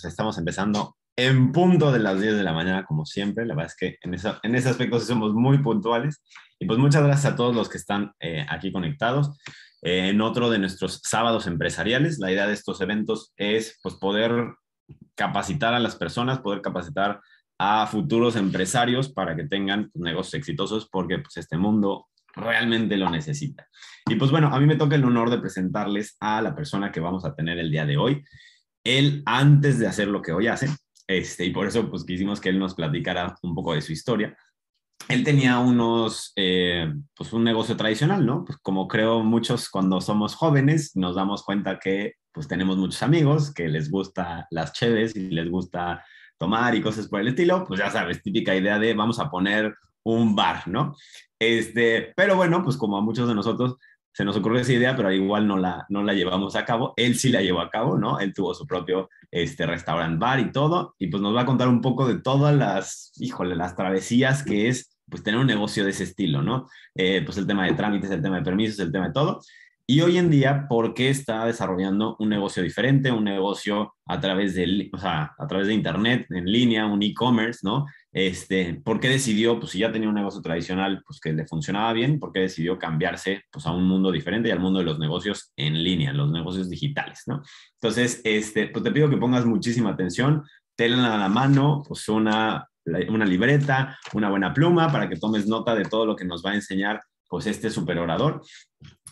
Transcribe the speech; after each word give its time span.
pues 0.00 0.12
estamos 0.12 0.38
empezando 0.38 0.96
en 1.16 1.52
punto 1.52 1.92
de 1.92 1.98
las 1.98 2.20
10 2.20 2.36
de 2.36 2.42
la 2.42 2.52
mañana, 2.52 2.86
como 2.86 3.04
siempre. 3.04 3.44
La 3.44 3.54
verdad 3.54 3.72
es 3.72 3.76
que 3.76 3.98
en, 4.02 4.14
en 4.14 4.54
ese 4.54 4.68
aspecto 4.68 4.98
sí 4.98 5.06
somos 5.06 5.34
muy 5.34 5.58
puntuales. 5.58 6.22
Y 6.58 6.66
pues 6.66 6.78
muchas 6.78 7.02
gracias 7.02 7.32
a 7.32 7.36
todos 7.36 7.54
los 7.54 7.68
que 7.68 7.78
están 7.78 8.12
eh, 8.20 8.46
aquí 8.48 8.72
conectados. 8.72 9.38
Eh, 9.82 10.08
en 10.08 10.20
otro 10.20 10.50
de 10.50 10.58
nuestros 10.58 11.00
sábados 11.04 11.46
empresariales, 11.46 12.18
la 12.18 12.32
idea 12.32 12.46
de 12.46 12.54
estos 12.54 12.80
eventos 12.80 13.32
es 13.36 13.78
pues 13.82 13.96
poder 13.96 14.54
capacitar 15.14 15.74
a 15.74 15.80
las 15.80 15.96
personas, 15.96 16.40
poder 16.40 16.62
capacitar 16.62 17.20
a 17.58 17.86
futuros 17.86 18.36
empresarios 18.36 19.12
para 19.12 19.36
que 19.36 19.44
tengan 19.44 19.90
pues, 19.90 20.02
negocios 20.02 20.34
exitosos, 20.34 20.88
porque 20.90 21.18
pues 21.18 21.36
este 21.36 21.58
mundo 21.58 22.08
realmente 22.34 22.96
lo 22.96 23.10
necesita. 23.10 23.66
Y 24.06 24.14
pues 24.14 24.30
bueno, 24.30 24.48
a 24.48 24.58
mí 24.58 24.66
me 24.66 24.76
toca 24.76 24.96
el 24.96 25.04
honor 25.04 25.28
de 25.28 25.38
presentarles 25.38 26.16
a 26.20 26.40
la 26.40 26.54
persona 26.54 26.90
que 26.90 27.00
vamos 27.00 27.24
a 27.24 27.34
tener 27.34 27.58
el 27.58 27.70
día 27.70 27.84
de 27.84 27.98
hoy. 27.98 28.24
Él, 28.84 29.22
antes 29.26 29.78
de 29.78 29.86
hacer 29.86 30.08
lo 30.08 30.22
que 30.22 30.32
hoy 30.32 30.46
hace, 30.46 30.68
este, 31.06 31.44
y 31.44 31.50
por 31.50 31.66
eso 31.66 31.90
pues 31.90 32.04
quisimos 32.04 32.40
que 32.40 32.50
él 32.50 32.58
nos 32.58 32.74
platicara 32.74 33.34
un 33.42 33.54
poco 33.54 33.74
de 33.74 33.82
su 33.82 33.92
historia. 33.92 34.36
Él 35.08 35.24
tenía 35.24 35.58
unos, 35.58 36.32
eh, 36.36 36.92
pues 37.16 37.32
un 37.32 37.42
negocio 37.42 37.76
tradicional, 37.76 38.24
¿no? 38.24 38.44
Pues 38.44 38.58
como 38.58 38.86
creo 38.86 39.24
muchos 39.24 39.68
cuando 39.68 40.00
somos 40.00 40.36
jóvenes 40.36 40.94
nos 40.94 41.16
damos 41.16 41.42
cuenta 41.42 41.78
que 41.78 42.14
pues 42.32 42.46
tenemos 42.46 42.76
muchos 42.76 43.02
amigos 43.02 43.52
que 43.52 43.68
les 43.68 43.90
gusta 43.90 44.46
las 44.50 44.72
cheves 44.72 45.16
y 45.16 45.30
les 45.30 45.50
gusta 45.50 46.04
tomar 46.38 46.74
y 46.74 46.80
cosas 46.80 47.08
por 47.08 47.20
el 47.20 47.28
estilo, 47.28 47.64
pues 47.66 47.80
ya 47.80 47.90
sabes, 47.90 48.22
típica 48.22 48.54
idea 48.54 48.78
de 48.78 48.94
vamos 48.94 49.18
a 49.18 49.30
poner 49.30 49.74
un 50.04 50.34
bar, 50.34 50.66
¿no? 50.68 50.94
Este, 51.38 52.12
pero 52.16 52.36
bueno, 52.36 52.62
pues 52.62 52.76
como 52.76 52.96
a 52.96 53.02
muchos 53.02 53.28
de 53.28 53.34
nosotros 53.34 53.76
se 54.12 54.24
nos 54.24 54.36
ocurrió 54.36 54.60
esa 54.60 54.72
idea, 54.72 54.96
pero 54.96 55.12
igual 55.12 55.46
no 55.46 55.56
la, 55.56 55.86
no 55.88 56.02
la 56.02 56.12
llevamos 56.12 56.56
a 56.56 56.64
cabo. 56.64 56.94
Él 56.96 57.16
sí 57.16 57.28
la 57.30 57.42
llevó 57.42 57.60
a 57.60 57.70
cabo, 57.70 57.96
¿no? 57.96 58.18
Él 58.18 58.32
tuvo 58.34 58.54
su 58.54 58.66
propio 58.66 59.08
este, 59.30 59.66
restaurant 59.66 60.18
bar 60.18 60.40
y 60.40 60.50
todo, 60.50 60.94
y 60.98 61.06
pues 61.06 61.22
nos 61.22 61.34
va 61.34 61.42
a 61.42 61.46
contar 61.46 61.68
un 61.68 61.80
poco 61.80 62.06
de 62.08 62.20
todas 62.20 62.54
las, 62.54 63.12
híjole, 63.16 63.54
las 63.54 63.76
travesías 63.76 64.42
que 64.42 64.68
es 64.68 64.96
pues 65.08 65.22
tener 65.22 65.40
un 65.40 65.46
negocio 65.46 65.84
de 65.84 65.90
ese 65.90 66.04
estilo, 66.04 66.40
¿no? 66.42 66.68
Eh, 66.94 67.22
pues 67.24 67.36
el 67.36 67.46
tema 67.46 67.66
de 67.66 67.74
trámites, 67.74 68.10
el 68.10 68.22
tema 68.22 68.36
de 68.36 68.42
permisos, 68.42 68.78
el 68.78 68.92
tema 68.92 69.08
de 69.08 69.12
todo. 69.12 69.40
Y 69.86 70.02
hoy 70.02 70.18
en 70.18 70.30
día, 70.30 70.66
¿por 70.68 70.94
qué 70.94 71.10
está 71.10 71.44
desarrollando 71.46 72.14
un 72.20 72.28
negocio 72.28 72.62
diferente, 72.62 73.10
un 73.10 73.24
negocio 73.24 73.94
a 74.06 74.20
través 74.20 74.54
de, 74.54 74.88
o 74.92 74.98
sea, 74.98 75.32
a 75.36 75.46
través 75.48 75.66
de 75.66 75.74
internet, 75.74 76.26
en 76.30 76.44
línea, 76.44 76.86
un 76.86 77.02
e-commerce, 77.02 77.60
¿no? 77.64 77.86
Este, 78.12 78.74
¿Por 78.84 78.98
qué 78.98 79.08
decidió, 79.08 79.60
pues 79.60 79.72
si 79.72 79.78
ya 79.78 79.92
tenía 79.92 80.08
un 80.08 80.14
negocio 80.14 80.42
tradicional, 80.42 81.02
pues 81.06 81.20
que 81.20 81.32
le 81.32 81.46
funcionaba 81.46 81.92
bien, 81.92 82.18
por 82.18 82.32
qué 82.32 82.40
decidió 82.40 82.78
cambiarse 82.78 83.42
pues, 83.50 83.66
a 83.66 83.72
un 83.72 83.86
mundo 83.86 84.10
diferente 84.10 84.48
y 84.48 84.52
al 84.52 84.58
mundo 84.58 84.80
de 84.80 84.84
los 84.84 84.98
negocios 84.98 85.52
en 85.56 85.82
línea, 85.82 86.12
los 86.12 86.30
negocios 86.32 86.68
digitales, 86.68 87.22
¿no? 87.26 87.42
Entonces, 87.80 88.20
este, 88.24 88.68
pues 88.68 88.82
te 88.82 88.90
pido 88.90 89.08
que 89.08 89.16
pongas 89.16 89.46
muchísima 89.46 89.90
atención, 89.90 90.42
tenla 90.76 91.14
a 91.14 91.18
la 91.18 91.28
mano, 91.28 91.82
pues 91.86 92.08
una, 92.08 92.68
una 93.08 93.24
libreta, 93.24 93.98
una 94.12 94.28
buena 94.28 94.52
pluma 94.52 94.90
para 94.90 95.08
que 95.08 95.16
tomes 95.16 95.46
nota 95.46 95.74
de 95.74 95.84
todo 95.84 96.06
lo 96.06 96.16
que 96.16 96.24
nos 96.24 96.44
va 96.44 96.50
a 96.50 96.54
enseñar 96.54 97.00
pues 97.28 97.46
este 97.46 97.70
super 97.70 97.96
orador, 97.98 98.42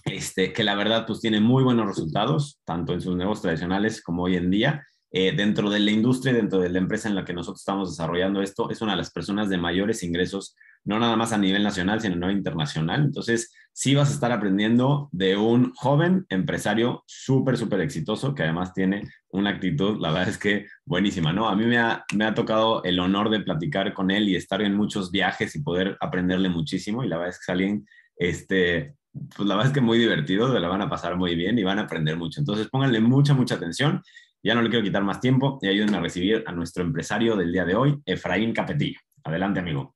este, 0.04 0.52
que 0.52 0.64
la 0.64 0.74
verdad 0.74 1.06
pues 1.06 1.20
tiene 1.20 1.40
muy 1.40 1.62
buenos 1.62 1.86
resultados, 1.86 2.58
tanto 2.64 2.92
en 2.92 3.00
sus 3.00 3.14
negocios 3.14 3.42
tradicionales 3.42 4.02
como 4.02 4.24
hoy 4.24 4.36
en 4.36 4.50
día, 4.50 4.84
eh, 5.10 5.32
dentro 5.34 5.70
de 5.70 5.80
la 5.80 5.90
industria, 5.90 6.34
dentro 6.34 6.58
de 6.58 6.68
la 6.68 6.78
empresa 6.78 7.08
en 7.08 7.14
la 7.14 7.24
que 7.24 7.32
nosotros 7.32 7.60
estamos 7.60 7.90
desarrollando 7.90 8.42
esto, 8.42 8.70
es 8.70 8.82
una 8.82 8.92
de 8.92 8.98
las 8.98 9.10
personas 9.10 9.48
de 9.48 9.56
mayores 9.56 10.02
ingresos, 10.02 10.54
no 10.84 10.98
nada 10.98 11.16
más 11.16 11.32
a 11.32 11.38
nivel 11.38 11.62
nacional, 11.62 12.00
sino 12.00 12.14
a 12.14 12.18
nivel 12.18 12.36
internacional. 12.36 13.04
Entonces, 13.04 13.54
sí 13.72 13.94
vas 13.94 14.10
a 14.10 14.14
estar 14.14 14.32
aprendiendo 14.32 15.08
de 15.12 15.36
un 15.36 15.72
joven 15.74 16.26
empresario 16.28 17.04
súper, 17.06 17.56
súper 17.56 17.80
exitoso, 17.80 18.34
que 18.34 18.42
además 18.42 18.74
tiene 18.74 19.08
una 19.30 19.50
actitud, 19.50 19.98
la 20.00 20.10
verdad 20.10 20.28
es 20.28 20.38
que 20.38 20.66
buenísima, 20.84 21.32
¿no? 21.32 21.48
A 21.48 21.56
mí 21.56 21.64
me 21.64 21.78
ha, 21.78 22.04
me 22.14 22.26
ha 22.26 22.34
tocado 22.34 22.82
el 22.84 22.98
honor 23.00 23.30
de 23.30 23.40
platicar 23.40 23.94
con 23.94 24.10
él 24.10 24.28
y 24.28 24.36
estar 24.36 24.60
en 24.62 24.74
muchos 24.74 25.10
viajes 25.10 25.54
y 25.56 25.62
poder 25.62 25.96
aprenderle 26.00 26.48
muchísimo, 26.50 27.02
y 27.02 27.08
la 27.08 27.16
verdad 27.16 27.34
es 27.34 27.38
que 27.38 27.44
es 27.44 27.48
alguien, 27.48 27.86
este, 28.16 28.94
pues 29.36 29.48
la 29.48 29.54
verdad 29.54 29.70
es 29.70 29.74
que 29.74 29.80
muy 29.80 29.98
divertido, 29.98 30.52
se 30.52 30.60
la 30.60 30.68
van 30.68 30.82
a 30.82 30.90
pasar 30.90 31.16
muy 31.16 31.34
bien 31.34 31.58
y 31.58 31.62
van 31.62 31.78
a 31.78 31.82
aprender 31.82 32.16
mucho. 32.16 32.40
Entonces, 32.40 32.68
pónganle 32.68 33.00
mucha, 33.00 33.32
mucha 33.32 33.54
atención 33.54 34.02
ya 34.48 34.54
no 34.54 34.62
le 34.62 34.70
quiero 34.70 34.82
quitar 34.82 35.04
más 35.04 35.20
tiempo 35.20 35.58
y 35.60 35.68
ayúdenme 35.68 35.98
a 35.98 36.00
recibir 36.00 36.42
a 36.46 36.52
nuestro 36.52 36.82
empresario 36.82 37.36
del 37.36 37.52
día 37.52 37.66
de 37.66 37.74
hoy, 37.74 38.02
Efraín 38.06 38.54
Capetillo. 38.54 38.98
Adelante, 39.22 39.60
amigo. 39.60 39.94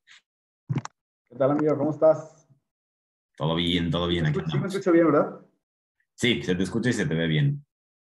¿Qué 1.26 1.36
tal, 1.38 1.52
amigo? 1.52 1.74
¿Cómo 1.78 1.90
estás? 1.90 2.46
Todo 3.34 3.54
bien, 3.54 3.90
todo 3.90 4.08
bien. 4.08 4.26
Aquí 4.26 4.40
¿Sí 4.50 4.58
me 4.58 4.66
escucha 4.66 4.90
bien, 4.90 5.06
verdad? 5.06 5.40
Sí, 6.12 6.42
se 6.42 6.54
te 6.54 6.64
escucha 6.64 6.90
y 6.90 6.92
se 6.92 7.06
te 7.06 7.14
ve 7.14 7.28
bien. 7.28 7.64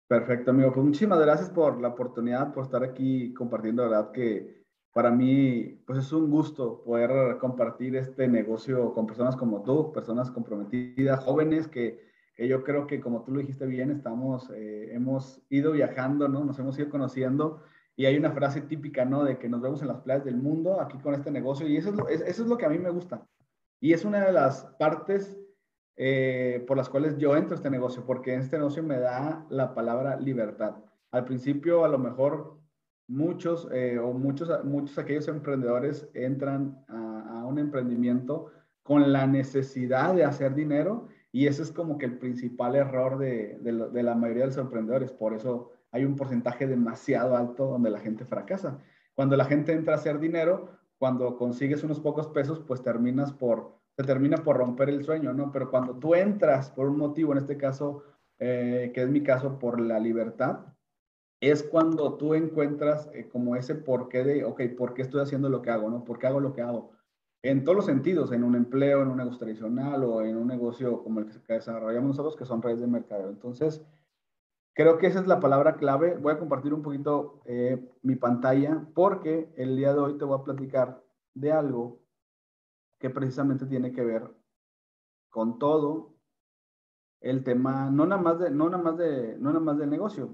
Perfecto, 0.07 0.51
amigo. 0.51 0.71
Pues 0.71 0.85
muchísimas 0.85 1.19
gracias 1.19 1.49
por 1.49 1.81
la 1.81 1.87
oportunidad, 1.87 2.53
por 2.53 2.65
estar 2.65 2.83
aquí 2.83 3.33
compartiendo. 3.33 3.81
La 3.81 3.89
verdad 3.89 4.11
que 4.11 4.65
para 4.93 5.09
mí, 5.09 5.81
pues 5.87 5.97
es 5.97 6.13
un 6.13 6.29
gusto 6.29 6.83
poder 6.83 7.39
compartir 7.39 7.95
este 7.95 8.27
negocio 8.27 8.93
con 8.93 9.07
personas 9.07 9.35
como 9.35 9.63
tú, 9.63 9.91
personas 9.91 10.29
comprometidas, 10.29 11.23
jóvenes 11.23 11.67
que 11.67 12.05
que 12.35 12.47
yo 12.47 12.63
creo 12.63 12.85
que 12.85 12.99
como 12.99 13.23
tú 13.23 13.31
lo 13.31 13.39
dijiste 13.39 13.65
bien, 13.65 13.91
estamos, 13.91 14.49
eh, 14.51 14.93
hemos 14.93 15.41
ido 15.49 15.71
viajando, 15.71 16.27
¿no? 16.27 16.43
Nos 16.43 16.59
hemos 16.59 16.77
ido 16.77 16.89
conociendo 16.89 17.61
y 17.95 18.05
hay 18.05 18.17
una 18.17 18.31
frase 18.31 18.61
típica, 18.61 19.05
¿no? 19.05 19.23
De 19.23 19.37
que 19.37 19.47
nos 19.47 19.61
vemos 19.61 19.81
en 19.81 19.87
las 19.87 20.01
playas 20.01 20.25
del 20.25 20.35
mundo 20.35 20.81
aquí 20.81 20.97
con 20.97 21.13
este 21.13 21.31
negocio 21.31 21.67
y 21.67 21.77
eso 21.77 21.89
es 21.89 21.95
lo, 21.95 22.09
eso 22.09 22.43
es 22.43 22.47
lo 22.47 22.57
que 22.57 22.65
a 22.65 22.69
mí 22.69 22.77
me 22.77 22.89
gusta. 22.89 23.25
Y 23.79 23.93
es 23.93 24.03
una 24.03 24.25
de 24.25 24.33
las 24.33 24.65
partes 24.77 25.39
eh, 25.95 26.63
por 26.67 26.75
las 26.75 26.89
cuales 26.89 27.17
yo 27.17 27.37
entro 27.37 27.53
a 27.53 27.55
este 27.55 27.69
negocio, 27.69 28.05
porque 28.05 28.33
en 28.33 28.41
este 28.41 28.57
negocio 28.57 28.83
me 28.83 28.99
da 28.99 29.45
la 29.49 29.73
palabra 29.73 30.19
libertad. 30.19 30.75
Al 31.11 31.23
principio, 31.23 31.85
a 31.85 31.87
lo 31.87 31.97
mejor 31.97 32.57
muchos 33.07 33.69
eh, 33.71 33.97
o 33.97 34.11
muchos, 34.11 34.65
muchos 34.65 34.97
aquellos 34.97 35.29
emprendedores 35.29 36.09
entran 36.13 36.83
a, 36.89 37.39
a 37.39 37.45
un 37.45 37.59
emprendimiento 37.59 38.51
con 38.83 39.13
la 39.13 39.25
necesidad 39.25 40.13
de 40.15 40.25
hacer 40.25 40.53
dinero 40.53 41.07
y 41.35 41.47
ese 41.47 41.63
es 41.63 41.71
como 41.73 41.97
que 41.97 42.05
el 42.05 42.17
principal 42.17 42.77
error 42.77 43.17
de, 43.17 43.57
de, 43.59 44.03
la 44.03 44.15
mayoría 44.15 44.43
de 44.43 44.47
los 44.47 44.57
emprendedores. 44.57 45.11
Por 45.11 45.33
eso 45.33 45.69
hay 45.91 46.05
un 46.05 46.15
porcentaje 46.15 46.65
demasiado 46.65 47.35
alto 47.35 47.65
donde 47.65 47.89
la 47.89 47.99
gente 47.99 48.23
fracasa. 48.23 48.79
Cuando 49.15 49.35
la 49.35 49.43
gente 49.43 49.73
entra 49.73 49.95
a 49.95 49.97
hacer 49.97 50.17
dinero, 50.17 50.69
cuando 50.97 51.35
consigues 51.35 51.83
unos 51.83 51.99
pocos 51.99 52.29
pesos, 52.29 52.61
pues 52.65 52.81
terminas 52.81 53.33
por, 53.33 53.75
te 53.95 54.05
termina 54.05 54.37
por 54.37 54.55
romper 54.55 54.87
el 54.87 55.03
sueño, 55.03 55.33
¿no? 55.33 55.51
Pero 55.51 55.69
cuando 55.69 55.95
tú 55.97 56.15
entras 56.15 56.69
por 56.69 56.87
un 56.87 56.97
motivo, 56.97 57.33
en 57.33 57.39
este 57.39 57.57
caso, 57.57 58.03
eh, 58.39 58.93
que 58.95 59.01
es 59.01 59.09
mi 59.09 59.21
caso, 59.21 59.59
por 59.59 59.81
la 59.81 59.99
libertad, 59.99 60.59
es 61.41 61.63
cuando 61.63 62.13
tú 62.13 62.33
encuentras 62.33 63.09
eh, 63.13 63.27
como 63.27 63.57
ese 63.57 63.75
porqué 63.75 64.23
de, 64.23 64.45
ok, 64.45 64.61
¿por 64.77 64.93
qué 64.93 65.01
estoy 65.01 65.19
haciendo 65.19 65.49
lo 65.49 65.61
que 65.61 65.69
hago, 65.69 65.89
no? 65.89 66.05
¿Por 66.05 66.17
qué 66.17 66.27
hago 66.27 66.39
lo 66.39 66.53
que 66.53 66.61
hago? 66.61 66.94
En 67.49 67.63
todos 67.63 67.75
los 67.75 67.85
sentidos, 67.85 68.31
en 68.31 68.43
un 68.43 68.55
empleo, 68.55 69.03
en 69.03 69.09
un 69.09 69.17
negocio 69.17 69.37
tradicional 69.37 70.03
o 70.03 70.23
en 70.23 70.35
un 70.35 70.47
negocio 70.47 71.03
como 71.03 71.19
el 71.19 71.27
que 71.27 71.53
desarrollamos 71.53 72.09
nosotros, 72.09 72.35
que 72.35 72.45
son 72.45 72.59
redes 72.59 72.79
de 72.79 72.87
mercado. 72.87 73.29
Entonces, 73.29 73.85
creo 74.73 74.97
que 74.97 75.05
esa 75.05 75.19
es 75.19 75.27
la 75.27 75.39
palabra 75.39 75.75
clave. 75.75 76.17
Voy 76.17 76.33
a 76.33 76.39
compartir 76.39 76.73
un 76.73 76.81
poquito 76.81 77.41
eh, 77.45 77.87
mi 78.01 78.15
pantalla 78.15 78.87
porque 78.95 79.53
el 79.57 79.77
día 79.77 79.93
de 79.93 79.99
hoy 79.99 80.17
te 80.17 80.25
voy 80.25 80.39
a 80.39 80.43
platicar 80.43 81.03
de 81.35 81.51
algo 81.51 81.99
que 82.97 83.11
precisamente 83.11 83.67
tiene 83.67 83.91
que 83.91 84.03
ver 84.03 84.27
con 85.29 85.59
todo 85.59 86.15
el 87.21 87.43
tema, 87.43 87.91
no 87.91 88.07
nada 88.07 88.21
más 88.21 88.39
de, 88.39 88.49
no 88.49 88.69
nada 88.69 88.81
más 88.81 88.97
de, 88.97 89.37
no 89.37 89.49
nada 89.49 89.63
más 89.63 89.77
del 89.77 89.91
negocio, 89.91 90.33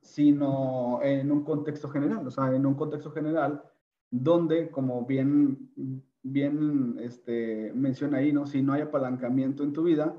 sino 0.00 1.00
en 1.02 1.30
un 1.30 1.44
contexto 1.44 1.90
general. 1.90 2.26
O 2.26 2.30
sea, 2.30 2.54
en 2.54 2.64
un 2.64 2.76
contexto 2.76 3.10
general, 3.10 3.62
donde, 4.12 4.70
como 4.70 5.06
bien, 5.06 5.70
bien 6.22 6.98
este, 7.00 7.72
menciona 7.74 8.18
ahí, 8.18 8.32
¿no? 8.32 8.46
si 8.46 8.62
no 8.62 8.74
hay 8.74 8.82
apalancamiento 8.82 9.64
en 9.64 9.72
tu 9.72 9.82
vida, 9.82 10.14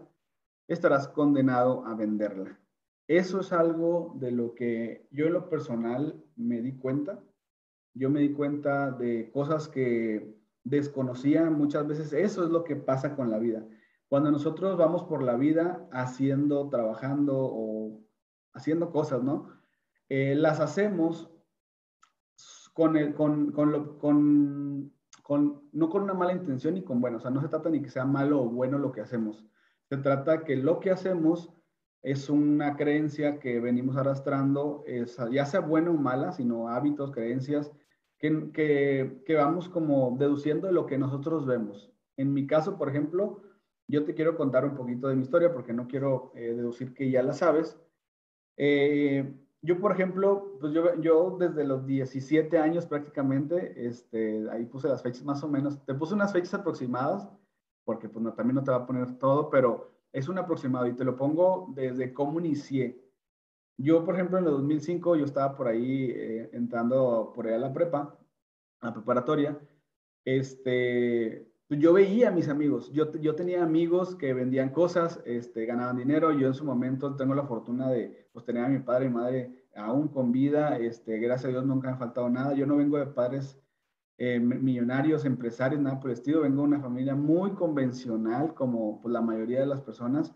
estarás 0.67 1.07
condenado 1.07 1.85
a 1.85 1.93
venderla. 1.93 2.59
Eso 3.07 3.41
es 3.41 3.53
algo 3.53 4.15
de 4.19 4.31
lo 4.31 4.56
que 4.56 5.07
yo 5.12 5.27
en 5.27 5.33
lo 5.33 5.47
personal 5.47 6.21
me 6.35 6.62
di 6.62 6.73
cuenta. 6.73 7.19
Yo 7.94 8.09
me 8.09 8.21
di 8.21 8.33
cuenta 8.33 8.91
de 8.91 9.29
cosas 9.31 9.68
que 9.68 10.35
desconocía 10.63 11.50
muchas 11.51 11.85
veces. 11.85 12.13
Eso 12.13 12.44
es 12.44 12.50
lo 12.50 12.63
que 12.63 12.75
pasa 12.75 13.15
con 13.15 13.29
la 13.29 13.38
vida. 13.38 13.63
Cuando 14.09 14.31
nosotros 14.31 14.75
vamos 14.77 15.03
por 15.03 15.21
la 15.21 15.35
vida 15.35 15.88
haciendo, 15.91 16.69
trabajando 16.69 17.38
o 17.38 18.01
haciendo 18.53 18.91
cosas, 18.91 19.21
¿no? 19.21 19.50
Eh, 20.09 20.33
las 20.35 20.59
hacemos 20.59 21.32
con, 22.73 22.97
el, 22.97 23.13
con, 23.13 23.51
con, 23.51 23.71
lo, 23.71 23.97
con, 23.97 24.91
con, 25.21 25.69
no 25.71 25.89
con 25.89 26.03
una 26.03 26.13
mala 26.13 26.33
intención 26.33 26.75
y 26.77 26.83
con 26.83 26.99
bueno, 26.99 27.17
o 27.17 27.19
sea, 27.19 27.31
no 27.31 27.41
se 27.41 27.47
trata 27.47 27.69
ni 27.69 27.81
que 27.81 27.89
sea 27.89 28.05
malo 28.05 28.41
o 28.41 28.49
bueno 28.49 28.77
lo 28.77 28.91
que 28.91 29.01
hacemos. 29.01 29.45
Se 29.89 29.97
trata 29.97 30.43
que 30.43 30.55
lo 30.55 30.79
que 30.79 30.91
hacemos 30.91 31.53
es 32.01 32.29
una 32.29 32.75
creencia 32.75 33.39
que 33.39 33.59
venimos 33.59 33.95
arrastrando, 33.95 34.83
es, 34.85 35.17
ya 35.31 35.45
sea 35.45 35.61
buena 35.61 35.91
o 35.91 35.93
mala, 35.93 36.33
sino 36.33 36.67
hábitos, 36.67 37.11
creencias, 37.11 37.71
que, 38.17 38.51
que, 38.51 39.21
que, 39.25 39.35
vamos 39.35 39.69
como 39.69 40.15
deduciendo 40.17 40.67
de 40.67 40.73
lo 40.73 40.85
que 40.85 40.97
nosotros 40.97 41.45
vemos. 41.45 41.91
En 42.17 42.33
mi 42.33 42.45
caso, 42.45 42.77
por 42.77 42.89
ejemplo, 42.89 43.41
yo 43.87 44.05
te 44.05 44.13
quiero 44.13 44.35
contar 44.35 44.65
un 44.65 44.75
poquito 44.75 45.07
de 45.07 45.15
mi 45.15 45.23
historia 45.23 45.53
porque 45.53 45.73
no 45.73 45.87
quiero 45.87 46.31
eh, 46.35 46.53
deducir 46.53 46.93
que 46.93 47.09
ya 47.09 47.23
la 47.23 47.33
sabes. 47.33 47.77
Eh, 48.57 49.33
yo, 49.63 49.80
por 49.80 49.94
ejemplo, 49.94 50.57
pues 50.60 50.74
yo, 50.74 51.00
yo 51.00 51.38
desde 51.39 51.63
los 51.63 51.86
17 51.86 52.57
años 52.60 52.86
prácticamente, 52.86 53.88
este, 53.88 54.45
ahí 54.51 54.65
puse 54.65 54.89
las 54.89 55.01
fechas 55.01 55.24
más 55.24 55.42
o 55.42 55.48
menos, 55.48 55.83
te 55.86 55.94
puse 55.94 56.13
unas 56.13 56.33
fechas 56.33 56.54
aproximadas, 56.56 57.30
porque 57.86 58.10
pues 58.10 58.21
no, 58.21 58.33
también 58.33 58.56
no 58.56 58.63
te 58.63 58.71
va 58.71 58.77
a 58.77 58.86
poner 58.86 59.18
todo, 59.18 59.50
pero 59.50 59.89
es 60.12 60.27
un 60.27 60.38
aproximado 60.38 60.86
y 60.88 60.94
te 60.94 61.06
lo 61.06 61.15
pongo 61.15 61.71
desde 61.75 62.13
cómo 62.13 62.42
inicié. 62.42 63.01
Yo, 63.77 64.04
por 64.04 64.15
ejemplo, 64.15 64.38
en 64.38 64.44
el 64.44 64.51
2005, 64.51 65.15
yo 65.15 65.24
estaba 65.24 65.56
por 65.56 65.69
ahí 65.69 66.12
eh, 66.12 66.50
entrando 66.51 67.31
por 67.33 67.48
ahí 67.48 67.54
a 67.54 67.59
la 67.59 67.71
prepa, 67.71 68.19
a 68.81 68.88
la 68.88 68.94
preparatoria, 68.94 69.57
este, 70.25 71.52
yo 71.79 71.93
veía 71.93 72.29
a 72.29 72.31
mis 72.31 72.49
amigos, 72.49 72.91
yo, 72.91 73.11
yo 73.13 73.35
tenía 73.35 73.63
amigos 73.63 74.15
que 74.15 74.33
vendían 74.33 74.69
cosas, 74.69 75.21
este, 75.25 75.65
ganaban 75.65 75.97
dinero, 75.97 76.31
yo 76.31 76.47
en 76.47 76.53
su 76.53 76.65
momento 76.65 77.15
tengo 77.15 77.35
la 77.35 77.45
fortuna 77.45 77.89
de 77.89 78.27
pues, 78.33 78.45
tener 78.45 78.65
a 78.65 78.69
mi 78.69 78.79
padre 78.79 79.05
y 79.05 79.09
madre 79.09 79.67
aún 79.75 80.07
con 80.07 80.31
vida, 80.31 80.77
este, 80.77 81.19
gracias 81.19 81.45
a 81.45 81.49
Dios 81.49 81.65
nunca 81.65 81.91
ha 81.91 81.97
faltado 81.97 82.29
nada, 82.29 82.53
yo 82.53 82.65
no 82.65 82.77
vengo 82.77 82.97
de 82.97 83.07
padres 83.07 83.59
eh, 84.17 84.39
millonarios, 84.39 85.25
empresarios, 85.25 85.81
nada 85.81 85.99
por 85.99 86.09
el 86.11 86.17
estilo, 86.17 86.41
vengo 86.41 86.61
de 86.61 86.67
una 86.67 86.81
familia 86.81 87.15
muy 87.15 87.51
convencional 87.51 88.53
como 88.53 89.01
pues, 89.01 89.11
la 89.11 89.21
mayoría 89.21 89.61
de 89.61 89.67
las 89.67 89.81
personas, 89.81 90.35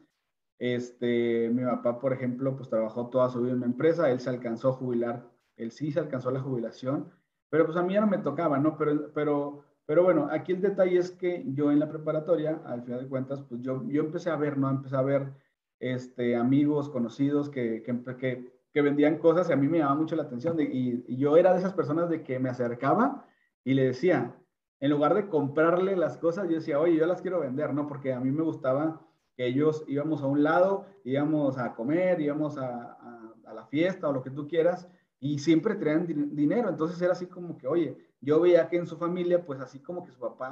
este, 0.59 1.49
mi 1.53 1.63
papá, 1.63 1.99
por 1.99 2.13
ejemplo, 2.13 2.55
pues 2.55 2.69
trabajó 2.69 3.09
toda 3.09 3.29
su 3.29 3.41
vida 3.41 3.51
en 3.51 3.57
una 3.57 3.67
empresa, 3.67 4.09
él 4.09 4.19
se 4.19 4.29
alcanzó 4.29 4.69
a 4.69 4.73
jubilar, 4.73 5.29
él 5.55 5.71
sí 5.71 5.91
se 5.91 5.99
alcanzó 5.99 6.31
la 6.31 6.39
jubilación, 6.39 7.11
pero 7.49 7.65
pues 7.65 7.77
a 7.77 7.83
mí 7.83 7.93
ya 7.93 8.01
no 8.01 8.07
me 8.07 8.17
tocaba, 8.17 8.57
¿no? 8.59 8.77
Pero, 8.77 9.11
pero 9.13 9.63
pero 9.87 10.03
bueno, 10.03 10.27
aquí 10.29 10.51
el 10.51 10.61
detalle 10.61 10.97
es 10.97 11.11
que 11.11 11.45
yo 11.47 11.71
en 11.71 11.79
la 11.79 11.87
preparatoria, 11.87 12.61
al 12.65 12.83
final 12.83 12.99
de 12.99 13.07
cuentas, 13.07 13.41
pues 13.43 13.61
yo, 13.61 13.83
yo 13.87 14.01
empecé 14.01 14.29
a 14.29 14.35
ver, 14.35 14.57
¿no? 14.57 14.69
Empecé 14.69 14.97
a 14.97 15.01
ver 15.01 15.33
este, 15.79 16.35
amigos, 16.35 16.89
conocidos 16.89 17.49
que, 17.49 17.81
que, 17.83 18.51
que, 18.73 18.81
vendían 18.81 19.17
cosas 19.17 19.49
y 19.49 19.53
a 19.53 19.55
mí 19.55 19.69
me 19.69 19.77
llamaba 19.77 19.95
mucho 19.95 20.17
la 20.17 20.23
atención. 20.23 20.57
y, 20.59 21.15
yo 21.15 21.37
era 21.37 21.53
de 21.53 21.59
esas 21.59 21.73
personas 21.73 22.09
de 22.09 22.21
que 22.21 22.37
me 22.37 22.49
acercaba 22.49 23.25
y 23.63 23.75
le 23.75 23.85
decía, 23.85 24.35
en 24.81 24.91
lugar 24.91 25.13
de 25.13 25.29
comprarle 25.29 25.95
las 25.95 26.17
cosas, 26.17 26.49
yo 26.49 26.55
decía, 26.55 26.79
oye, 26.81 26.97
yo 26.97 27.05
las 27.05 27.21
quiero 27.21 27.39
vender, 27.39 27.73
¿no? 27.73 27.87
Porque 27.87 28.11
a 28.11 28.19
mí 28.19 28.29
me 28.29 28.43
gustaba 28.43 29.07
que 29.37 29.47
ellos 29.47 29.85
íbamos 29.87 30.21
a 30.21 30.27
un 30.27 30.43
lado, 30.43 30.85
íbamos 31.05 31.57
a 31.57 31.75
comer, 31.75 32.19
íbamos 32.19 32.57
a, 32.57 32.97
a 33.45 33.53
la 33.53 33.65
fiesta 33.67 34.09
o 34.09 34.11
lo 34.11 34.21
que 34.21 34.31
tú 34.31 34.49
quieras, 34.49 34.89
y 35.21 35.39
siempre 35.39 35.75
traían 35.75 36.35
dinero. 36.35 36.67
Entonces 36.67 37.01
era 37.01 37.13
así 37.13 37.27
como 37.27 37.57
que, 37.57 37.67
oye, 37.67 37.97
yo 38.21 38.39
veía 38.39 38.67
que 38.67 38.77
en 38.77 38.87
su 38.87 38.97
familia, 38.97 39.45
pues 39.45 39.59
así 39.59 39.79
como 39.79 40.03
que 40.03 40.11
su 40.11 40.19
papá 40.19 40.49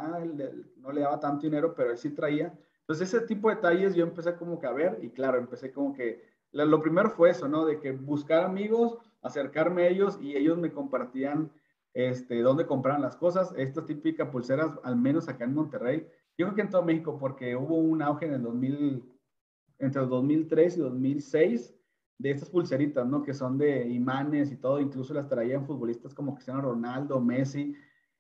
no 0.77 0.91
le 0.91 1.01
daba 1.01 1.19
tanto 1.19 1.44
dinero, 1.44 1.73
pero 1.75 1.91
él 1.91 1.97
sí 1.97 2.12
traía. 2.12 2.57
Entonces 2.81 3.13
ese 3.13 3.25
tipo 3.25 3.50
de 3.50 3.56
detalles 3.56 3.95
yo 3.95 4.03
empecé 4.03 4.35
como 4.35 4.59
que 4.59 4.67
a 4.67 4.71
ver 4.71 5.00
y 5.01 5.09
claro, 5.09 5.38
empecé 5.38 5.71
como 5.71 5.94
que, 5.94 6.23
lo 6.51 6.81
primero 6.81 7.09
fue 7.09 7.31
eso, 7.31 7.47
¿no? 7.47 7.65
De 7.65 7.79
que 7.79 7.91
buscar 7.91 8.44
amigos, 8.44 8.97
acercarme 9.21 9.83
a 9.83 9.88
ellos 9.88 10.19
y 10.21 10.35
ellos 10.35 10.57
me 10.57 10.71
compartían 10.71 11.51
este, 11.94 12.41
dónde 12.41 12.67
compraban 12.67 13.01
las 13.01 13.15
cosas. 13.15 13.53
Estas 13.57 13.85
típicas 13.85 14.29
pulseras, 14.29 14.71
al 14.83 14.95
menos 14.95 15.27
acá 15.27 15.45
en 15.45 15.56
Monterrey, 15.56 16.07
yo 16.38 16.45
creo 16.45 16.56
que 16.56 16.61
en 16.61 16.69
todo 16.69 16.83
México, 16.83 17.18
porque 17.18 17.56
hubo 17.56 17.75
un 17.75 18.01
auge 18.01 18.27
en 18.27 18.33
el 18.33 18.44
2000, 18.44 19.03
entre 19.79 20.01
el 20.01 20.09
2003 20.09 20.77
y 20.77 20.79
2006 20.81 21.73
de 22.17 22.31
estas 22.31 22.50
pulseritas, 22.50 23.06
¿no? 23.06 23.23
Que 23.23 23.33
son 23.33 23.57
de 23.57 23.88
imanes 23.89 24.51
y 24.51 24.57
todo, 24.57 24.79
incluso 24.79 25.13
las 25.13 25.27
traían 25.27 25.65
futbolistas 25.65 26.13
como 26.13 26.33
Cristiano 26.35 26.62
Ronaldo, 26.62 27.19
Messi, 27.19 27.75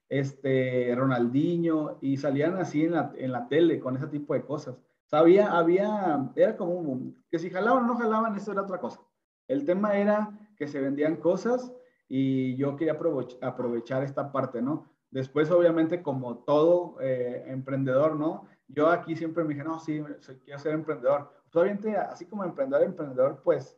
este, 0.09 0.93
Ronaldinho, 0.95 1.97
y 2.01 2.17
salían 2.17 2.57
así 2.57 2.85
en 2.85 2.91
la, 2.91 3.13
en 3.15 3.31
la 3.31 3.47
tele 3.47 3.79
con 3.79 3.95
ese 3.95 4.07
tipo 4.07 4.33
de 4.33 4.43
cosas. 4.43 4.75
O 4.75 5.09
sea, 5.09 5.19
había, 5.19 5.51
había, 5.51 6.31
era 6.35 6.57
como 6.57 7.13
que 7.29 7.39
si 7.39 7.49
jalaban 7.49 7.83
o 7.83 7.87
no 7.87 7.97
jalaban, 7.97 8.35
eso 8.35 8.51
era 8.51 8.63
otra 8.63 8.79
cosa. 8.79 9.01
El 9.47 9.65
tema 9.65 9.95
era 9.95 10.37
que 10.57 10.67
se 10.67 10.81
vendían 10.81 11.17
cosas 11.17 11.71
y 12.07 12.55
yo 12.55 12.75
quería 12.75 12.97
aprovechar 13.41 14.03
esta 14.03 14.31
parte, 14.31 14.61
¿no? 14.61 14.89
Después, 15.11 15.49
obviamente, 15.51 16.01
como 16.01 16.39
todo 16.39 16.97
eh, 16.99 17.45
emprendedor, 17.47 18.15
¿no? 18.15 18.47
Yo 18.67 18.89
aquí 18.89 19.15
siempre 19.15 19.43
me 19.43 19.53
dije, 19.53 19.63
no, 19.63 19.79
sí, 19.79 20.03
quiero 20.43 20.59
ser 20.59 20.73
emprendedor. 20.73 21.31
Obviamente, 21.53 21.95
así 21.95 22.25
como 22.25 22.43
emprendedor, 22.43 22.83
emprendedor, 22.83 23.41
pues 23.43 23.77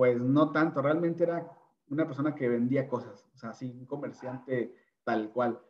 pues 0.00 0.18
no 0.18 0.50
tanto, 0.50 0.80
realmente 0.80 1.24
era 1.24 1.46
una 1.90 2.06
persona 2.06 2.34
que 2.34 2.48
vendía 2.48 2.88
cosas, 2.88 3.28
o 3.34 3.36
sea, 3.36 3.50
así 3.50 3.70
un 3.78 3.84
comerciante 3.84 4.74
tal 5.04 5.30
cual. 5.30 5.60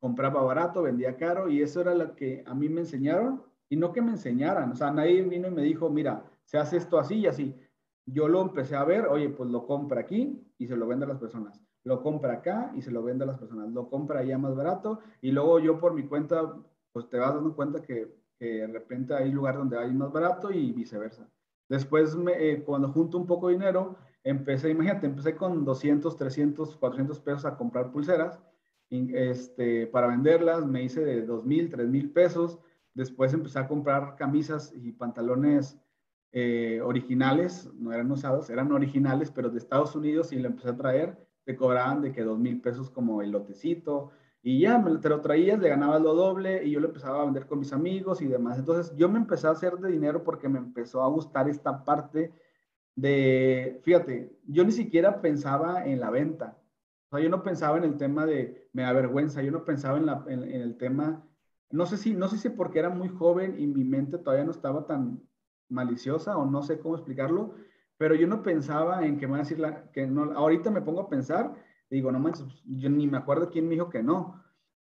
Compraba 0.00 0.42
barato, 0.42 0.80
vendía 0.80 1.18
caro 1.18 1.50
y 1.50 1.60
eso 1.60 1.82
era 1.82 1.94
lo 1.94 2.16
que 2.16 2.42
a 2.46 2.54
mí 2.54 2.70
me 2.70 2.80
enseñaron 2.80 3.42
y 3.68 3.76
no 3.76 3.92
que 3.92 4.00
me 4.00 4.12
enseñaran, 4.12 4.72
o 4.72 4.74
sea, 4.74 4.90
nadie 4.90 5.20
vino 5.20 5.48
y 5.48 5.50
me 5.50 5.60
dijo, 5.60 5.90
mira, 5.90 6.24
se 6.46 6.56
hace 6.56 6.78
esto 6.78 6.98
así 6.98 7.16
y 7.16 7.26
así. 7.26 7.60
Yo 8.06 8.26
lo 8.26 8.40
empecé 8.40 8.74
a 8.74 8.84
ver, 8.84 9.06
oye, 9.06 9.28
pues 9.28 9.50
lo 9.50 9.66
compra 9.66 10.00
aquí 10.00 10.42
y 10.56 10.66
se 10.66 10.76
lo 10.76 10.86
vende 10.86 11.04
a 11.04 11.08
las 11.08 11.18
personas. 11.18 11.60
Lo 11.82 12.02
compra 12.02 12.32
acá 12.32 12.72
y 12.74 12.80
se 12.80 12.90
lo 12.90 13.02
vende 13.02 13.24
a 13.24 13.26
las 13.26 13.38
personas. 13.38 13.68
Lo 13.70 13.90
compra 13.90 14.20
allá 14.20 14.38
más 14.38 14.56
barato 14.56 15.00
y 15.20 15.30
luego 15.30 15.58
yo 15.58 15.78
por 15.78 15.92
mi 15.92 16.04
cuenta, 16.04 16.56
pues 16.90 17.06
te 17.10 17.18
vas 17.18 17.34
dando 17.34 17.54
cuenta 17.54 17.82
que, 17.82 18.16
que 18.38 18.46
de 18.46 18.66
repente 18.66 19.12
hay 19.12 19.30
lugar 19.30 19.58
donde 19.58 19.76
hay 19.76 19.92
más 19.92 20.10
barato 20.10 20.50
y 20.50 20.72
viceversa. 20.72 21.28
Después, 21.68 22.16
eh, 22.36 22.62
cuando 22.64 22.88
junto 22.92 23.18
un 23.18 23.26
poco 23.26 23.48
de 23.48 23.54
dinero, 23.54 23.96
empecé, 24.22 24.70
imagínate, 24.70 25.06
empecé 25.06 25.36
con 25.36 25.64
200, 25.64 26.16
300, 26.16 26.76
400 26.76 27.20
pesos 27.20 27.44
a 27.44 27.56
comprar 27.56 27.90
pulseras 27.90 28.40
este, 28.90 29.86
para 29.86 30.06
venderlas. 30.06 30.66
Me 30.66 30.82
hice 30.82 31.04
de 31.04 31.22
2 31.22 31.44
mil, 31.44 31.70
3 31.70 31.88
mil 31.88 32.10
pesos. 32.10 32.58
Después 32.92 33.32
empecé 33.32 33.58
a 33.58 33.66
comprar 33.66 34.16
camisas 34.16 34.72
y 34.74 34.92
pantalones 34.92 35.78
eh, 36.32 36.80
originales, 36.80 37.70
no 37.74 37.92
eran 37.92 38.10
usados, 38.10 38.50
eran 38.50 38.72
originales, 38.72 39.30
pero 39.30 39.50
de 39.50 39.58
Estados 39.58 39.94
Unidos 39.94 40.32
y 40.32 40.38
lo 40.38 40.48
empecé 40.48 40.70
a 40.70 40.76
traer. 40.76 41.28
Te 41.44 41.56
cobraban 41.56 42.02
de 42.02 42.12
que 42.12 42.22
2 42.22 42.38
mil 42.38 42.60
pesos 42.60 42.90
como 42.90 43.22
el 43.22 43.30
lotecito, 43.30 44.10
y 44.46 44.60
ya, 44.60 44.78
me, 44.78 44.98
te 44.98 45.08
lo 45.08 45.22
traías, 45.22 45.58
le 45.58 45.70
ganabas 45.70 46.02
lo 46.02 46.14
doble 46.14 46.64
y 46.64 46.72
yo 46.72 46.80
lo 46.80 46.88
empezaba 46.88 47.22
a 47.22 47.24
vender 47.24 47.46
con 47.46 47.58
mis 47.60 47.72
amigos 47.72 48.20
y 48.20 48.26
demás. 48.26 48.58
Entonces 48.58 48.94
yo 48.94 49.08
me 49.08 49.18
empecé 49.18 49.46
a 49.46 49.52
hacer 49.52 49.78
de 49.78 49.90
dinero 49.90 50.22
porque 50.22 50.50
me 50.50 50.58
empezó 50.58 51.02
a 51.02 51.08
gustar 51.08 51.48
esta 51.48 51.82
parte 51.82 52.30
de, 52.94 53.80
fíjate, 53.84 54.36
yo 54.46 54.62
ni 54.64 54.72
siquiera 54.72 55.22
pensaba 55.22 55.86
en 55.86 55.98
la 55.98 56.10
venta. 56.10 56.58
O 57.08 57.16
sea, 57.16 57.24
yo 57.24 57.30
no 57.30 57.42
pensaba 57.42 57.78
en 57.78 57.84
el 57.84 57.96
tema 57.96 58.26
de, 58.26 58.68
me 58.74 58.82
da 58.82 58.92
vergüenza, 58.92 59.40
yo 59.42 59.50
no 59.50 59.64
pensaba 59.64 59.96
en, 59.96 60.04
la, 60.04 60.22
en, 60.28 60.42
el 60.42 60.76
tema, 60.76 61.24
no 61.70 61.86
sé 61.86 61.96
si, 61.96 62.12
no 62.12 62.28
sé 62.28 62.36
si 62.36 62.50
porque 62.50 62.80
era 62.80 62.90
muy 62.90 63.08
joven 63.08 63.58
y 63.58 63.66
mi 63.66 63.84
mente 63.84 64.18
todavía 64.18 64.44
no 64.44 64.50
estaba 64.50 64.86
tan 64.86 65.22
maliciosa 65.70 66.36
o 66.36 66.44
no 66.44 66.62
sé 66.62 66.78
cómo 66.80 66.96
explicarlo, 66.96 67.54
pero 67.96 68.14
yo 68.14 68.26
no 68.26 68.42
pensaba 68.42 69.06
en 69.06 69.16
que 69.16 69.26
me 69.26 69.32
van 69.32 69.40
a 69.40 69.44
decir, 69.44 69.58
la, 69.58 69.90
que 69.90 70.06
no, 70.06 70.32
ahorita 70.32 70.70
me 70.70 70.82
pongo 70.82 71.00
a 71.00 71.08
pensar 71.08 71.54
digo, 71.94 72.12
no 72.12 72.18
manches, 72.18 72.44
pues, 72.44 72.62
yo 72.64 72.90
ni 72.90 73.06
me 73.06 73.18
acuerdo 73.18 73.50
quién 73.50 73.66
me 73.68 73.74
dijo 73.74 73.90
que 73.90 74.02
no. 74.02 74.42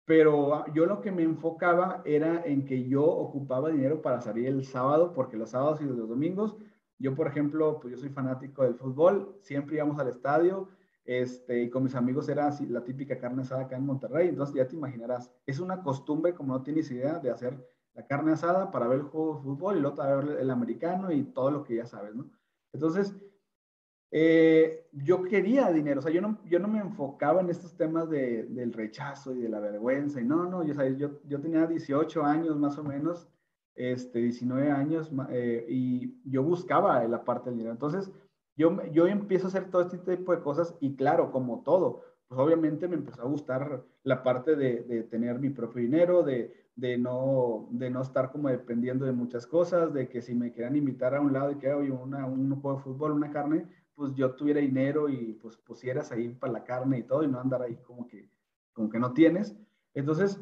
Pero 0.06 0.54
ah, 0.54 0.66
yo 0.72 0.86
lo 0.86 1.00
que 1.00 1.10
me 1.10 1.24
enfocaba 1.24 2.00
era 2.04 2.42
en 2.46 2.64
que 2.64 2.88
yo 2.88 3.04
ocupaba 3.04 3.70
dinero 3.70 4.00
para 4.00 4.20
salir 4.20 4.46
el 4.46 4.64
sábado, 4.64 5.12
porque 5.12 5.36
los 5.36 5.50
sábados 5.50 5.80
y 5.80 5.84
los 5.84 6.08
domingos, 6.08 6.56
yo 6.98 7.14
por 7.14 7.26
ejemplo, 7.26 7.80
pues 7.80 7.92
yo 7.92 7.98
soy 7.98 8.08
fanático 8.08 8.62
del 8.62 8.76
fútbol, 8.76 9.36
siempre 9.40 9.76
íbamos 9.76 9.98
al 9.98 10.08
estadio, 10.08 10.68
este, 11.04 11.64
y 11.64 11.70
con 11.70 11.82
mis 11.82 11.94
amigos 11.96 12.28
era 12.28 12.46
así, 12.46 12.66
la 12.66 12.84
típica 12.84 13.18
carne 13.18 13.42
asada 13.42 13.62
acá 13.62 13.76
en 13.76 13.84
Monterrey, 13.84 14.28
entonces 14.28 14.54
ya 14.54 14.66
te 14.66 14.76
imaginarás, 14.76 15.32
es 15.44 15.58
una 15.58 15.82
costumbre, 15.82 16.34
como 16.34 16.54
no 16.54 16.62
tienes 16.62 16.90
idea, 16.90 17.18
de 17.18 17.30
hacer 17.30 17.68
la 17.94 18.06
carne 18.06 18.32
asada 18.32 18.70
para 18.70 18.86
ver 18.86 19.00
el 19.00 19.04
juego 19.06 19.36
de 19.36 19.42
fútbol 19.42 19.76
y 19.76 19.80
luego 19.80 19.96
para 19.96 20.16
ver 20.16 20.38
el 20.38 20.50
americano 20.50 21.10
y 21.10 21.24
todo 21.24 21.50
lo 21.50 21.64
que 21.64 21.76
ya 21.76 21.86
sabes, 21.86 22.14
¿no? 22.14 22.30
Entonces, 22.72 23.16
eh, 24.18 24.88
yo 24.92 25.24
quería 25.24 25.70
dinero, 25.70 26.00
o 26.00 26.02
sea, 26.02 26.10
yo 26.10 26.22
no, 26.22 26.38
yo 26.46 26.58
no 26.58 26.68
me 26.68 26.78
enfocaba 26.78 27.42
en 27.42 27.50
estos 27.50 27.76
temas 27.76 28.08
de, 28.08 28.44
del 28.44 28.72
rechazo 28.72 29.34
y 29.34 29.42
de 29.42 29.50
la 29.50 29.60
vergüenza, 29.60 30.22
y 30.22 30.24
no, 30.24 30.46
no, 30.46 30.64
yo, 30.64 30.72
yo, 30.96 31.20
yo 31.28 31.38
tenía 31.38 31.66
18 31.66 32.24
años 32.24 32.56
más 32.56 32.78
o 32.78 32.82
menos, 32.82 33.28
este, 33.74 34.20
19 34.20 34.70
años, 34.70 35.10
eh, 35.28 35.66
y 35.68 36.18
yo 36.24 36.42
buscaba 36.42 37.04
la 37.04 37.24
parte 37.24 37.50
del 37.50 37.58
dinero. 37.58 37.74
Entonces, 37.74 38.10
yo, 38.56 38.82
yo 38.86 39.06
empiezo 39.06 39.48
a 39.48 39.48
hacer 39.48 39.70
todo 39.70 39.82
este 39.82 39.98
tipo 40.16 40.34
de 40.34 40.40
cosas, 40.40 40.74
y 40.80 40.96
claro, 40.96 41.30
como 41.30 41.62
todo, 41.62 42.02
pues 42.26 42.40
obviamente 42.40 42.88
me 42.88 42.96
empezó 42.96 43.20
a 43.20 43.26
gustar 43.26 43.84
la 44.02 44.22
parte 44.22 44.56
de, 44.56 44.80
de 44.84 45.02
tener 45.02 45.38
mi 45.40 45.50
propio 45.50 45.82
dinero, 45.82 46.22
de, 46.22 46.54
de, 46.74 46.96
no, 46.96 47.68
de 47.70 47.90
no 47.90 48.00
estar 48.00 48.32
como 48.32 48.48
dependiendo 48.48 49.04
de 49.04 49.12
muchas 49.12 49.46
cosas, 49.46 49.92
de 49.92 50.08
que 50.08 50.22
si 50.22 50.34
me 50.34 50.54
querían 50.54 50.76
invitar 50.76 51.14
a 51.14 51.20
un 51.20 51.34
lado 51.34 51.50
y 51.50 51.56
que 51.56 51.70
hoy 51.70 51.90
una, 51.90 52.24
un 52.24 52.58
juego 52.62 52.78
de 52.78 52.82
fútbol, 52.82 53.12
una 53.12 53.30
carne, 53.30 53.66
pues 53.96 54.14
yo 54.14 54.34
tuviera 54.34 54.60
dinero 54.60 55.08
y 55.08 55.32
pues 55.40 55.56
pusieras 55.56 56.12
ahí 56.12 56.28
para 56.28 56.52
la 56.52 56.64
carne 56.64 56.98
y 56.98 57.02
todo 57.02 57.24
y 57.24 57.28
no 57.28 57.40
andar 57.40 57.62
ahí 57.62 57.76
como 57.76 58.06
que, 58.06 58.30
como 58.72 58.90
que 58.90 58.98
no 58.98 59.12
tienes. 59.12 59.56
Entonces, 59.94 60.38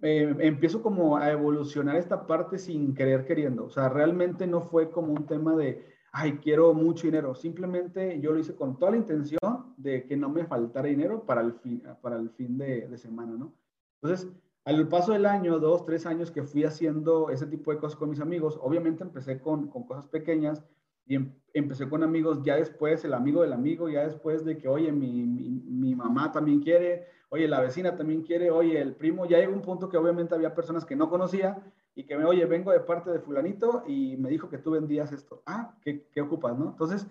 eh, 0.00 0.34
empiezo 0.38 0.80
como 0.80 1.16
a 1.16 1.30
evolucionar 1.32 1.96
esta 1.96 2.26
parte 2.26 2.58
sin 2.58 2.94
querer 2.94 3.26
queriendo. 3.26 3.66
O 3.66 3.70
sea, 3.70 3.88
realmente 3.88 4.46
no 4.46 4.62
fue 4.62 4.90
como 4.90 5.12
un 5.12 5.26
tema 5.26 5.56
de, 5.56 5.84
ay, 6.12 6.38
quiero 6.38 6.72
mucho 6.72 7.08
dinero. 7.08 7.34
Simplemente 7.34 8.20
yo 8.20 8.32
lo 8.32 8.38
hice 8.38 8.54
con 8.54 8.78
toda 8.78 8.92
la 8.92 8.98
intención 8.98 9.74
de 9.76 10.04
que 10.06 10.16
no 10.16 10.28
me 10.28 10.46
faltara 10.46 10.88
dinero 10.88 11.24
para 11.24 11.40
el 11.40 11.52
fin, 11.54 11.82
para 12.00 12.16
el 12.16 12.30
fin 12.30 12.56
de, 12.56 12.86
de 12.88 12.96
semana, 12.96 13.32
¿no? 13.36 13.52
Entonces, 14.00 14.30
al 14.64 14.88
paso 14.88 15.12
del 15.12 15.26
año, 15.26 15.58
dos, 15.58 15.84
tres 15.84 16.06
años 16.06 16.30
que 16.30 16.42
fui 16.42 16.64
haciendo 16.64 17.28
ese 17.30 17.46
tipo 17.46 17.70
de 17.72 17.78
cosas 17.78 17.98
con 17.98 18.10
mis 18.10 18.20
amigos, 18.20 18.58
obviamente 18.62 19.02
empecé 19.02 19.40
con, 19.40 19.68
con 19.68 19.84
cosas 19.84 20.06
pequeñas, 20.06 20.64
y 21.06 21.16
em, 21.16 21.32
empecé 21.52 21.88
con 21.88 22.02
amigos, 22.02 22.42
ya 22.42 22.56
después 22.56 23.04
el 23.04 23.14
amigo 23.14 23.42
del 23.42 23.52
amigo, 23.52 23.88
ya 23.88 24.04
después 24.04 24.44
de 24.44 24.58
que, 24.58 24.68
oye, 24.68 24.90
mi, 24.92 25.24
mi, 25.24 25.50
mi, 25.50 25.94
mamá 25.94 26.32
también 26.32 26.60
quiere, 26.60 27.06
oye, 27.28 27.46
la 27.46 27.60
vecina 27.60 27.96
también 27.96 28.22
quiere, 28.22 28.50
oye, 28.50 28.80
el 28.80 28.94
primo, 28.94 29.26
ya 29.26 29.38
llegó 29.38 29.52
un 29.52 29.62
punto 29.62 29.88
que 29.88 29.96
obviamente 29.96 30.34
había 30.34 30.54
personas 30.54 30.84
que 30.84 30.96
no 30.96 31.08
conocía 31.08 31.62
y 31.94 32.04
que 32.04 32.16
me, 32.16 32.24
oye, 32.24 32.44
vengo 32.46 32.72
de 32.72 32.80
parte 32.80 33.10
de 33.10 33.20
fulanito 33.20 33.84
y 33.86 34.16
me 34.16 34.30
dijo 34.30 34.48
que 34.48 34.58
tú 34.58 34.72
vendías 34.72 35.12
esto. 35.12 35.42
Ah, 35.46 35.76
¿qué, 35.82 36.08
qué 36.12 36.20
ocupas, 36.20 36.58
no? 36.58 36.70
Entonces, 36.70 37.06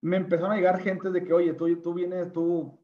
me 0.00 0.16
empezaron 0.16 0.52
a 0.52 0.56
llegar 0.56 0.78
gente 0.78 1.10
de 1.10 1.24
que, 1.24 1.32
oye, 1.32 1.52
tú, 1.54 1.74
tú 1.82 1.94
vienes, 1.94 2.32
tú, 2.32 2.78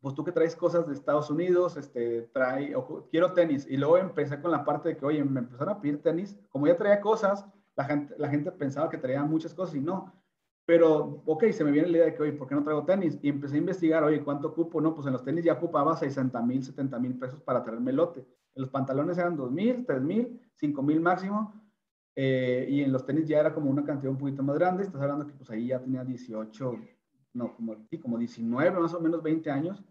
pues 0.00 0.14
tú 0.14 0.24
que 0.24 0.32
traes 0.32 0.54
cosas 0.54 0.86
de 0.86 0.92
Estados 0.92 1.30
Unidos, 1.30 1.76
este, 1.78 2.22
trae, 2.32 2.74
quiero 3.10 3.32
tenis. 3.32 3.66
Y 3.68 3.78
luego 3.78 3.96
empecé 3.96 4.40
con 4.40 4.50
la 4.50 4.64
parte 4.64 4.90
de 4.90 4.96
que, 4.98 5.06
oye, 5.06 5.24
me 5.24 5.40
empezaron 5.40 5.74
a 5.74 5.80
pedir 5.80 6.02
tenis. 6.02 6.38
Como 6.50 6.66
ya 6.66 6.76
traía 6.76 7.00
cosas, 7.00 7.46
la 7.78 7.84
gente, 7.84 8.14
la 8.18 8.28
gente 8.28 8.50
pensaba 8.50 8.90
que 8.90 8.98
traía 8.98 9.22
muchas 9.22 9.54
cosas 9.54 9.76
y 9.76 9.80
no. 9.80 10.12
Pero, 10.66 11.22
ok, 11.24 11.44
se 11.52 11.62
me 11.62 11.70
viene 11.70 11.88
la 11.88 11.96
idea 11.96 12.06
de 12.06 12.14
que, 12.14 12.22
oye, 12.24 12.32
¿por 12.32 12.48
qué 12.48 12.56
no 12.56 12.64
traigo 12.64 12.84
tenis? 12.84 13.16
Y 13.22 13.28
empecé 13.28 13.54
a 13.54 13.58
investigar, 13.58 14.02
oye, 14.02 14.22
¿cuánto 14.24 14.48
ocupo? 14.48 14.80
No, 14.80 14.96
pues 14.96 15.06
en 15.06 15.12
los 15.12 15.22
tenis 15.22 15.44
ya 15.44 15.52
ocupaba 15.52 15.96
60 15.96 16.42
mil, 16.42 16.64
70 16.64 16.98
mil 16.98 17.16
pesos 17.16 17.40
para 17.40 17.62
traerme 17.62 17.92
lote. 17.92 18.26
En 18.56 18.62
los 18.62 18.68
pantalones 18.68 19.16
eran 19.16 19.36
2 19.36 19.52
mil, 19.52 19.86
3 19.86 20.02
mil, 20.02 20.40
5 20.56 20.82
mil 20.82 21.00
máximo. 21.00 21.54
Eh, 22.16 22.66
y 22.68 22.82
en 22.82 22.90
los 22.90 23.06
tenis 23.06 23.28
ya 23.28 23.38
era 23.38 23.54
como 23.54 23.70
una 23.70 23.84
cantidad 23.84 24.10
un 24.10 24.18
poquito 24.18 24.42
más 24.42 24.58
grande. 24.58 24.82
Estás 24.82 25.00
hablando 25.00 25.24
que 25.24 25.34
pues 25.34 25.48
ahí 25.50 25.68
ya 25.68 25.78
tenía 25.78 26.04
18, 26.04 26.76
no, 27.34 27.54
como, 27.54 27.76
como 28.02 28.18
19, 28.18 28.80
más 28.80 28.92
o 28.92 29.00
menos 29.00 29.22
20 29.22 29.52
años. 29.52 29.84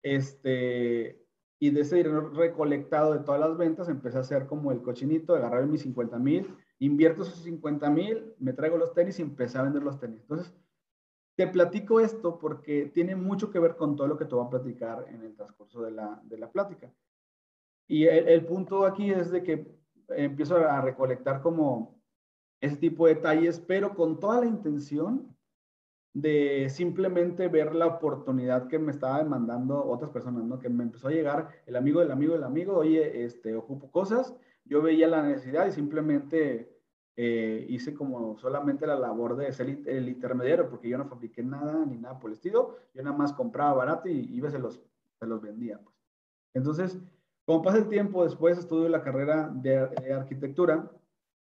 Este, 0.00 1.26
y 1.58 1.70
de 1.70 1.80
ese 1.80 1.96
dinero 1.96 2.30
recolectado 2.30 3.14
de 3.14 3.24
todas 3.24 3.40
las 3.40 3.56
ventas, 3.56 3.88
empecé 3.88 4.18
a 4.18 4.20
hacer 4.20 4.46
como 4.46 4.70
el 4.70 4.80
cochinito, 4.80 5.34
agarrar 5.34 5.66
mis 5.66 5.82
50 5.82 6.18
mil, 6.20 6.54
invierto 6.78 7.22
esos 7.22 7.42
50 7.42 7.90
mil, 7.90 8.34
me 8.38 8.52
traigo 8.52 8.76
los 8.76 8.92
tenis 8.92 9.18
y 9.18 9.22
empecé 9.22 9.58
a 9.58 9.62
vender 9.62 9.82
los 9.82 9.98
tenis. 9.98 10.20
Entonces, 10.20 10.52
te 11.36 11.46
platico 11.46 12.00
esto 12.00 12.38
porque 12.38 12.86
tiene 12.86 13.14
mucho 13.14 13.50
que 13.50 13.58
ver 13.58 13.76
con 13.76 13.96
todo 13.96 14.06
lo 14.06 14.16
que 14.16 14.24
te 14.24 14.34
voy 14.34 14.46
a 14.46 14.50
platicar 14.50 15.06
en 15.08 15.22
el 15.22 15.36
transcurso 15.36 15.82
de 15.82 15.90
la, 15.90 16.20
de 16.24 16.38
la 16.38 16.50
plática. 16.50 16.92
Y 17.86 18.04
el, 18.06 18.28
el, 18.28 18.44
punto 18.46 18.84
aquí 18.84 19.10
es 19.10 19.30
de 19.30 19.42
que 19.42 19.76
empiezo 20.08 20.56
a 20.56 20.80
recolectar 20.80 21.42
como 21.42 22.00
ese 22.60 22.76
tipo 22.76 23.06
de 23.06 23.14
detalles, 23.14 23.60
pero 23.60 23.94
con 23.94 24.18
toda 24.18 24.40
la 24.40 24.46
intención 24.46 25.36
de 26.16 26.70
simplemente 26.70 27.48
ver 27.48 27.74
la 27.74 27.86
oportunidad 27.86 28.68
que 28.68 28.78
me 28.78 28.90
estaba 28.90 29.18
demandando 29.18 29.84
otras 29.84 30.10
personas, 30.10 30.44
¿no? 30.44 30.58
Que 30.58 30.70
me 30.70 30.84
empezó 30.84 31.08
a 31.08 31.12
llegar 31.12 31.50
el 31.66 31.76
amigo 31.76 32.00
del 32.00 32.10
amigo 32.10 32.32
del 32.32 32.44
amigo, 32.44 32.74
oye, 32.74 33.24
este, 33.24 33.54
ocupo 33.54 33.90
cosas, 33.90 34.34
yo 34.68 34.82
veía 34.82 35.08
la 35.08 35.22
necesidad 35.22 35.66
y 35.66 35.72
simplemente 35.72 36.76
eh, 37.16 37.66
hice 37.68 37.94
como 37.94 38.36
solamente 38.36 38.86
la 38.86 38.96
labor 38.96 39.36
de 39.36 39.52
ser 39.52 39.78
el 39.86 40.08
intermediario, 40.08 40.68
porque 40.68 40.88
yo 40.88 40.98
no 40.98 41.06
fabriqué 41.06 41.42
nada 41.42 41.84
ni 41.86 41.96
nada 41.96 42.18
por 42.18 42.30
el 42.30 42.36
estilo, 42.36 42.76
yo 42.94 43.02
nada 43.02 43.16
más 43.16 43.32
compraba 43.32 43.72
barato 43.74 44.08
y 44.08 44.34
iba 44.34 44.50
se 44.50 44.58
los, 44.58 44.82
se 45.18 45.26
los 45.26 45.40
vendía, 45.40 45.78
pues. 45.82 45.96
Entonces, 46.52 46.98
como 47.44 47.62
pasa 47.62 47.78
el 47.78 47.88
tiempo, 47.88 48.24
después 48.24 48.58
estudio 48.58 48.88
la 48.88 49.02
carrera 49.02 49.50
de, 49.54 49.78
arquitectura 50.12 50.90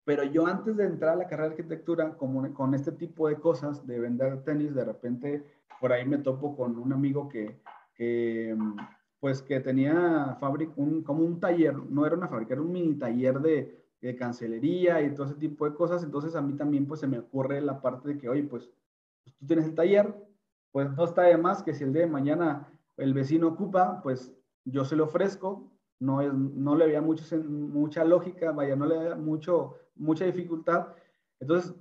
pero 0.03 0.23
yo 0.23 0.47
antes 0.47 0.77
de 0.77 0.85
entrar 0.85 1.15
a 1.15 1.17
la 1.17 1.27
carrera 1.27 1.49
de 1.49 1.55
arquitectura, 1.55 2.15
como 2.15 2.53
con 2.53 2.73
este 2.73 2.93
tipo 2.93 3.27
de 3.27 3.35
cosas, 3.35 3.85
de 3.85 3.99
vender 3.99 4.41
tenis, 4.45 4.73
de 4.73 4.85
repente 4.85 5.43
por 5.81 5.91
ahí 5.91 6.05
me 6.05 6.19
topo 6.19 6.55
con 6.55 6.77
un 6.77 6.93
amigo 6.93 7.27
que, 7.27 7.59
que 7.93 8.55
pues 9.19 9.41
que 9.41 9.59
tenía 9.59 10.37
un, 10.75 11.03
como 11.03 11.23
un 11.23 11.39
taller, 11.39 11.75
no 11.89 12.05
era 12.05 12.15
una 12.15 12.27
fábrica, 12.27 12.53
era 12.53 12.61
un 12.61 12.71
mini 12.71 12.95
taller 12.95 13.39
de, 13.39 13.83
de, 14.01 14.15
cancelería 14.15 15.01
y 15.01 15.13
todo 15.13 15.25
ese 15.25 15.35
tipo 15.35 15.65
de 15.69 15.75
cosas. 15.75 16.03
Entonces 16.03 16.35
a 16.35 16.41
mí 16.41 16.53
también 16.53 16.85
pues 16.85 16.99
se 16.99 17.07
me 17.07 17.19
ocurre 17.19 17.61
la 17.61 17.81
parte 17.81 18.09
de 18.09 18.17
que, 18.17 18.29
oye, 18.29 18.43
pues, 18.43 18.69
pues 19.23 19.35
tú 19.35 19.45
tienes 19.45 19.65
el 19.65 19.75
taller, 19.75 20.13
pues 20.71 20.91
no 20.91 21.05
está 21.05 21.23
de 21.23 21.37
más 21.37 21.63
que 21.63 21.73
si 21.73 21.83
el 21.83 21.93
día 21.93 22.03
de 22.03 22.11
mañana 22.11 22.67
el 22.97 23.13
vecino 23.13 23.47
ocupa, 23.47 24.01
pues 24.01 24.33
yo 24.65 24.85
se 24.85 24.95
lo 24.95 25.05
ofrezco, 25.05 25.71
no, 25.99 26.21
es, 26.21 26.33
no 26.33 26.75
le 26.75 26.85
había 26.85 27.01
mucho, 27.01 27.23
mucha 27.43 28.03
lógica, 28.03 28.51
vaya, 28.51 28.75
no 28.75 28.85
le 28.85 28.97
había 28.97 29.15
mucho, 29.15 29.75
mucha 29.95 30.25
dificultad. 30.25 30.89
Entonces, 31.39 31.73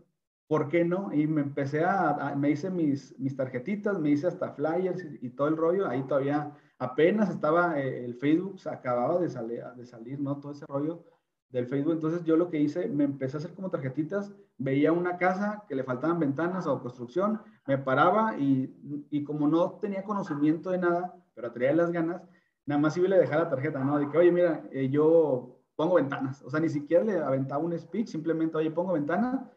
¿por 0.46 0.68
qué 0.68 0.84
no? 0.84 1.12
Y 1.12 1.26
me 1.26 1.42
empecé 1.42 1.84
a, 1.84 2.34
me 2.36 2.50
hice 2.50 2.70
mis, 2.70 3.18
mis 3.18 3.36
tarjetitas, 3.36 3.98
me 3.98 4.10
hice 4.10 4.26
hasta 4.26 4.52
flyers 4.52 5.04
y, 5.20 5.28
todo 5.30 5.48
el 5.48 5.56
rollo. 5.56 5.86
Ahí 5.88 6.02
todavía 6.04 6.56
apenas 6.78 7.30
estaba 7.30 7.80
eh, 7.80 8.04
el 8.04 8.14
Facebook, 8.14 8.58
acababa 8.66 9.18
de 9.18 9.30
salir, 9.30 9.64
de 9.76 9.86
salir, 9.86 10.20
¿no? 10.20 10.38
Todo 10.38 10.52
ese 10.52 10.66
rollo 10.66 11.04
del 11.50 11.66
Facebook. 11.66 11.94
Entonces 11.94 12.24
yo 12.24 12.36
lo 12.36 12.50
que 12.50 12.60
hice, 12.60 12.88
me 12.88 13.04
empecé 13.04 13.36
a 13.36 13.38
hacer 13.38 13.54
como 13.54 13.70
tarjetitas, 13.70 14.32
veía 14.58 14.92
una 14.92 15.16
casa 15.16 15.64
que 15.68 15.74
le 15.74 15.84
faltaban 15.84 16.18
ventanas 16.18 16.66
o 16.66 16.80
construcción, 16.80 17.40
me 17.66 17.78
paraba 17.78 18.38
y, 18.38 19.06
y 19.10 19.24
como 19.24 19.48
no 19.48 19.72
tenía 19.72 20.04
conocimiento 20.04 20.70
de 20.70 20.78
nada, 20.78 21.14
pero 21.34 21.52
traía 21.52 21.74
las 21.74 21.92
ganas, 21.92 22.22
nada 22.64 22.80
más 22.80 22.96
iba 22.96 23.14
a 23.14 23.18
dejar 23.18 23.38
la 23.38 23.48
tarjeta, 23.48 23.82
¿no? 23.82 23.98
De 23.98 24.10
que, 24.10 24.18
oye, 24.18 24.32
mira, 24.32 24.64
eh, 24.72 24.88
yo 24.88 25.60
pongo 25.76 25.94
ventanas. 25.94 26.42
O 26.42 26.50
sea, 26.50 26.60
ni 26.60 26.68
siquiera 26.68 27.04
le 27.04 27.18
aventaba 27.18 27.62
un 27.62 27.78
speech, 27.78 28.08
simplemente, 28.08 28.56
oye, 28.56 28.70
pongo 28.70 28.94
ventana, 28.94 29.50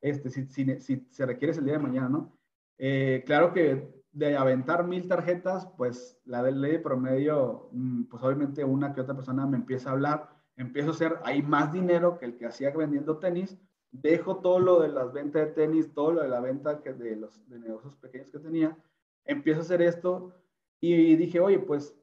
este, 0.00 0.30
si, 0.30 0.46
si, 0.46 0.80
si 0.80 1.06
se 1.10 1.26
requiere 1.26 1.56
el 1.56 1.64
día 1.64 1.74
de 1.74 1.80
mañana, 1.80 2.08
¿no? 2.08 2.38
Eh, 2.78 3.22
claro 3.26 3.52
que 3.52 3.95
de 4.16 4.34
aventar 4.34 4.86
mil 4.86 5.06
tarjetas, 5.06 5.66
pues 5.76 6.18
la 6.24 6.42
de 6.42 6.50
ley 6.50 6.72
de 6.72 6.78
promedio, 6.78 7.68
mm, 7.72 8.04
pues 8.04 8.22
obviamente 8.22 8.64
una 8.64 8.94
que 8.94 9.02
otra 9.02 9.14
persona 9.14 9.46
me 9.46 9.58
empieza 9.58 9.90
a 9.90 9.92
hablar, 9.92 10.30
empiezo 10.56 10.88
a 10.88 10.92
hacer 10.94 11.18
hay 11.22 11.42
más 11.42 11.70
dinero 11.70 12.18
que 12.18 12.24
el 12.24 12.38
que 12.38 12.46
hacía 12.46 12.70
vendiendo 12.70 13.18
tenis, 13.18 13.58
dejo 13.92 14.38
todo 14.38 14.58
lo 14.58 14.80
de 14.80 14.88
las 14.88 15.12
ventas 15.12 15.44
de 15.44 15.52
tenis, 15.52 15.92
todo 15.92 16.12
lo 16.12 16.22
de 16.22 16.28
la 16.28 16.40
venta 16.40 16.76
de 16.76 17.16
los 17.16 17.46
negocios 17.46 17.94
pequeños 17.96 18.30
que 18.30 18.38
tenía, 18.38 18.74
empiezo 19.26 19.60
a 19.60 19.64
hacer 19.64 19.82
esto 19.82 20.32
y 20.80 21.14
dije, 21.16 21.38
oye, 21.38 21.58
pues 21.58 21.94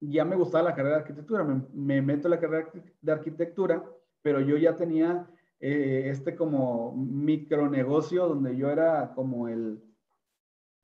ya 0.00 0.24
me 0.24 0.34
gustaba 0.34 0.70
la 0.70 0.74
carrera 0.74 0.96
de 0.96 1.02
arquitectura, 1.02 1.44
me, 1.44 2.00
meto 2.00 2.28
en 2.28 2.30
la 2.30 2.40
carrera 2.40 2.70
de 3.02 3.12
arquitectura, 3.12 3.84
pero 4.22 4.40
yo 4.40 4.56
ya 4.56 4.76
tenía 4.76 5.28
eh, 5.60 6.04
este 6.06 6.34
como 6.34 6.96
micronegocio 6.96 8.28
donde 8.28 8.56
yo 8.56 8.70
era 8.70 9.12
como 9.14 9.48
el, 9.48 9.82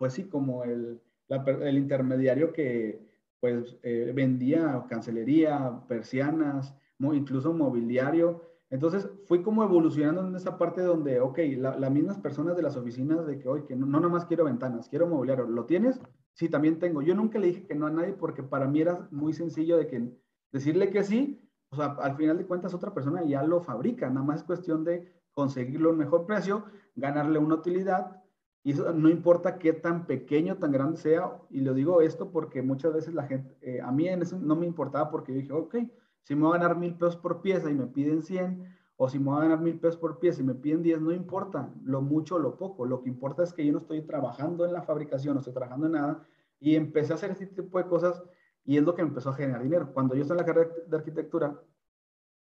pues 0.04 0.12
sí, 0.12 0.24
como 0.24 0.64
el, 0.64 1.00
el 1.30 1.78
intermediario 1.78 2.52
que 2.52 3.00
pues 3.40 3.78
eh, 3.82 4.12
vendía 4.14 4.84
cancelería, 4.86 5.80
persianas, 5.88 6.74
incluso 6.98 7.54
mobiliario. 7.54 8.42
Entonces 8.68 9.08
fui 9.24 9.42
como 9.42 9.64
evolucionando 9.64 10.20
en 10.20 10.36
esa 10.36 10.58
parte 10.58 10.82
donde, 10.82 11.20
ok, 11.20 11.38
las 11.56 11.90
mismas 11.90 12.18
personas 12.18 12.54
de 12.54 12.60
las 12.60 12.76
oficinas 12.76 13.26
de 13.26 13.38
que, 13.38 13.48
hoy 13.48 13.62
que 13.62 13.76
no, 13.76 13.86
no 13.86 13.98
nomás 13.98 14.26
quiero 14.26 14.44
ventanas, 14.44 14.90
quiero 14.90 15.06
mobiliario, 15.06 15.46
¿lo 15.46 15.64
tienes? 15.64 15.98
Sí, 16.34 16.50
también 16.50 16.78
tengo. 16.78 17.00
Yo 17.00 17.14
nunca 17.14 17.38
le 17.38 17.46
dije 17.46 17.64
que 17.64 17.74
no 17.74 17.86
a 17.86 17.90
nadie 17.90 18.12
porque 18.12 18.42
para 18.42 18.68
mí 18.68 18.82
era 18.82 19.08
muy 19.10 19.32
sencillo 19.32 19.78
de 19.78 19.86
que 19.86 20.10
decirle 20.52 20.90
que 20.90 21.02
sí, 21.02 21.40
o 21.70 21.76
sea, 21.76 21.96
al 21.98 22.14
final 22.16 22.36
de 22.36 22.44
cuentas 22.44 22.74
otra 22.74 22.92
persona 22.92 23.24
ya 23.24 23.42
lo 23.42 23.62
fabrica, 23.62 24.10
nada 24.10 24.26
más 24.26 24.40
es 24.40 24.44
cuestión 24.44 24.84
de 24.84 25.10
conseguirlo 25.32 25.92
un 25.92 25.96
mejor 25.96 26.26
precio, 26.26 26.66
ganarle 26.94 27.38
una 27.38 27.54
utilidad 27.54 28.22
y 28.64 28.72
no 28.72 29.10
importa 29.10 29.58
qué 29.58 29.74
tan 29.74 30.06
pequeño, 30.06 30.56
tan 30.56 30.72
grande 30.72 30.96
sea, 30.96 31.38
y 31.50 31.60
lo 31.60 31.74
digo 31.74 32.00
esto 32.00 32.30
porque 32.30 32.62
muchas 32.62 32.94
veces 32.94 33.12
la 33.12 33.24
gente, 33.24 33.54
eh, 33.60 33.82
a 33.82 33.92
mí 33.92 34.06
no 34.40 34.56
me 34.56 34.66
importaba 34.66 35.10
porque 35.10 35.32
dije, 35.32 35.52
ok, 35.52 35.76
si 36.22 36.34
me 36.34 36.42
voy 36.46 36.56
a 36.56 36.58
ganar 36.58 36.78
mil 36.78 36.94
pesos 36.94 37.16
por 37.16 37.42
pieza 37.42 37.70
y 37.70 37.74
me 37.74 37.86
piden 37.86 38.22
100, 38.22 38.64
o 38.96 39.08
si 39.10 39.18
me 39.18 39.26
voy 39.26 39.36
a 39.36 39.42
ganar 39.42 39.60
mil 39.60 39.78
pesos 39.78 39.98
por 39.98 40.18
pieza 40.18 40.40
y 40.40 40.44
me 40.44 40.54
piden 40.54 40.82
10, 40.82 41.02
no 41.02 41.12
importa 41.12 41.70
lo 41.84 42.00
mucho 42.00 42.36
o 42.36 42.38
lo 42.38 42.56
poco. 42.56 42.86
Lo 42.86 43.02
que 43.02 43.10
importa 43.10 43.42
es 43.42 43.52
que 43.52 43.66
yo 43.66 43.72
no 43.72 43.78
estoy 43.78 44.00
trabajando 44.00 44.64
en 44.64 44.72
la 44.72 44.82
fabricación, 44.82 45.34
no 45.34 45.40
estoy 45.40 45.52
trabajando 45.52 45.86
en 45.86 45.92
nada. 45.92 46.26
Y 46.58 46.76
empecé 46.76 47.12
a 47.12 47.16
hacer 47.16 47.32
este 47.32 47.46
tipo 47.46 47.76
de 47.76 47.86
cosas 47.86 48.22
y 48.64 48.78
es 48.78 48.82
lo 48.82 48.94
que 48.94 49.02
empezó 49.02 49.30
a 49.30 49.34
generar 49.34 49.62
dinero. 49.62 49.92
Cuando 49.92 50.14
yo 50.14 50.22
estaba 50.22 50.40
en 50.40 50.46
la 50.46 50.52
carrera 50.54 50.74
de 50.86 50.96
arquitectura, 50.96 51.60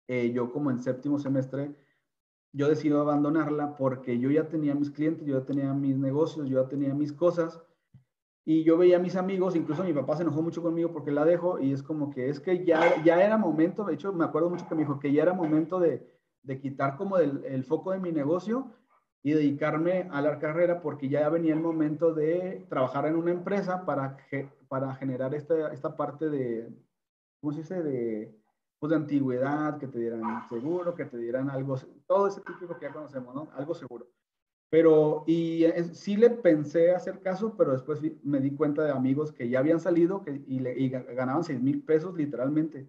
eh, 0.09 0.33
yo 0.33 0.51
como 0.51 0.71
en 0.71 0.81
séptimo 0.81 1.19
semestre, 1.19 1.77
yo 2.53 2.69
decido 2.69 3.01
abandonarla 3.01 3.77
porque 3.77 4.19
yo 4.19 4.31
ya 4.31 4.49
tenía 4.49 4.75
mis 4.75 4.91
clientes, 4.91 5.27
yo 5.27 5.39
ya 5.39 5.45
tenía 5.45 5.73
mis 5.73 5.97
negocios, 5.97 6.49
yo 6.49 6.63
ya 6.63 6.69
tenía 6.69 6.95
mis 6.95 7.13
cosas. 7.13 7.61
Y 8.45 8.65
yo 8.65 8.79
veía 8.79 8.97
a 8.97 9.01
mis 9.01 9.17
amigos, 9.17 9.55
incluso 9.55 9.85
mi 9.85 9.93
papá 9.93 10.17
se 10.17 10.23
enojó 10.23 10.43
mucho 10.43 10.63
conmigo 10.63 10.91
porque 10.93 11.13
la 11.13 11.25
dejo 11.25 11.61
y 11.61 11.73
es 11.73 11.83
como 11.83 12.11
que 12.11 12.29
es 12.29 12.41
que 12.41 12.65
ya, 12.65 13.03
ya 13.05 13.23
era 13.23 13.37
momento, 13.37 13.85
de 13.85 13.95
hecho 13.95 14.13
me 14.13 14.25
acuerdo 14.25 14.51
mucho 14.51 14.67
que 14.67 14.75
me 14.75 14.83
dijo 14.83 14.99
que 14.99 15.13
ya 15.13 15.23
era 15.23 15.35
momento 15.35 15.79
de, 15.79 16.09
de 16.43 16.59
quitar 16.59 16.97
como 16.97 17.19
el 17.19 17.65
foco 17.65 17.93
de 17.93 17.99
mi 18.01 18.11
negocio 18.11 18.73
y 19.23 19.33
dedicarme 19.33 20.09
a 20.11 20.23
la 20.23 20.39
carrera 20.39 20.81
porque 20.81 21.09
ya 21.09 21.29
venía 21.29 21.53
el 21.53 21.61
momento 21.61 22.15
de 22.15 22.65
trabajar 22.69 23.07
en 23.07 23.17
una 23.17 23.33
empresa 23.33 23.85
para, 23.85 24.17
para 24.69 24.95
generar 24.95 25.35
esta, 25.35 25.73
esta 25.73 25.97
parte 25.97 26.31
de, 26.31 26.73
¿cómo 27.41 27.53
se 27.53 27.61
dice? 27.61 27.83
De, 27.83 28.40
pues 28.81 28.91
de 28.91 28.97
antigüedad, 28.97 29.79
que 29.79 29.87
te 29.87 30.01
dieran 30.01 30.49
seguro, 30.49 30.95
que 30.95 31.05
te 31.05 31.19
dieran 31.19 31.49
algo, 31.51 31.77
todo 32.07 32.27
ese 32.27 32.41
típico 32.41 32.77
que 32.79 32.87
ya 32.87 32.93
conocemos, 32.93 33.35
¿no? 33.35 33.49
Algo 33.55 33.75
seguro. 33.75 34.09
Pero, 34.71 35.25
y 35.27 35.65
sí 35.93 36.17
le 36.17 36.31
pensé 36.31 36.95
hacer 36.95 37.21
caso, 37.21 37.55
pero 37.57 37.73
después 37.73 38.01
me 38.25 38.41
di 38.41 38.53
cuenta 38.53 38.83
de 38.83 38.91
amigos 38.91 39.33
que 39.33 39.49
ya 39.49 39.59
habían 39.61 39.81
salido 39.81 40.23
que, 40.23 40.43
y, 40.47 40.61
le, 40.61 40.79
y 40.79 40.89
ganaban 40.89 41.45
6 41.45 41.61
mil 41.61 41.83
pesos 41.83 42.17
literalmente 42.17 42.89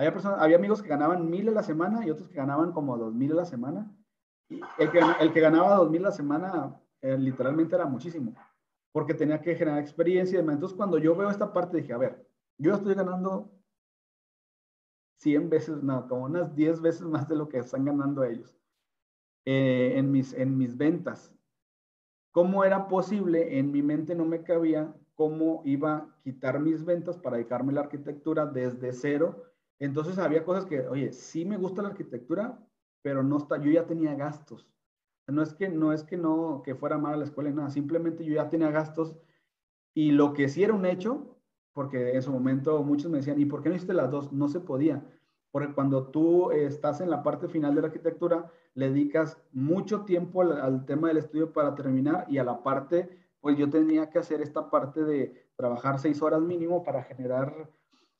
había, 0.00 0.14
personas, 0.14 0.40
había 0.40 0.56
amigos 0.56 0.80
que 0.80 0.88
ganaban 0.88 1.28
mil 1.28 1.46
a 1.50 1.52
la 1.52 1.62
semana 1.62 2.06
y 2.06 2.10
otros 2.10 2.26
que 2.30 2.36
ganaban 2.36 2.72
como 2.72 2.96
dos 2.96 3.12
mil 3.12 3.32
a 3.32 3.34
la 3.34 3.44
semana. 3.44 3.94
el 4.48 4.90
que, 4.90 4.98
el 5.20 5.30
que 5.30 5.40
ganaba 5.40 5.76
2.000 5.76 6.00
la 6.00 6.10
semana 6.10 6.80
eh, 7.02 7.18
literalmente 7.18 7.74
era 7.74 7.84
muchísimo, 7.84 8.34
porque 8.92 9.12
tenía 9.12 9.42
que 9.42 9.54
generar 9.54 9.78
experiencia 9.78 10.36
y 10.36 10.40
demás. 10.40 10.54
Entonces, 10.54 10.76
cuando 10.76 10.96
yo 10.96 11.14
veo 11.14 11.28
esta 11.28 11.52
parte, 11.52 11.76
dije, 11.76 11.92
a 11.92 11.98
ver, 11.98 12.26
yo 12.58 12.74
estoy 12.74 12.94
ganando 12.94 13.52
100 15.20 15.50
veces, 15.50 15.82
no, 15.82 16.08
como 16.08 16.24
unas 16.24 16.54
10 16.54 16.80
veces 16.80 17.02
más 17.02 17.28
de 17.28 17.36
lo 17.36 17.48
que 17.48 17.58
están 17.58 17.84
ganando 17.84 18.24
ellos 18.24 18.56
eh, 19.44 19.94
en, 19.96 20.10
mis, 20.10 20.32
en 20.32 20.56
mis 20.56 20.76
ventas. 20.76 21.34
¿Cómo 22.32 22.64
era 22.64 22.88
posible? 22.88 23.58
En 23.58 23.70
mi 23.70 23.82
mente 23.82 24.14
no 24.14 24.24
me 24.24 24.42
cabía 24.42 24.94
cómo 25.14 25.62
iba 25.66 25.96
a 25.96 26.20
quitar 26.22 26.58
mis 26.60 26.84
ventas 26.84 27.18
para 27.18 27.36
dedicarme 27.36 27.72
a 27.72 27.76
la 27.76 27.80
arquitectura 27.82 28.46
desde 28.46 28.92
cero. 28.92 29.44
Entonces 29.78 30.18
había 30.18 30.44
cosas 30.44 30.64
que, 30.64 30.80
oye, 30.80 31.12
sí 31.12 31.44
me 31.44 31.58
gusta 31.58 31.82
la 31.82 31.88
arquitectura, 31.88 32.58
pero 33.02 33.22
no 33.22 33.36
está, 33.36 33.58
yo 33.58 33.70
ya 33.70 33.86
tenía 33.86 34.14
gastos. 34.14 34.66
No 35.26 35.42
es 35.42 35.52
que 35.52 35.68
no 35.68 35.92
es 35.92 36.02
que 36.02 36.16
no 36.16 36.62
que 36.64 36.74
fuera 36.74 36.98
mala 36.98 37.18
la 37.18 37.24
escuela 37.24 37.50
nada, 37.50 37.70
simplemente 37.70 38.24
yo 38.24 38.34
ya 38.34 38.48
tenía 38.48 38.70
gastos 38.70 39.16
y 39.94 40.12
lo 40.12 40.32
que 40.32 40.48
sí 40.48 40.64
era 40.64 40.74
un 40.74 40.86
hecho, 40.86 41.39
porque 41.80 42.14
en 42.14 42.20
su 42.20 42.30
momento 42.30 42.82
muchos 42.82 43.10
me 43.10 43.16
decían, 43.16 43.40
¿y 43.40 43.46
por 43.46 43.62
qué 43.62 43.70
no 43.70 43.74
hiciste 43.74 43.94
las 43.94 44.10
dos? 44.10 44.30
No 44.34 44.48
se 44.48 44.60
podía, 44.60 45.02
porque 45.50 45.72
cuando 45.72 46.08
tú 46.08 46.50
estás 46.50 47.00
en 47.00 47.08
la 47.08 47.22
parte 47.22 47.48
final 47.48 47.74
de 47.74 47.80
la 47.80 47.86
arquitectura, 47.86 48.52
le 48.74 48.90
dedicas 48.90 49.38
mucho 49.50 50.02
tiempo 50.02 50.42
al, 50.42 50.84
tema 50.84 51.08
del 51.08 51.16
estudio 51.16 51.54
para 51.54 51.74
terminar 51.74 52.26
y 52.28 52.36
a 52.36 52.44
la 52.44 52.62
parte, 52.62 53.08
pues 53.40 53.56
yo 53.56 53.70
tenía 53.70 54.10
que 54.10 54.18
hacer 54.18 54.42
esta 54.42 54.68
parte 54.68 55.04
de 55.04 55.48
trabajar 55.56 55.98
seis 55.98 56.20
horas 56.20 56.42
mínimo 56.42 56.84
para 56.84 57.02
generar 57.02 57.70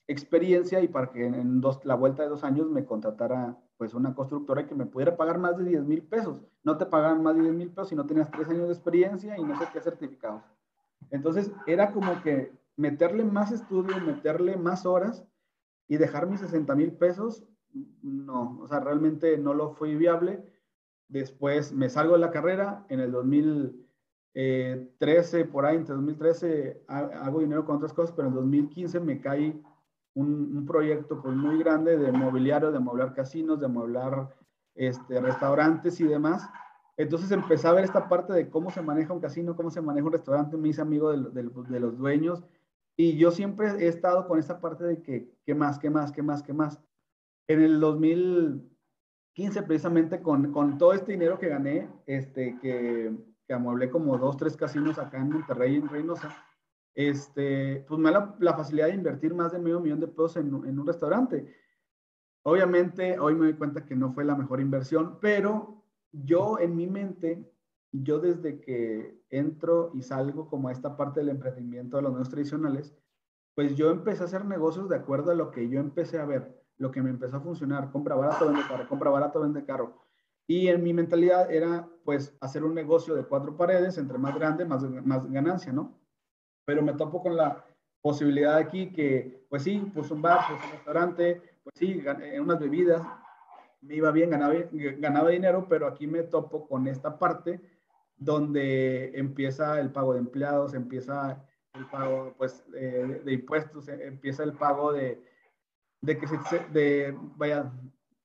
experiencia 0.06 0.80
y 0.80 0.88
para 0.88 1.10
que 1.10 1.26
en 1.26 1.60
dos, 1.60 1.84
la 1.84 1.96
vuelta 1.96 2.22
de 2.22 2.30
dos 2.30 2.44
años 2.44 2.66
me 2.70 2.86
contratara 2.86 3.58
pues 3.76 3.92
una 3.92 4.14
constructora 4.14 4.66
que 4.66 4.74
me 4.74 4.86
pudiera 4.86 5.18
pagar 5.18 5.36
más 5.36 5.58
de 5.58 5.64
10 5.64 5.84
mil 5.84 6.02
pesos. 6.02 6.40
No 6.62 6.78
te 6.78 6.86
pagaban 6.86 7.22
más 7.22 7.36
de 7.36 7.42
10 7.42 7.54
mil 7.54 7.68
pesos 7.68 7.90
si 7.90 7.94
no 7.94 8.06
tenías 8.06 8.30
tres 8.30 8.48
años 8.48 8.68
de 8.68 8.72
experiencia 8.72 9.36
y 9.36 9.44
no 9.44 9.54
sé 9.58 9.66
qué 9.70 9.82
certificados. 9.82 10.44
Entonces 11.10 11.52
era 11.66 11.92
como 11.92 12.22
que 12.22 12.58
meterle 12.80 13.24
más 13.24 13.52
estudio, 13.52 14.00
meterle 14.00 14.56
más 14.56 14.86
horas 14.86 15.26
y 15.86 15.98
dejar 15.98 16.26
mis 16.26 16.40
60 16.40 16.74
mil 16.74 16.92
pesos, 16.92 17.44
no, 18.02 18.58
o 18.60 18.66
sea, 18.66 18.80
realmente 18.80 19.36
no 19.36 19.52
lo 19.54 19.74
fue 19.74 19.94
viable. 19.94 20.42
Después 21.08 21.72
me 21.72 21.90
salgo 21.90 22.14
de 22.14 22.20
la 22.20 22.30
carrera, 22.30 22.86
en 22.88 23.00
el 23.00 23.12
2013, 23.12 25.44
por 25.44 25.66
ahí, 25.66 25.76
entre 25.76 25.94
2013 25.94 26.84
hago 26.88 27.40
dinero 27.40 27.66
con 27.66 27.76
otras 27.76 27.92
cosas, 27.92 28.14
pero 28.16 28.28
en 28.28 28.34
2015 28.34 28.98
me 29.00 29.20
cae 29.20 29.62
un, 30.14 30.64
proyecto 30.66 31.20
pues, 31.20 31.36
muy 31.36 31.58
grande 31.58 31.98
de 31.98 32.12
mobiliario, 32.12 32.72
de 32.72 32.78
mobiliar 32.78 33.12
casinos, 33.14 33.60
de 33.60 33.68
mobiliar 33.68 34.34
este, 34.74 35.20
restaurantes 35.20 36.00
y 36.00 36.04
demás. 36.04 36.48
Entonces 36.96 37.30
empecé 37.30 37.68
a 37.68 37.72
ver 37.72 37.84
esta 37.84 38.08
parte 38.08 38.32
de 38.32 38.48
cómo 38.48 38.70
se 38.70 38.80
maneja 38.82 39.12
un 39.12 39.20
casino, 39.20 39.56
cómo 39.56 39.70
se 39.70 39.80
maneja 39.80 40.06
un 40.06 40.12
restaurante, 40.12 40.56
me 40.56 40.68
hice 40.68 40.82
amigo 40.82 41.10
de, 41.10 41.42
de, 41.42 41.80
los 41.80 41.98
dueños 41.98 42.44
y 42.96 43.16
yo 43.16 43.30
siempre 43.30 43.68
he 43.84 43.88
estado 43.88 44.26
con 44.26 44.38
esta 44.38 44.60
parte 44.60 44.84
de 44.84 45.02
que, 45.02 45.32
¿qué 45.44 45.54
más, 45.54 45.78
qué 45.78 45.90
más, 45.90 46.12
qué 46.12 46.22
más, 46.22 46.42
qué 46.42 46.52
más? 46.52 46.80
En 47.48 47.62
el 47.62 47.80
2015 47.80 49.62
precisamente 49.62 50.20
con, 50.20 50.52
con 50.52 50.78
todo 50.78 50.92
este 50.92 51.12
dinero 51.12 51.38
que 51.38 51.48
gané, 51.48 51.88
este, 52.06 52.58
que, 52.60 53.16
que 53.46 53.54
amueblé 53.54 53.90
como 53.90 54.18
dos, 54.18 54.36
tres 54.36 54.56
casinos 54.56 54.98
acá 54.98 55.18
en 55.18 55.30
Monterrey, 55.30 55.76
en 55.76 55.88
Reynosa, 55.88 56.36
este, 56.94 57.84
pues 57.88 58.00
me 58.00 58.10
da 58.10 58.36
la, 58.38 58.54
facilidad 58.54 58.88
de 58.88 58.94
invertir 58.94 59.34
más 59.34 59.52
de 59.52 59.58
medio 59.58 59.80
millón 59.80 60.00
de 60.00 60.08
pesos 60.08 60.36
en, 60.36 60.54
un 60.54 60.86
restaurante. 60.86 61.52
Obviamente, 62.42 63.18
hoy 63.18 63.34
me 63.34 63.46
doy 63.46 63.54
cuenta 63.54 63.84
que 63.84 63.94
no 63.94 64.12
fue 64.12 64.24
la 64.24 64.34
mejor 64.34 64.60
inversión, 64.60 65.18
pero 65.20 65.84
yo 66.12 66.58
en 66.58 66.76
mi 66.76 66.86
mente, 66.86 67.50
yo 67.92 68.18
desde 68.18 68.60
que 68.60 69.20
entro 69.30 69.90
y 69.94 70.02
salgo 70.02 70.48
como 70.48 70.68
a 70.68 70.72
esta 70.72 70.96
parte 70.96 71.20
del 71.20 71.30
emprendimiento 71.30 71.96
de 71.96 72.02
los 72.02 72.12
medios 72.12 72.28
tradicionales, 72.28 72.94
pues 73.54 73.74
yo 73.74 73.90
empecé 73.90 74.22
a 74.22 74.26
hacer 74.26 74.44
negocios 74.44 74.88
de 74.88 74.96
acuerdo 74.96 75.32
a 75.32 75.34
lo 75.34 75.50
que 75.50 75.68
yo 75.68 75.80
empecé 75.80 76.18
a 76.18 76.24
ver, 76.24 76.62
lo 76.78 76.90
que 76.90 77.02
me 77.02 77.10
empezó 77.10 77.38
a 77.38 77.40
funcionar, 77.40 77.90
compra 77.90 78.14
barato, 78.14 78.46
vende 78.46 78.62
caro, 78.68 78.88
compra 78.88 79.10
barato, 79.10 79.40
vende 79.40 79.64
caro. 79.64 79.98
Y 80.46 80.68
en 80.68 80.82
mi 80.82 80.92
mentalidad 80.92 81.52
era 81.52 81.88
pues 82.04 82.36
hacer 82.40 82.64
un 82.64 82.74
negocio 82.74 83.14
de 83.14 83.24
cuatro 83.24 83.56
paredes, 83.56 83.98
entre 83.98 84.18
más 84.18 84.34
grande, 84.34 84.64
más, 84.64 84.82
ganancia, 85.30 85.72
¿no? 85.72 86.00
pero 86.64 86.82
me 86.82 86.92
topo 86.92 87.20
con 87.20 87.36
la 87.36 87.64
posibilidad 88.00 88.56
aquí 88.56 88.92
que, 88.92 89.44
pues 89.48 89.64
sí, 89.64 89.90
pues 89.92 90.08
un 90.12 90.22
bar, 90.22 90.40
pues 90.48 90.62
un 90.64 90.70
restaurante, 90.70 91.42
pues 91.64 91.74
sí, 91.76 92.00
en 92.22 92.42
unas 92.42 92.60
bebidas, 92.60 93.02
me 93.80 93.96
iba 93.96 94.12
bien, 94.12 94.30
ganaba, 94.30 94.54
ganaba 94.72 95.30
dinero, 95.30 95.66
pero 95.68 95.88
aquí 95.88 96.06
me 96.06 96.22
topo 96.22 96.68
con 96.68 96.86
esta 96.86 97.18
parte 97.18 97.60
donde 98.20 99.18
empieza 99.18 99.80
el 99.80 99.90
pago 99.90 100.12
de 100.12 100.20
empleados, 100.20 100.74
empieza 100.74 101.44
el 101.74 101.86
pago 101.86 102.34
pues, 102.38 102.64
de, 102.70 103.32
impuestos, 103.32 103.88
empieza 103.88 104.44
el 104.44 104.52
pago 104.52 104.92
de, 104.92 105.20
de 106.02 106.18
que 106.18 106.28
se, 106.28 106.38
de, 106.72 107.16
vaya, 107.36 107.72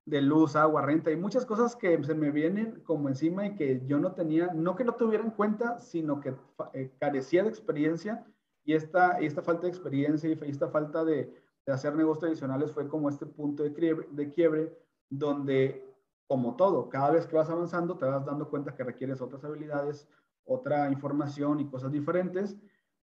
de 0.05 0.21
luz, 0.21 0.55
agua, 0.55 0.83
renta 0.83 1.11
y 1.11 1.15
muchas 1.15 1.45
cosas 1.45 1.75
que 1.75 2.03
se 2.03 2.13
me 2.13 2.29
vienen 2.29 2.81
como 2.83 3.09
encima 3.09 3.47
y 3.47 3.55
que 3.55 3.81
yo 3.87 3.97
no 3.97 4.11
tenía, 4.11 4.53
no 4.53 4.75
que 4.75 4.83
no 4.83 4.93
tuviera 4.93 5.23
en 5.23 5.31
cuenta, 5.31 5.79
sino 5.79 6.19
que 6.19 6.35
eh, 6.73 6.91
carecía 6.99 7.43
de 7.43 7.49
experiencia 7.49 8.23
y 8.65 8.73
esta, 8.73 9.19
esta 9.19 9.41
falta 9.41 9.63
de 9.63 9.69
experiencia 9.69 10.29
y 10.29 10.37
esta 10.49 10.67
falta 10.67 11.05
de, 11.05 11.33
de 11.65 11.73
hacer 11.73 11.95
negocios 11.95 12.19
tradicionales 12.19 12.71
fue 12.71 12.87
como 12.87 13.09
este 13.09 13.25
punto 13.25 13.63
de 13.63 13.73
quiebre, 13.73 14.07
de 14.11 14.29
quiebre 14.29 14.77
donde, 15.09 15.94
como 16.27 16.55
todo, 16.55 16.89
cada 16.89 17.11
vez 17.11 17.27
que 17.27 17.35
vas 17.35 17.49
avanzando 17.49 17.97
te 17.97 18.05
vas 18.05 18.25
dando 18.25 18.49
cuenta 18.49 18.75
que 18.75 18.83
requieres 18.83 19.21
otras 19.21 19.43
habilidades, 19.43 20.07
otra 20.43 20.89
información 20.91 21.59
y 21.59 21.69
cosas 21.69 21.91
diferentes 21.91 22.57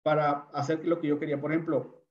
para 0.03 0.47
hacer 0.53 0.85
lo 0.85 0.99
que 0.99 1.07
yo 1.07 1.19
quería. 1.19 1.39
Por 1.39 1.51
ejemplo, 1.51 2.03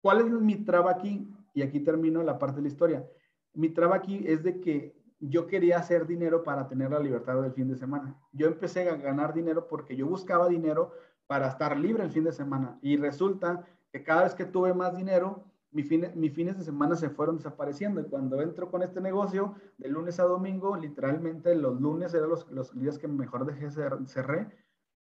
¿cuál 0.00 0.20
es 0.20 0.30
mi 0.30 0.56
traba 0.64 0.90
aquí? 0.90 1.28
Y 1.54 1.62
aquí 1.62 1.80
termino 1.80 2.22
la 2.22 2.38
parte 2.38 2.56
de 2.56 2.62
la 2.62 2.68
historia. 2.68 3.08
Mi 3.54 3.70
traba 3.70 3.96
aquí 3.96 4.24
es 4.26 4.42
de 4.42 4.60
que 4.60 4.98
yo 5.20 5.46
quería 5.46 5.78
hacer 5.78 6.06
dinero 6.06 6.44
para 6.44 6.68
tener 6.68 6.90
la 6.90 7.00
libertad 7.00 7.40
del 7.42 7.52
fin 7.52 7.68
de 7.68 7.76
semana. 7.76 8.16
Yo 8.32 8.46
empecé 8.46 8.88
a 8.88 8.96
ganar 8.96 9.34
dinero 9.34 9.66
porque 9.66 9.96
yo 9.96 10.06
buscaba 10.06 10.48
dinero 10.48 10.92
para 11.26 11.48
estar 11.48 11.76
libre 11.76 12.04
el 12.04 12.10
fin 12.10 12.24
de 12.24 12.32
semana. 12.32 12.78
Y 12.82 12.96
resulta 12.96 13.64
que 13.90 14.02
cada 14.02 14.24
vez 14.24 14.34
que 14.34 14.44
tuve 14.44 14.74
más 14.74 14.96
dinero, 14.96 15.44
mis 15.70 15.88
fines 15.88 16.58
de 16.58 16.64
semana 16.64 16.96
se 16.96 17.10
fueron 17.10 17.36
desapareciendo. 17.36 18.00
Y 18.00 18.04
cuando 18.04 18.40
entro 18.40 18.70
con 18.70 18.82
este 18.82 19.00
negocio, 19.00 19.54
de 19.76 19.88
lunes 19.88 20.18
a 20.20 20.24
domingo, 20.24 20.76
literalmente 20.76 21.54
los 21.54 21.80
lunes 21.80 22.14
eran 22.14 22.30
los, 22.30 22.50
los 22.50 22.78
días 22.78 22.98
que 22.98 23.08
mejor 23.08 23.46
dejé 23.46 23.70
cerré, 24.06 24.48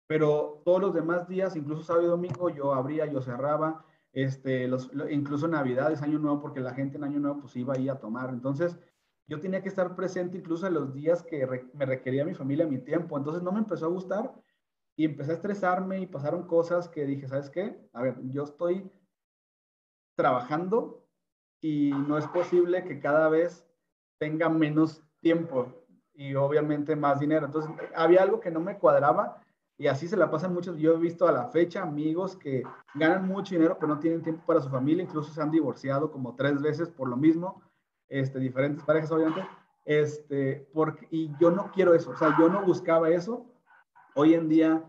pero 0.06 0.62
todos 0.64 0.80
los 0.80 0.94
demás 0.94 1.28
días, 1.28 1.56
incluso 1.56 1.82
sábado 1.82 2.06
y 2.06 2.10
domingo, 2.10 2.48
yo 2.50 2.72
abría, 2.72 3.06
yo 3.06 3.20
cerraba, 3.20 3.84
este, 4.12 4.68
los, 4.68 4.90
incluso 5.10 5.48
Navidades, 5.48 6.02
Año 6.02 6.18
Nuevo, 6.18 6.40
porque 6.40 6.60
la 6.60 6.74
gente 6.74 6.96
en 6.96 7.04
Año 7.04 7.18
Nuevo 7.18 7.40
pues 7.40 7.56
iba 7.56 7.74
ahí 7.74 7.88
a 7.88 7.98
tomar. 7.98 8.30
Entonces, 8.30 8.78
yo 9.28 9.40
tenía 9.40 9.62
que 9.62 9.68
estar 9.68 9.96
presente 9.96 10.38
incluso 10.38 10.66
en 10.66 10.74
los 10.74 10.94
días 10.94 11.22
que 11.22 11.46
me 11.74 11.84
requería 11.84 12.24
mi 12.24 12.34
familia, 12.34 12.66
mi 12.66 12.78
tiempo. 12.78 13.18
Entonces, 13.18 13.42
no 13.42 13.52
me 13.52 13.58
empezó 13.58 13.86
a 13.86 13.90
gustar 13.90 14.32
y 14.96 15.04
empecé 15.04 15.32
a 15.32 15.34
estresarme 15.34 16.00
y 16.00 16.06
pasaron 16.06 16.46
cosas 16.46 16.88
que 16.88 17.04
dije, 17.04 17.28
¿sabes 17.28 17.50
qué? 17.50 17.78
A 17.92 18.02
ver, 18.02 18.16
yo 18.30 18.44
estoy 18.44 18.90
trabajando 20.16 21.04
y 21.60 21.90
no 21.90 22.18
es 22.18 22.26
posible 22.28 22.84
que 22.84 23.00
cada 23.00 23.28
vez 23.28 23.64
tenga 24.18 24.48
menos 24.48 25.02
tiempo 25.20 25.72
y 26.14 26.34
obviamente 26.34 26.96
más 26.96 27.20
dinero. 27.20 27.46
Entonces, 27.46 27.70
había 27.94 28.22
algo 28.22 28.40
que 28.40 28.50
no 28.50 28.60
me 28.60 28.78
cuadraba 28.78 29.42
y 29.78 29.86
así 29.86 30.08
se 30.08 30.16
la 30.16 30.30
pasan 30.30 30.54
muchos. 30.54 30.78
Yo 30.78 30.94
he 30.94 30.98
visto 30.98 31.28
a 31.28 31.32
la 31.32 31.46
fecha 31.48 31.82
amigos 31.82 32.36
que 32.36 32.62
ganan 32.94 33.28
mucho 33.28 33.54
dinero 33.54 33.76
pero 33.78 33.94
no 33.94 34.00
tienen 34.00 34.22
tiempo 34.22 34.44
para 34.46 34.60
su 34.60 34.70
familia, 34.70 35.04
incluso 35.04 35.32
se 35.32 35.42
han 35.42 35.50
divorciado 35.50 36.10
como 36.10 36.34
tres 36.34 36.60
veces 36.60 36.88
por 36.88 37.08
lo 37.08 37.16
mismo, 37.16 37.62
este, 38.08 38.38
diferentes 38.38 38.82
parejas 38.82 39.12
obviamente. 39.12 39.46
Este, 39.84 40.68
porque, 40.72 41.06
y 41.10 41.30
yo 41.38 41.50
no 41.52 41.70
quiero 41.70 41.94
eso, 41.94 42.10
o 42.10 42.16
sea, 42.16 42.36
yo 42.38 42.48
no 42.48 42.64
buscaba 42.64 43.08
eso 43.10 43.46
Hoy 44.18 44.32
en 44.32 44.48
día, 44.48 44.82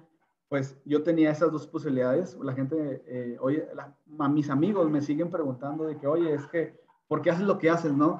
pues 0.49 0.79
yo 0.85 1.03
tenía 1.03 1.31
esas 1.31 1.51
dos 1.51 1.67
posibilidades. 1.67 2.37
La 2.41 2.53
gente, 2.53 3.03
eh, 3.05 3.37
oye, 3.41 3.67
a 4.19 4.29
mis 4.29 4.49
amigos 4.49 4.89
me 4.89 5.01
siguen 5.01 5.29
preguntando 5.29 5.85
de 5.85 5.97
que, 5.97 6.07
oye, 6.07 6.33
es 6.33 6.45
que, 6.47 6.79
¿por 7.07 7.21
qué 7.21 7.31
haces 7.31 7.45
lo 7.45 7.57
que 7.57 7.69
haces, 7.69 7.93
no? 7.93 8.19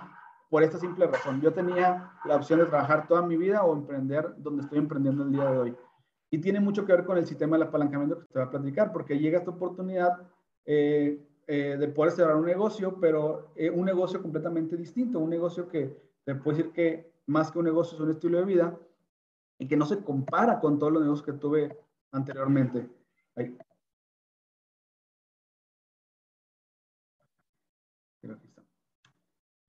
Por 0.49 0.63
esta 0.63 0.77
simple 0.77 1.07
razón. 1.07 1.41
Yo 1.41 1.53
tenía 1.53 2.11
la 2.25 2.35
opción 2.35 2.59
de 2.59 2.65
trabajar 2.65 3.07
toda 3.07 3.21
mi 3.21 3.37
vida 3.37 3.63
o 3.63 3.73
emprender 3.73 4.33
donde 4.37 4.63
estoy 4.63 4.79
emprendiendo 4.79 5.23
el 5.23 5.31
día 5.31 5.49
de 5.49 5.57
hoy. 5.57 5.75
Y 6.29 6.39
tiene 6.39 6.59
mucho 6.59 6.85
que 6.85 6.91
ver 6.91 7.05
con 7.05 7.17
el 7.17 7.25
sistema 7.25 7.57
del 7.57 7.67
apalancamiento 7.67 8.19
que 8.19 8.25
te 8.25 8.39
voy 8.39 8.47
a 8.47 8.51
platicar, 8.51 8.91
porque 8.91 9.17
llega 9.17 9.39
esta 9.39 9.51
oportunidad 9.51 10.21
eh, 10.65 11.25
eh, 11.47 11.77
de 11.79 11.87
poder 11.87 12.11
cerrar 12.11 12.35
un 12.35 12.45
negocio, 12.45 12.97
pero 12.99 13.53
un 13.73 13.85
negocio 13.85 14.21
completamente 14.21 14.75
distinto, 14.75 15.19
un 15.19 15.29
negocio 15.29 15.69
que 15.69 15.97
te 16.25 16.35
puedo 16.35 16.57
decir 16.57 16.73
que 16.73 17.13
más 17.25 17.51
que 17.51 17.59
un 17.59 17.65
negocio 17.65 17.95
es 17.95 18.01
un 18.01 18.11
estilo 18.11 18.37
de 18.37 18.45
vida 18.45 18.77
y 19.57 19.67
que 19.67 19.77
no 19.77 19.85
se 19.85 20.03
compara 20.03 20.59
con 20.59 20.77
todos 20.77 20.91
los 20.91 21.01
negocios 21.01 21.25
que 21.25 21.33
tuve 21.33 21.77
anteriormente. 22.11 22.89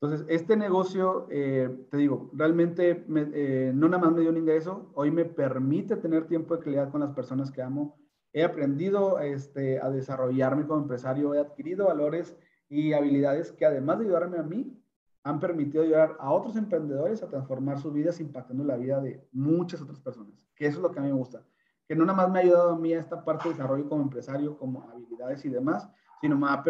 Entonces, 0.01 0.27
este 0.29 0.57
negocio, 0.57 1.27
eh, 1.29 1.87
te 1.91 1.97
digo, 1.97 2.31
realmente 2.33 3.05
eh, 3.35 3.73
no 3.75 3.89
nada 3.89 4.05
más 4.05 4.13
me 4.13 4.21
dio 4.21 4.31
un 4.31 4.37
ingreso, 4.37 4.93
hoy 4.95 5.11
me 5.11 5.25
permite 5.25 5.97
tener 5.97 6.29
tiempo 6.29 6.57
de 6.57 6.63
calidad 6.63 6.91
con 6.93 7.01
las 7.01 7.11
personas 7.15 7.51
que 7.51 7.63
amo. 7.63 7.99
He 8.33 8.45
aprendido 8.45 9.19
este, 9.19 9.81
a 9.81 9.91
desarrollarme 9.91 10.67
como 10.67 10.83
empresario, 10.83 11.35
he 11.35 11.41
adquirido 11.41 11.87
valores 11.87 12.37
y 12.69 12.93
habilidades 12.93 13.51
que 13.51 13.67
además 13.67 13.99
de 13.99 14.05
ayudarme 14.05 14.39
a 14.39 14.45
mí, 14.45 14.79
han 15.25 15.41
permitido 15.41 15.83
ayudar 15.83 16.17
a 16.21 16.33
otros 16.33 16.57
emprendedores 16.57 17.23
a 17.23 17.29
transformar 17.29 17.81
sus 17.81 17.93
vidas 17.93 18.21
impactando 18.21 18.65
la 18.65 18.77
vida 18.77 19.01
de 19.01 19.27
muchas 19.33 19.83
otras 19.83 20.01
personas, 20.01 20.49
que 20.55 20.67
eso 20.67 20.79
es 20.79 20.83
lo 20.83 20.93
que 20.93 21.01
a 21.01 21.03
mí 21.03 21.09
me 21.09 21.15
gusta, 21.15 21.45
que 21.89 21.97
no 21.97 22.05
nada 22.05 22.19
más 22.19 22.31
me 22.31 22.39
ha 22.39 22.43
ayudado 22.43 22.71
a 22.73 22.79
mí 22.79 22.93
a 22.93 23.01
esta 23.01 23.25
parte 23.25 23.49
de 23.49 23.55
desarrollo 23.55 23.89
como 23.89 24.03
empresario, 24.03 24.59
como 24.59 24.89
habilidades 24.91 25.43
y 25.47 25.49
demás, 25.49 25.89
sino 26.21 26.37
me 26.37 26.49
ha, 26.49 26.63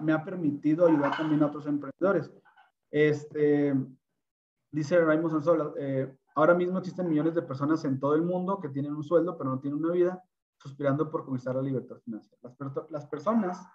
me 0.00 0.12
ha, 0.12 0.22
permitido 0.22 0.86
ayudar 0.86 1.16
también 1.16 1.42
a 1.42 1.46
otros 1.46 1.66
emprendedores. 1.66 2.30
Este, 2.90 3.74
dice 4.70 5.02
Raymond 5.02 5.32
Sanzola, 5.32 5.72
eh, 5.78 6.14
ahora 6.34 6.52
mismo 6.52 6.78
existen 6.78 7.08
millones 7.08 7.34
de 7.34 7.42
personas 7.42 7.84
en 7.86 7.98
todo 7.98 8.14
el 8.14 8.22
mundo 8.22 8.60
que 8.60 8.68
tienen 8.68 8.94
un 8.94 9.02
sueldo, 9.02 9.38
pero 9.38 9.50
no 9.50 9.60
tienen 9.60 9.82
una 9.82 9.94
vida, 9.94 10.22
suspirando 10.58 11.10
por 11.10 11.24
conquistar 11.24 11.54
la 11.54 11.62
libertad 11.62 11.96
financiera. 12.04 12.38
Las, 12.42 12.90
las 12.90 13.06
personas 13.06 13.66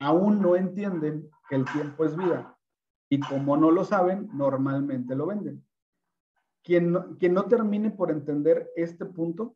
aún 0.00 0.40
no 0.40 0.56
entienden 0.56 1.28
que 1.50 1.56
el 1.56 1.66
tiempo 1.66 2.04
es 2.06 2.16
vida 2.16 2.56
y 3.10 3.20
como 3.20 3.58
no 3.58 3.70
lo 3.70 3.84
saben, 3.84 4.30
normalmente 4.32 5.14
lo 5.14 5.26
venden. 5.26 5.62
Quien 6.64 6.92
no, 6.92 7.16
quien 7.18 7.34
no 7.34 7.44
termine 7.44 7.90
por 7.90 8.10
entender 8.10 8.72
este 8.74 9.04
punto, 9.04 9.54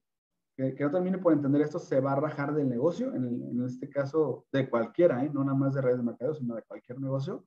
que, 0.54 0.76
no 0.78 0.90
termine 0.90 1.18
por 1.18 1.32
entender 1.32 1.62
esto, 1.62 1.78
se 1.78 2.00
va 2.00 2.12
a 2.12 2.20
rajar 2.20 2.54
del 2.54 2.68
negocio, 2.68 3.14
en, 3.14 3.64
este 3.64 3.88
caso 3.88 4.44
de 4.52 4.68
cualquiera, 4.68 5.24
¿eh? 5.24 5.30
no 5.32 5.42
nada 5.42 5.56
más 5.56 5.74
de 5.74 5.80
redes 5.80 5.98
de 5.98 6.04
mercado, 6.04 6.34
sino 6.34 6.54
de 6.54 6.62
cualquier 6.62 7.00
negocio. 7.00 7.44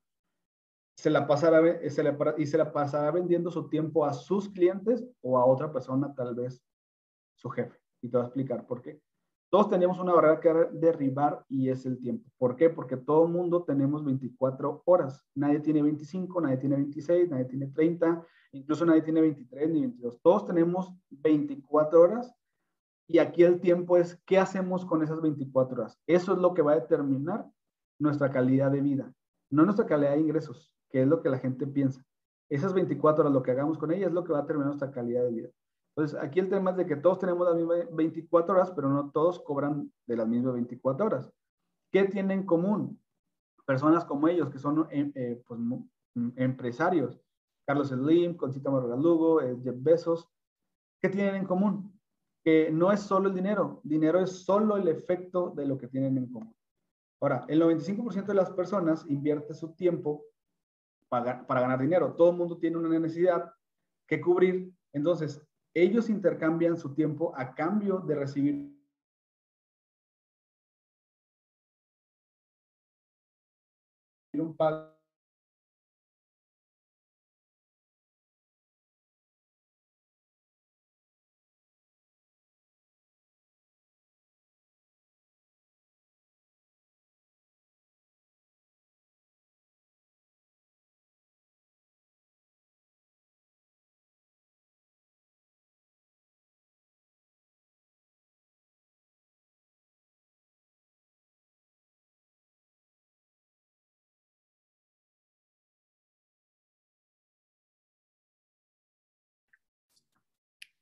Se 0.96 1.10
la 1.10 1.28
pasará, 1.28 1.62
se 1.90 2.04
le, 2.04 2.18
y 2.38 2.46
se 2.46 2.58
la 2.58 2.72
pasará 2.72 3.12
vendiendo 3.12 3.52
su 3.52 3.70
tiempo 3.70 4.06
a 4.06 4.14
sus 4.14 4.50
clientes 4.50 5.06
o 5.22 5.38
a 5.38 5.46
otra 5.46 5.72
persona, 5.72 6.14
tal 6.16 6.36
vez 6.36 6.64
su 7.36 7.50
jefe. 7.50 7.78
Y 8.02 8.10
te 8.10 8.18
voy 8.18 8.24
a 8.24 8.28
explicar 8.28 8.66
por 8.66 8.82
qué. 8.82 9.00
Todos 9.52 9.70
tenemos 9.70 10.00
una 10.00 10.14
barrera 10.14 10.40
que 10.40 10.54
derribar 10.72 11.44
y 11.50 11.70
es 11.70 11.86
el 11.86 12.00
tiempo. 12.00 12.30
¿Por 12.38 12.56
qué? 12.56 12.70
Porque 12.70 12.96
todo 12.96 13.26
el 13.26 13.34
mundo 13.34 13.64
tenemos 13.64 14.06
24 14.06 14.84
horas. 14.86 15.28
Nadie 15.36 15.60
tiene 15.60 15.84
25, 15.84 16.40
nadie 16.40 16.58
tiene 16.58 16.78
26, 16.78 17.30
nadie 17.30 17.46
tiene 17.46 17.68
30, 17.68 18.26
incluso 18.52 18.86
nadie 18.86 19.02
tiene 19.02 19.22
23 19.22 19.70
ni 19.70 19.82
22. 19.82 20.22
Todos 20.22 20.46
tenemos 20.46 20.94
24 21.10 22.02
horas 22.02 22.34
y 23.08 23.20
aquí 23.20 23.44
el 23.44 23.60
tiempo 23.60 23.98
es 23.98 24.22
qué 24.26 24.38
hacemos 24.38 24.86
con 24.86 25.04
esas 25.04 25.22
24 25.22 25.76
horas. 25.76 26.00
Eso 26.08 26.34
es 26.34 26.40
lo 26.40 26.54
que 26.54 26.62
va 26.62 26.74
a 26.74 26.80
determinar 26.80 27.46
nuestra 28.00 28.32
calidad 28.32 28.72
de 28.72 28.82
vida, 28.82 29.14
no 29.50 29.64
nuestra 29.64 29.86
calidad 29.86 30.12
de 30.12 30.22
ingresos, 30.22 30.74
que 30.90 31.02
es 31.02 31.08
lo 31.08 31.22
que 31.22 31.30
la 31.30 31.40
gente 31.40 31.68
piensa. 31.68 32.04
Esas 32.50 32.74
24 32.74 33.22
horas, 33.22 33.34
lo 33.34 33.44
que 33.44 33.52
hagamos 33.52 33.78
con 33.78 33.92
ellas 33.92 34.08
es 34.08 34.14
lo 34.14 34.24
que 34.24 34.34
va 34.34 34.40
a 34.40 34.42
determinar 34.42 34.68
nuestra 34.68 34.92
calidad 34.92 35.24
de 35.24 35.32
vida. 35.32 35.50
Entonces, 35.96 36.20
aquí 36.20 36.40
el 36.40 36.50
tema 36.50 36.72
es 36.72 36.78
de 36.78 36.86
que 36.86 36.96
todos 36.96 37.20
tenemos 37.20 37.46
las 37.48 37.56
mismas 37.56 37.94
24 37.94 38.56
horas, 38.56 38.72
pero 38.72 38.90
no 38.90 39.12
todos 39.12 39.40
cobran 39.42 39.92
de 40.08 40.16
las 40.16 40.28
mismas 40.28 40.54
24 40.54 41.06
horas. 41.06 41.32
¿Qué 41.92 42.06
tienen 42.06 42.40
en 42.40 42.46
común? 42.46 43.00
Personas 43.66 44.06
como 44.06 44.28
ellos, 44.28 44.50
que 44.50 44.58
son 44.58 44.88
eh, 44.90 45.12
eh, 45.16 45.44
pues, 45.46 45.60
empresarios. 46.38 47.20
Carlos 47.66 47.90
Slim, 47.90 48.36
Concita 48.36 48.70
Margalugo, 48.70 49.42
eh, 49.42 49.58
Jeff 49.64 49.76
Bezos. 49.78 50.30
¿Qué 51.02 51.10
tienen 51.10 51.36
en 51.36 51.46
común? 51.46 52.00
Que 52.44 52.72
no 52.72 52.92
es 52.92 53.02
solo 53.02 53.30
el 53.30 53.36
dinero. 53.36 53.82
Dinero 53.84 54.20
es 54.20 54.44
solo 54.44 54.78
el 54.78 54.88
efecto 54.88 55.52
de 55.56 55.66
lo 55.66 55.78
que 55.78 55.88
tienen 55.88 56.18
en 56.18 56.32
común. 56.32 56.56
Ahora, 57.22 57.46
el 57.48 57.62
95% 57.62 58.26
de 58.26 58.34
las 58.34 58.50
personas 58.52 59.06
invierte 59.08 59.54
su 59.54 59.74
tiempo 59.74 60.24
para, 61.08 61.46
para 61.46 61.62
ganar 61.62 61.80
dinero. 61.80 62.16
Todo 62.16 62.32
el 62.32 62.38
mundo 62.38 62.58
tiene 62.58 62.78
una 62.78 62.90
necesidad 62.98 63.52
que 64.08 64.20
cubrir. 64.20 64.74
Entonces, 64.92 65.42
ellos 65.74 66.10
intercambian 66.10 66.78
su 66.78 66.94
tiempo 66.94 67.34
a 67.36 67.54
cambio 67.54 68.00
de 68.00 68.16
recibir 68.16 68.72
un 74.34 74.56
pago 74.56 75.01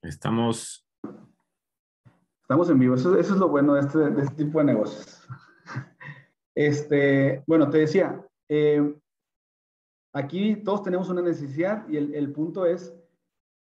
Estamos. 0.01 0.87
Estamos 2.41 2.69
en 2.69 2.79
vivo. 2.79 2.95
Eso, 2.95 3.17
es 3.17 3.29
lo 3.31 3.49
bueno 3.49 3.73
de 3.73 3.81
este, 3.81 3.97
de 3.97 4.21
este, 4.23 4.35
tipo 4.43 4.59
de 4.59 4.65
negocios. 4.65 5.25
Este, 6.55 7.41
bueno, 7.47 7.69
te 7.69 7.77
decía, 7.77 8.21
eh, 8.49 8.93
aquí 10.11 10.57
todos 10.57 10.83
tenemos 10.83 11.07
una 11.07 11.21
necesidad 11.21 11.87
y 11.87 11.95
el, 11.95 12.13
el 12.13 12.33
punto 12.33 12.65
es 12.65 12.93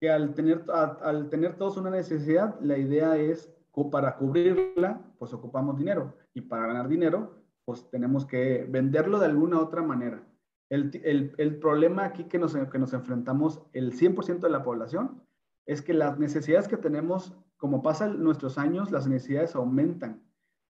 que 0.00 0.10
al 0.10 0.34
tener, 0.34 0.64
al 0.68 1.28
tener 1.28 1.56
todos 1.56 1.76
una 1.76 1.90
necesidad, 1.90 2.58
la 2.60 2.76
idea 2.76 3.16
es 3.16 3.54
para 3.86 4.16
cubrirla, 4.16 5.00
pues 5.18 5.32
ocupamos 5.32 5.78
dinero 5.78 6.14
y 6.34 6.40
para 6.40 6.66
ganar 6.66 6.88
dinero, 6.88 7.36
pues 7.64 7.88
tenemos 7.90 8.26
que 8.26 8.66
venderlo 8.68 9.18
de 9.18 9.26
alguna 9.26 9.60
otra 9.60 9.82
manera. 9.82 10.26
El, 10.70 10.90
el, 11.04 11.34
el 11.38 11.56
problema 11.58 12.04
aquí 12.04 12.24
que 12.24 12.38
nos, 12.38 12.54
que 12.54 12.78
nos 12.78 12.92
enfrentamos, 12.92 13.62
el 13.72 13.92
100% 13.92 14.40
de 14.40 14.50
la 14.50 14.62
población, 14.62 15.22
es 15.68 15.82
que 15.82 15.92
las 15.92 16.18
necesidades 16.18 16.66
que 16.66 16.78
tenemos, 16.78 17.36
como 17.58 17.82
pasan 17.82 18.24
nuestros 18.24 18.56
años, 18.56 18.90
las 18.90 19.06
necesidades 19.06 19.54
aumentan 19.54 20.22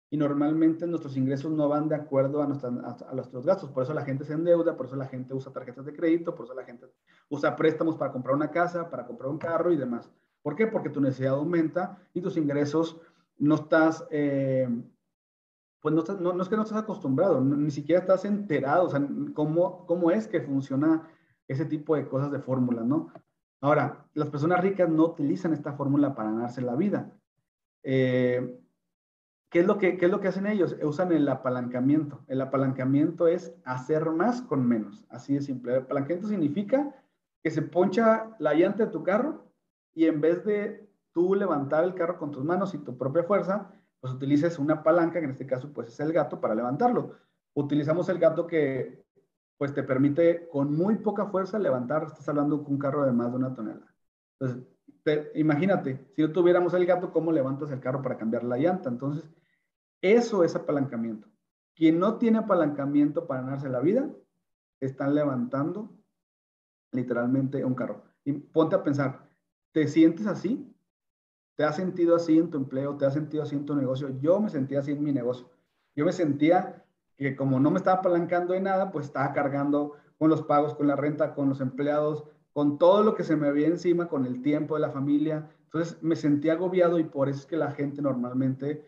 y 0.09 0.15
normalmente 0.15 0.87
nuestros 0.87 1.17
ingresos 1.17 1.51
no 1.51 1.67
van 1.67 1.89
de 1.89 1.95
acuerdo 1.95 2.41
a, 2.41 2.47
nuestros 2.47 3.45
gastos. 3.45 3.71
Por 3.71 3.83
eso 3.83 3.93
la 3.93 4.05
gente 4.05 4.23
se 4.23 4.31
endeuda, 4.31 4.77
por 4.77 4.85
eso 4.85 4.95
la 4.95 5.07
gente 5.07 5.33
usa 5.33 5.51
tarjetas 5.51 5.85
de 5.85 5.93
crédito, 5.93 6.33
por 6.33 6.45
eso 6.45 6.55
la 6.55 6.63
gente 6.63 6.85
usa 7.27 7.57
préstamos 7.57 7.97
para 7.97 8.13
comprar 8.13 8.35
una 8.35 8.49
casa, 8.49 8.89
para 8.89 9.05
comprar 9.05 9.29
un 9.29 9.37
carro 9.37 9.73
y 9.73 9.75
demás. 9.75 10.09
¿Por 10.41 10.55
qué? 10.55 10.65
Porque 10.65 10.89
tu 10.89 11.01
necesidad 11.01 11.33
aumenta 11.33 11.99
y 12.13 12.21
tus 12.21 12.37
ingresos 12.37 13.01
no 13.37 13.55
estás, 13.55 14.07
eh, 14.11 14.69
pues 15.81 15.93
no, 15.93 16.03
no, 16.21 16.31
no, 16.31 16.41
es 16.41 16.47
que 16.47 16.55
no 16.55 16.63
estás 16.63 16.81
acostumbrado, 16.81 17.41
ni 17.41 17.71
siquiera 17.71 17.99
estás 17.99 18.23
enterado, 18.23 18.85
o 18.85 18.89
sea, 18.89 19.05
cómo, 19.33 19.85
cómo 19.87 20.09
es 20.09 20.25
que 20.25 20.39
funciona 20.39 21.09
ese 21.49 21.65
tipo 21.65 21.97
de 21.97 22.07
cosas 22.07 22.31
de 22.31 22.39
fórmula, 22.39 22.81
¿no? 22.81 23.11
Ahora, 23.65 24.05
las 24.13 24.29
personas 24.29 24.61
ricas 24.61 24.87
no 24.87 25.05
utilizan 25.05 25.51
esta 25.51 25.73
fórmula 25.73 26.13
para 26.13 26.29
ganarse 26.29 26.61
la 26.61 26.75
vida. 26.75 27.11
Eh, 27.81 28.59
¿qué, 29.49 29.61
es 29.61 29.65
lo 29.65 29.79
que, 29.79 29.97
¿Qué 29.97 30.05
es 30.05 30.11
lo 30.11 30.19
que 30.19 30.27
hacen 30.27 30.45
ellos? 30.45 30.77
Usan 30.83 31.11
el 31.11 31.27
apalancamiento. 31.27 32.23
El 32.27 32.41
apalancamiento 32.41 33.27
es 33.27 33.55
hacer 33.63 34.11
más 34.11 34.43
con 34.43 34.67
menos. 34.67 35.03
Así 35.09 35.33
de 35.33 35.41
simple. 35.41 35.71
El 35.73 35.81
apalancamiento 35.81 36.27
significa 36.27 36.93
que 37.41 37.49
se 37.49 37.63
poncha 37.63 38.35
la 38.37 38.53
llanta 38.53 38.85
de 38.85 38.91
tu 38.91 39.01
carro 39.01 39.51
y 39.95 40.05
en 40.05 40.21
vez 40.21 40.45
de 40.45 40.87
tú 41.11 41.33
levantar 41.33 41.85
el 41.85 41.95
carro 41.95 42.19
con 42.19 42.29
tus 42.29 42.43
manos 42.43 42.75
y 42.75 42.77
tu 42.77 42.95
propia 42.95 43.23
fuerza, 43.23 43.71
pues 43.99 44.13
utilices 44.13 44.59
una 44.59 44.83
palanca, 44.83 45.17
que 45.17 45.25
en 45.25 45.31
este 45.31 45.47
caso 45.47 45.73
pues 45.73 45.87
es 45.87 45.99
el 45.99 46.13
gato, 46.13 46.39
para 46.39 46.53
levantarlo. 46.53 47.15
Utilizamos 47.55 48.09
el 48.09 48.19
gato 48.19 48.45
que 48.45 49.04
pues 49.57 49.73
te 49.73 49.83
permite 49.83 50.47
con 50.49 50.75
muy 50.75 50.95
poca 50.97 51.27
fuerza 51.27 51.57
levantar, 51.59 52.03
estás 52.03 52.27
hablando 52.29 52.63
con 52.63 52.73
un 52.73 52.79
carro 52.79 53.05
de 53.05 53.11
más 53.11 53.31
de 53.31 53.37
una 53.37 53.53
tonelada. 53.53 53.93
Entonces, 54.39 54.67
imagínate, 55.35 56.07
si 56.15 56.21
no 56.21 56.31
tuviéramos 56.31 56.73
el 56.73 56.85
gato, 56.85 57.11
¿cómo 57.11 57.31
levantas 57.31 57.71
el 57.71 57.79
carro 57.79 58.01
para 58.01 58.17
cambiar 58.17 58.43
la 58.43 58.57
llanta? 58.57 58.89
Entonces, 58.89 59.29
eso 60.01 60.43
es 60.43 60.55
apalancamiento. 60.55 61.27
Quien 61.73 61.99
no 61.99 62.17
tiene 62.17 62.39
apalancamiento 62.39 63.27
para 63.27 63.41
ganarse 63.41 63.69
la 63.69 63.79
vida, 63.79 64.09
están 64.79 65.15
levantando 65.15 65.97
literalmente 66.91 67.63
un 67.63 67.75
carro. 67.75 68.03
Y 68.23 68.33
ponte 68.33 68.75
a 68.75 68.83
pensar, 68.83 69.29
¿te 69.71 69.87
sientes 69.87 70.27
así? 70.27 70.71
¿Te 71.55 71.63
has 71.63 71.75
sentido 71.75 72.15
así 72.15 72.37
en 72.37 72.49
tu 72.49 72.57
empleo? 72.57 72.97
¿Te 72.97 73.05
has 73.05 73.13
sentido 73.13 73.43
así 73.43 73.55
en 73.55 73.65
tu 73.65 73.75
negocio? 73.75 74.09
Yo 74.19 74.39
me 74.39 74.49
sentía 74.49 74.79
así 74.79 74.91
en 74.91 75.03
mi 75.03 75.11
negocio. 75.11 75.49
Yo 75.95 76.05
me 76.05 76.11
sentía 76.11 76.84
que 77.17 77.35
como 77.35 77.59
no 77.59 77.71
me 77.71 77.77
estaba 77.77 77.99
apalancando 77.99 78.53
de 78.53 78.61
nada, 78.61 78.91
pues 78.91 79.05
estaba 79.05 79.33
cargando 79.33 79.93
con 80.17 80.29
los 80.29 80.43
pagos, 80.43 80.75
con 80.75 80.87
la 80.87 80.95
renta, 80.95 81.33
con 81.33 81.49
los 81.49 81.61
empleados, 81.61 82.25
con 82.53 82.77
todo 82.77 83.03
lo 83.03 83.15
que 83.15 83.23
se 83.23 83.35
me 83.35 83.47
había 83.47 83.67
encima, 83.67 84.07
con 84.07 84.25
el 84.25 84.41
tiempo 84.41 84.75
de 84.75 84.81
la 84.81 84.91
familia. 84.91 85.49
Entonces 85.65 86.01
me 86.01 86.15
sentía 86.15 86.53
agobiado 86.53 86.99
y 86.99 87.03
por 87.03 87.29
eso 87.29 87.39
es 87.39 87.45
que 87.45 87.57
la 87.57 87.71
gente 87.71 88.01
normalmente 88.01 88.85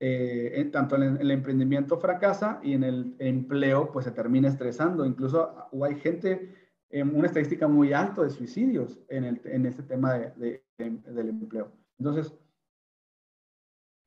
eh, 0.00 0.68
tanto 0.72 0.94
en 0.94 1.16
el, 1.16 1.30
emprendimiento 1.32 1.98
fracasa 1.98 2.60
y 2.62 2.74
en 2.74 2.84
el 2.84 3.16
empleo 3.18 3.90
pues 3.90 4.04
se 4.04 4.12
termina 4.12 4.48
estresando. 4.48 5.04
Incluso 5.04 5.68
hay 5.84 5.96
gente, 5.96 6.54
en 6.90 7.14
una 7.16 7.26
estadística 7.26 7.66
muy 7.66 7.92
alta 7.92 8.22
de 8.22 8.30
suicidios 8.30 9.00
en, 9.08 9.24
el, 9.24 9.40
en 9.44 9.66
este 9.66 9.82
tema 9.82 10.14
de, 10.14 10.62
del 10.76 11.28
empleo. 11.28 11.72
Entonces, 11.98 12.32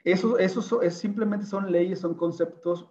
eso, 0.03 0.37
eso 0.39 0.81
es, 0.81 0.95
simplemente 0.95 1.45
son 1.45 1.71
leyes, 1.71 1.99
son 1.99 2.15
conceptos 2.15 2.89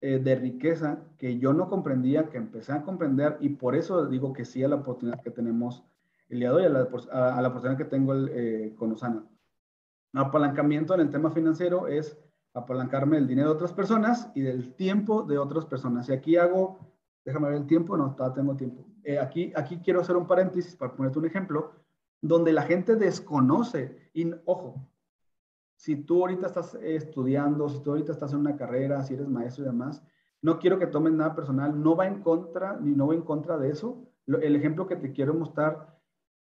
eh, 0.00 0.18
de 0.18 0.36
riqueza 0.36 1.00
que 1.18 1.38
yo 1.38 1.52
no 1.52 1.68
comprendía, 1.68 2.28
que 2.28 2.36
empecé 2.36 2.72
a 2.72 2.82
comprender 2.82 3.36
y 3.40 3.48
por 3.50 3.74
eso 3.74 4.06
digo 4.06 4.32
que 4.32 4.44
sí 4.44 4.62
a 4.62 4.68
la 4.68 4.76
oportunidad 4.76 5.20
que 5.22 5.32
tenemos 5.32 5.82
el 6.28 6.40
día 6.40 6.50
de 6.50 6.54
hoy, 6.54 6.64
a 6.64 6.68
la, 6.68 6.88
a, 7.12 7.42
la 7.42 7.48
oportunidad 7.48 7.78
que 7.78 7.84
tengo 7.84 8.14
eh, 8.14 8.74
con 8.76 8.92
Usana. 8.92 9.24
Apalancamiento 10.12 10.94
en 10.94 11.00
el 11.00 11.10
tema 11.10 11.30
financiero 11.30 11.88
es 11.88 12.16
apalancarme 12.54 13.18
el 13.18 13.26
dinero 13.26 13.48
de 13.48 13.54
otras 13.56 13.72
personas 13.72 14.30
y 14.34 14.42
del 14.42 14.74
tiempo 14.74 15.22
de 15.22 15.38
otras 15.38 15.64
personas. 15.66 16.08
Y 16.08 16.12
aquí 16.12 16.36
hago, 16.36 16.78
déjame 17.24 17.48
ver 17.48 17.58
el 17.58 17.66
tiempo, 17.66 17.96
no, 17.96 18.14
todavía 18.14 18.36
tengo 18.36 18.56
tiempo. 18.56 18.86
Eh, 19.04 19.18
aquí, 19.18 19.52
aquí 19.56 19.78
quiero 19.78 20.00
hacer 20.00 20.16
un 20.16 20.26
paréntesis 20.26 20.76
para 20.76 20.94
ponerte 20.94 21.18
un 21.18 21.26
ejemplo, 21.26 21.72
donde 22.20 22.52
la 22.52 22.62
gente 22.62 22.96
desconoce, 22.96 24.10
y 24.12 24.30
ojo, 24.44 24.88
si 25.78 25.94
tú 25.94 26.22
ahorita 26.22 26.48
estás 26.48 26.74
estudiando, 26.74 27.68
si 27.68 27.80
tú 27.84 27.90
ahorita 27.90 28.10
estás 28.10 28.32
en 28.32 28.40
una 28.40 28.56
carrera, 28.56 29.00
si 29.04 29.14
eres 29.14 29.28
maestro 29.28 29.62
y 29.62 29.68
demás, 29.68 30.02
no 30.42 30.58
quiero 30.58 30.76
que 30.76 30.88
tomen 30.88 31.16
nada 31.16 31.36
personal, 31.36 31.80
no 31.80 31.94
va 31.94 32.08
en 32.08 32.20
contra, 32.20 32.76
ni 32.80 32.90
no 32.90 33.06
va 33.06 33.14
en 33.14 33.22
contra 33.22 33.56
de 33.58 33.70
eso. 33.70 34.04
El 34.26 34.56
ejemplo 34.56 34.88
que 34.88 34.96
te 34.96 35.12
quiero 35.12 35.34
mostrar 35.34 35.96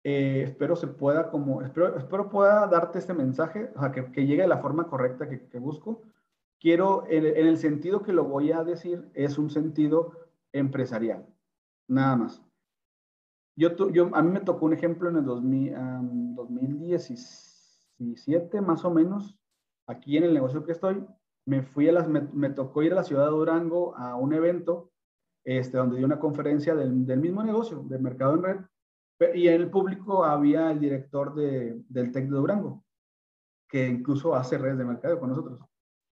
eh, 0.03 0.41
espero 0.45 0.75
se 0.75 0.87
pueda 0.87 1.29
como, 1.29 1.61
espero, 1.61 1.95
espero 1.95 2.29
pueda 2.29 2.65
darte 2.65 2.97
este 2.97 3.13
mensaje, 3.13 3.71
o 3.75 3.79
sea, 3.79 3.91
que, 3.91 4.11
que 4.11 4.25
llegue 4.25 4.41
de 4.41 4.47
la 4.47 4.57
forma 4.57 4.87
correcta 4.87 5.29
que, 5.29 5.47
que 5.47 5.59
busco. 5.59 6.01
Quiero, 6.59 7.05
en, 7.07 7.27
en, 7.27 7.45
el 7.45 7.57
sentido 7.59 8.01
que 8.01 8.13
lo 8.13 8.23
voy 8.23 8.51
a 8.51 8.63
decir, 8.63 9.11
es 9.13 9.37
un 9.37 9.51
sentido 9.51 10.11
empresarial, 10.53 11.27
nada 11.87 12.15
más. 12.15 12.41
Yo, 13.55 13.75
yo, 13.91 14.09
a 14.15 14.23
mí 14.23 14.31
me 14.31 14.39
tocó 14.39 14.65
un 14.65 14.73
ejemplo 14.73 15.07
en 15.09 15.17
el 15.17 15.25
2000, 15.25 15.77
um, 15.77 16.35
2017, 17.99 18.61
más 18.61 18.85
o 18.85 18.91
menos, 18.91 19.37
aquí 19.87 20.17
en 20.17 20.23
el 20.23 20.33
negocio 20.33 20.63
que 20.63 20.71
estoy, 20.71 21.05
me 21.45 21.63
fui 21.63 21.89
a 21.89 21.91
las, 21.91 22.07
me, 22.07 22.21
me, 22.33 22.49
tocó 22.49 22.83
ir 22.83 22.93
a 22.93 22.95
la 22.95 23.03
ciudad 23.03 23.25
de 23.25 23.31
Durango 23.31 23.95
a 23.95 24.15
un 24.15 24.33
evento, 24.33 24.91
este, 25.43 25.77
donde 25.77 25.97
di 25.97 26.03
una 26.03 26.19
conferencia 26.19 26.75
del, 26.75 27.05
del 27.05 27.19
mismo 27.19 27.43
negocio, 27.43 27.83
de 27.87 27.99
mercado 27.99 28.35
en 28.35 28.43
red, 28.43 28.57
y 29.35 29.47
en 29.47 29.61
el 29.61 29.69
público 29.69 30.23
había 30.23 30.71
el 30.71 30.79
director 30.79 31.35
de, 31.35 31.83
del 31.89 32.11
TEC 32.11 32.25
de 32.25 32.37
Durango, 32.37 32.85
que 33.67 33.87
incluso 33.87 34.35
hace 34.35 34.57
redes 34.57 34.77
de 34.77 34.85
mercado 34.85 35.19
con 35.19 35.29
nosotros. 35.29 35.59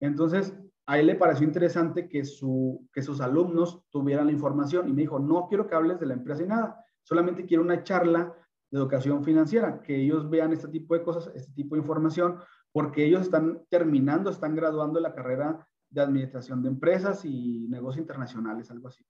Entonces, 0.01 0.53
a 0.85 0.99
él 0.99 1.07
le 1.07 1.15
pareció 1.15 1.45
interesante 1.45 2.09
que, 2.09 2.25
su, 2.25 2.87
que 2.91 3.01
sus 3.01 3.21
alumnos 3.21 3.83
tuvieran 3.89 4.25
la 4.25 4.31
información 4.31 4.89
y 4.89 4.93
me 4.93 5.03
dijo, 5.03 5.19
no 5.19 5.47
quiero 5.47 5.67
que 5.67 5.75
hables 5.75 5.99
de 5.99 6.07
la 6.07 6.15
empresa 6.15 6.43
y 6.43 6.47
nada, 6.47 6.83
solamente 7.03 7.45
quiero 7.45 7.63
una 7.63 7.83
charla 7.83 8.33
de 8.71 8.77
educación 8.77 9.23
financiera, 9.23 9.81
que 9.81 9.95
ellos 9.95 10.29
vean 10.29 10.53
este 10.53 10.67
tipo 10.67 10.93
de 10.93 11.03
cosas, 11.03 11.31
este 11.35 11.51
tipo 11.53 11.75
de 11.75 11.81
información, 11.81 12.37
porque 12.71 13.05
ellos 13.05 13.21
están 13.21 13.63
terminando, 13.69 14.29
están 14.29 14.55
graduando 14.55 14.99
la 14.99 15.13
carrera 15.13 15.67
de 15.89 16.01
administración 16.01 16.61
de 16.61 16.69
empresas 16.69 17.25
y 17.25 17.67
negocios 17.67 18.01
internacionales, 18.01 18.69
algo 18.69 18.89
así. 18.89 19.03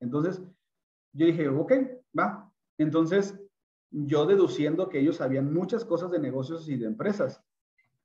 Entonces, 0.00 0.42
yo 1.12 1.26
dije, 1.26 1.48
ok, 1.48 1.72
va, 2.18 2.52
entonces, 2.78 3.40
yo 3.90 4.26
deduciendo 4.26 4.88
que 4.88 4.98
ellos 4.98 5.16
sabían 5.16 5.52
muchas 5.52 5.84
cosas 5.84 6.10
de 6.10 6.18
negocios 6.18 6.68
y 6.68 6.76
de 6.76 6.86
empresas, 6.86 7.42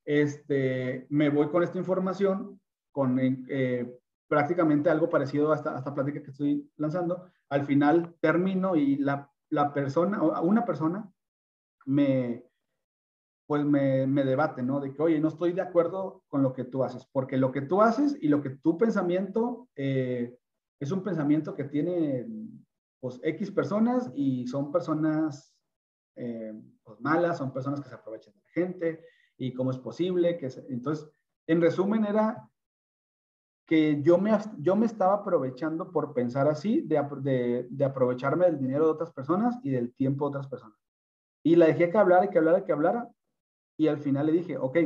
este, 0.06 1.08
me 1.10 1.30
voy 1.30 1.50
con 1.50 1.64
esta 1.64 1.78
información, 1.78 2.60
con 2.92 3.18
eh, 3.20 3.98
prácticamente 4.28 4.90
algo 4.90 5.10
parecido 5.10 5.52
a 5.52 5.56
esta, 5.56 5.78
esta, 5.78 5.94
plática 5.94 6.22
que 6.22 6.32
estoy 6.32 6.70
lanzando. 6.78 7.26
Al 7.50 7.66
final 7.66 8.16
termino 8.22 8.76
y 8.76 8.98
la, 8.98 9.31
la 9.52 9.74
persona, 9.74 10.22
una 10.42 10.66
persona 10.66 11.12
me, 11.86 12.46
pues 13.46 13.64
me, 13.64 14.08
me, 14.08 14.24
debate, 14.24 14.64
¿no? 14.64 14.80
De 14.80 14.94
que, 14.94 15.02
oye, 15.02 15.20
no 15.20 15.28
estoy 15.28 15.52
de 15.52 15.62
acuerdo 15.62 16.24
con 16.28 16.42
lo 16.42 16.54
que 16.54 16.64
tú 16.64 16.84
haces, 16.84 17.06
porque 17.12 17.38
lo 17.38 17.52
que 17.52 17.62
tú 17.62 17.82
haces 17.82 18.18
y 18.22 18.30
lo 18.30 18.42
que 18.42 18.52
tu 18.52 18.78
pensamiento 18.78 19.70
eh, 19.76 20.38
es 20.80 20.92
un 20.92 21.04
pensamiento 21.04 21.54
que 21.54 21.66
tiene 21.66 22.26
pues 23.00 23.20
X 23.24 23.52
personas 23.52 24.12
y 24.16 24.48
son 24.48 24.72
personas 24.72 25.54
eh, 26.16 26.54
pues, 26.84 27.02
malas, 27.02 27.38
son 27.38 27.52
personas 27.52 27.82
que 27.82 27.90
se 27.90 27.96
aprovechan 27.96 28.34
de 28.34 28.42
la 28.42 28.50
gente 28.50 29.06
y 29.38 29.54
cómo 29.54 29.72
es 29.72 29.78
posible 29.80 30.38
que 30.38 30.50
entonces 30.70 31.10
en 31.48 31.62
resumen 31.62 32.06
era 32.06 32.50
que 33.72 34.02
yo 34.02 34.18
me, 34.18 34.38
yo 34.58 34.76
me 34.76 34.86
estaba 34.86 35.14
aprovechando 35.14 35.94
por 35.94 36.14
pensar 36.14 36.46
así, 36.50 36.82
de, 36.82 37.66
de, 37.70 37.86
aprovecharme 37.86 38.44
del 38.44 38.60
dinero 38.60 38.84
de 38.84 38.92
otras 38.92 39.14
personas 39.14 39.58
y 39.64 39.70
del 39.70 39.94
tiempo 39.94 40.26
de 40.26 40.30
otras 40.32 40.48
personas. 40.50 40.78
Y 41.42 41.56
la 41.56 41.68
dejé 41.68 41.90
que 41.90 41.98
hablara, 41.98 42.30
que 42.30 42.38
hablara, 42.38 42.66
que 42.66 42.74
hablara. 42.74 43.10
Y 43.78 43.88
al 43.88 44.00
final 44.00 44.26
le 44.26 44.34
dije, 44.34 44.58
ok, 44.58 44.78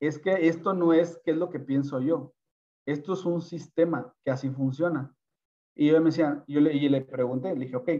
es 0.00 0.18
que 0.18 0.48
esto 0.48 0.72
no 0.72 0.94
es 0.94 1.20
qué 1.22 1.32
es 1.32 1.36
lo 1.36 1.50
que 1.50 1.60
pienso 1.60 2.00
yo. 2.00 2.32
Esto 2.86 3.12
es 3.12 3.26
un 3.26 3.42
sistema 3.42 4.10
que 4.24 4.30
así 4.30 4.48
funciona. 4.48 5.14
Y 5.76 5.88
yo 5.88 6.00
me 6.00 6.06
decía, 6.06 6.42
yo 6.48 6.62
le, 6.62 6.72
y 6.72 6.88
le 6.88 7.02
pregunté, 7.02 7.54
le 7.54 7.66
dije, 7.66 7.76
ok, 7.76 7.90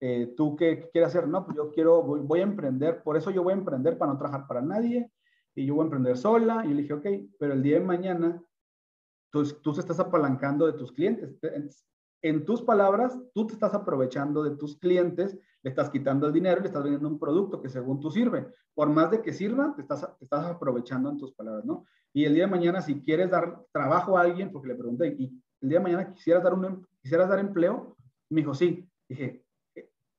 eh, 0.00 0.34
¿tú 0.36 0.56
qué, 0.56 0.90
quieres 0.90 1.10
hacer? 1.10 1.28
No, 1.28 1.44
pues 1.44 1.56
yo 1.56 1.70
quiero, 1.70 2.02
voy, 2.02 2.40
a 2.40 2.42
emprender, 2.42 3.04
por 3.04 3.16
eso 3.16 3.30
yo 3.30 3.44
voy 3.44 3.52
a 3.52 3.58
emprender 3.58 3.96
para 3.96 4.10
no 4.10 4.18
trabajar 4.18 4.48
para 4.48 4.62
nadie, 4.62 5.12
y 5.54 5.66
yo 5.66 5.74
voy 5.74 5.82
a 5.82 5.84
emprender 5.84 6.16
sola. 6.16 6.62
Y 6.64 6.70
yo 6.70 6.74
le 6.74 6.82
dije, 6.82 6.94
ok, 6.94 7.06
pero 7.38 7.52
el 7.54 7.62
día 7.62 7.78
de 7.78 7.84
mañana, 7.84 8.42
tú, 9.30 9.44
tú 9.62 9.72
te 9.72 9.80
estás 9.80 10.00
apalancando 10.00 10.66
de 10.66 10.72
tus 10.74 10.92
clientes. 10.92 11.38
En 12.22 12.44
tus 12.44 12.62
palabras, 12.62 13.18
tú 13.34 13.46
te 13.46 13.54
estás 13.54 13.74
aprovechando 13.74 14.42
de 14.42 14.56
tus 14.56 14.78
clientes, 14.78 15.36
le 15.62 15.70
estás 15.70 15.90
quitando 15.90 16.26
el 16.26 16.32
dinero 16.32 16.60
le 16.60 16.66
estás 16.66 16.82
vendiendo 16.82 17.08
un 17.08 17.18
producto 17.18 17.60
que 17.60 17.68
según 17.68 18.00
tú 18.00 18.10
sirve. 18.10 18.48
Por 18.74 18.88
más 18.88 19.10
de 19.10 19.22
que 19.22 19.32
sirva, 19.32 19.74
te 19.74 19.82
estás, 19.82 20.00
te 20.18 20.24
estás 20.24 20.46
aprovechando 20.46 21.10
en 21.10 21.18
tus 21.18 21.32
palabras, 21.32 21.64
¿no? 21.64 21.84
Y 22.12 22.24
el 22.24 22.34
día 22.34 22.44
de 22.44 22.50
mañana, 22.50 22.80
si 22.82 23.00
quieres 23.00 23.30
dar 23.30 23.64
trabajo 23.72 24.16
a 24.16 24.22
alguien, 24.22 24.52
porque 24.52 24.68
le 24.68 24.74
pregunté, 24.74 25.14
¿y 25.18 25.42
el 25.62 25.68
día 25.68 25.78
de 25.78 25.84
mañana 25.84 26.12
quisieras 26.12 26.42
dar, 26.42 26.54
un, 26.54 26.64
em, 26.64 26.82
quisieras 27.00 27.28
dar 27.28 27.38
empleo, 27.38 27.96
me 28.28 28.40
dijo, 28.40 28.54
sí. 28.54 28.88
Dije, 29.08 29.44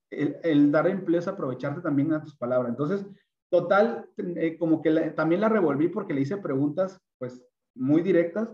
el, 0.10 0.72
dar 0.72 0.88
empleo 0.88 1.19
es 1.19 1.28
aprovecharte 1.28 1.82
también 1.82 2.10
de 2.10 2.19
tus 2.22 2.36
palabras. 2.36 2.69
Entonces, 2.69 3.06
total, 3.54 4.10
eh, 4.18 4.58
como 4.58 4.82
que 4.82 4.92
también 5.12 5.39
la 5.39 5.48
revolví 5.48 5.88
porque 5.88 6.16
le 6.16 6.22
hice 6.22 6.38
preguntas, 6.38 7.00
pues, 7.20 7.39
muy 7.76 8.02
directas. 8.02 8.52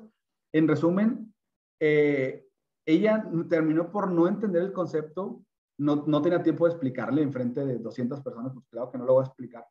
En 0.54 0.68
resumen, 0.68 1.34
eh, 1.80 2.46
ella 2.86 3.26
terminó 3.48 3.94
por 3.94 4.12
no 4.12 4.28
entender 4.28 4.62
el 4.62 4.74
concepto, 4.74 5.42
no, 5.80 6.04
no 6.06 6.22
tenía 6.22 6.44
tiempo 6.44 6.66
de 6.66 6.72
explicarle 6.72 7.22
en 7.22 7.32
frente 7.32 7.66
de 7.66 7.78
200 7.78 8.20
personas, 8.20 8.52
pues 8.52 8.66
claro 8.70 8.92
que 8.92 8.98
no 8.98 9.06
lo 9.06 9.14
voy 9.14 9.24
a 9.24 9.28
explicar. 9.28 9.66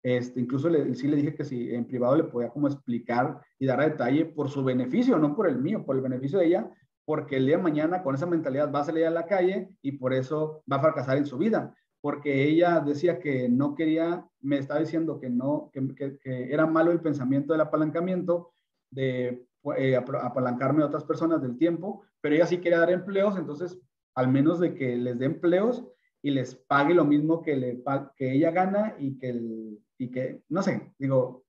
Este, 0.00 0.38
incluso 0.38 0.68
le, 0.68 0.94
sí 0.94 1.08
le 1.08 1.16
dije 1.16 1.34
que 1.34 1.44
si 1.44 1.74
en 1.74 1.84
privado 1.84 2.14
le 2.14 2.24
podía 2.24 2.50
como 2.50 2.68
explicar 2.68 3.42
y 3.58 3.66
dar 3.66 3.80
a 3.80 3.88
detalle 3.88 4.26
por 4.26 4.48
su 4.48 4.62
beneficio, 4.62 5.18
no 5.18 5.34
por 5.34 5.48
el 5.48 5.58
mío, 5.58 5.84
por 5.84 5.96
el 5.96 6.02
beneficio 6.02 6.38
de 6.38 6.46
ella, 6.46 6.70
porque 7.04 7.38
el 7.38 7.46
día 7.46 7.56
de 7.56 7.64
mañana 7.64 8.04
con 8.04 8.14
esa 8.14 8.26
mentalidad 8.26 8.72
va 8.72 8.82
a 8.82 8.84
salir 8.84 9.06
a 9.06 9.10
la 9.10 9.26
calle 9.26 9.70
y 9.82 9.92
por 9.92 10.14
eso 10.14 10.62
va 10.70 10.76
a 10.76 10.82
fracasar 10.82 11.16
en 11.16 11.26
su 11.26 11.36
vida, 11.36 11.74
porque 12.08 12.44
ella 12.44 12.80
decía 12.80 13.20
que 13.20 13.50
no 13.50 13.74
quería, 13.74 14.26
me 14.40 14.56
estaba 14.56 14.80
diciendo 14.80 15.20
que 15.20 15.28
no, 15.28 15.70
que, 15.74 16.16
que, 16.16 16.50
era 16.50 16.66
malo 16.66 16.90
el 16.90 17.02
pensamiento 17.02 17.52
del 17.52 17.60
apalancamiento, 17.60 18.54
de 18.90 19.46
eh, 19.76 19.94
apalancarme 19.94 20.82
a 20.82 20.86
otras 20.86 21.04
personas 21.04 21.42
del 21.42 21.58
tiempo, 21.58 22.02
pero 22.22 22.34
ella 22.34 22.46
sí 22.46 22.62
quería 22.62 22.78
dar 22.78 22.90
empleos, 22.90 23.36
entonces 23.36 23.78
al 24.14 24.28
menos 24.28 24.58
de 24.58 24.74
que 24.74 24.96
les 24.96 25.18
dé 25.18 25.26
empleos 25.26 25.84
y 26.22 26.30
les 26.30 26.54
pague 26.54 26.94
lo 26.94 27.04
mismo 27.04 27.42
que, 27.42 27.56
le, 27.56 27.84
que 28.16 28.32
ella 28.32 28.52
gana 28.52 28.96
y 28.98 29.18
que 29.18 29.28
el, 29.28 29.78
y 29.98 30.10
que, 30.10 30.40
no 30.48 30.62
sé, 30.62 30.94
digo, 30.98 31.44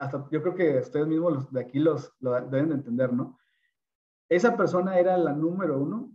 hasta 0.00 0.26
yo 0.32 0.42
creo 0.42 0.56
que 0.56 0.78
ustedes 0.78 1.06
mismos 1.06 1.32
los 1.32 1.52
de 1.52 1.60
aquí 1.60 1.78
los, 1.78 2.12
lo 2.18 2.32
deben 2.48 2.70
de 2.70 2.74
entender, 2.74 3.12
¿no? 3.12 3.38
Esa 4.28 4.56
persona 4.56 4.98
era 4.98 5.16
la 5.16 5.32
número 5.32 5.78
uno, 5.78 6.10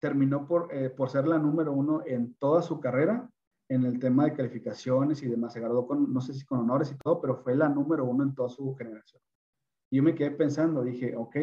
terminó 0.00 0.46
por, 0.46 0.72
eh, 0.72 0.90
por 0.90 1.10
ser 1.10 1.26
la 1.26 1.38
número 1.38 1.72
uno 1.72 2.02
en 2.06 2.34
toda 2.34 2.62
su 2.62 2.80
carrera, 2.80 3.28
en 3.68 3.84
el 3.84 3.98
tema 3.98 4.24
de 4.24 4.34
calificaciones 4.34 5.22
y 5.22 5.28
demás. 5.28 5.52
Se 5.52 5.60
graduó 5.60 5.86
con, 5.86 6.12
no 6.12 6.20
sé 6.20 6.34
si 6.34 6.44
con 6.44 6.60
honores 6.60 6.90
y 6.92 6.96
todo, 6.96 7.20
pero 7.20 7.36
fue 7.36 7.54
la 7.54 7.68
número 7.68 8.04
uno 8.04 8.24
en 8.24 8.34
toda 8.34 8.48
su 8.48 8.74
generación. 8.76 9.22
Y 9.90 9.96
yo 9.96 10.02
me 10.02 10.14
quedé 10.14 10.30
pensando, 10.30 10.82
dije, 10.82 11.14
ok, 11.16 11.36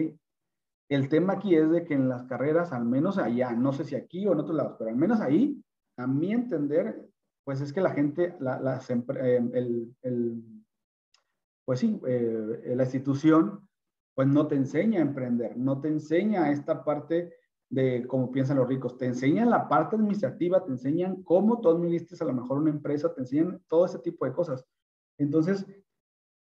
el 0.90 1.10
tema 1.10 1.34
aquí 1.34 1.56
es 1.56 1.70
de 1.70 1.84
que 1.84 1.96
en 1.96 2.10
las 2.10 2.24
carreras, 2.24 2.72
al 2.72 2.86
menos 2.86 3.18
allá, 3.18 3.52
no 3.54 3.74
sé 3.74 3.84
si 3.84 3.96
aquí 3.96 4.28
o 4.28 4.34
en 4.34 4.40
otros 4.40 4.56
lados, 4.56 4.76
pero 4.78 4.90
al 4.90 4.98
menos 4.98 5.20
ahí, 5.20 5.64
a 5.98 6.06
mi 6.08 6.32
entender, 6.32 7.10
pues 7.44 7.62
es 7.62 7.74
que 7.74 7.82
la 7.82 7.92
gente, 7.92 8.36
la, 8.40 8.60
la, 8.60 8.80
eh, 8.80 9.50
el, 9.54 9.96
el, 10.02 10.44
pues 11.66 11.80
sí, 11.80 12.00
eh, 12.06 12.74
la 12.76 12.84
institución, 12.84 13.68
pues 14.14 14.28
no 14.28 14.48
te 14.48 14.56
enseña 14.56 15.00
a 15.00 15.04
emprender, 15.04 15.58
no 15.58 15.82
te 15.82 15.88
enseña 15.90 16.52
esta 16.52 16.84
parte 16.84 17.34
de 17.70 18.06
cómo 18.08 18.32
piensan 18.32 18.58
los 18.58 18.68
ricos, 18.68 18.98
te 18.98 19.06
enseñan 19.06 19.50
la 19.50 19.68
parte 19.68 19.96
administrativa, 19.96 20.64
te 20.64 20.72
enseñan 20.72 21.24
cómo 21.24 21.62
tú 21.62 21.70
administras 21.70 22.22
a 22.22 22.26
lo 22.26 22.34
mejor 22.34 22.58
una 22.58 22.70
empresa, 22.70 23.14
te 23.14 23.22
enseñan 23.22 23.62
todo 23.68 23.86
ese 23.86 24.00
tipo 24.00 24.26
de 24.26 24.34
cosas. 24.34 24.66
Entonces, 25.18 25.66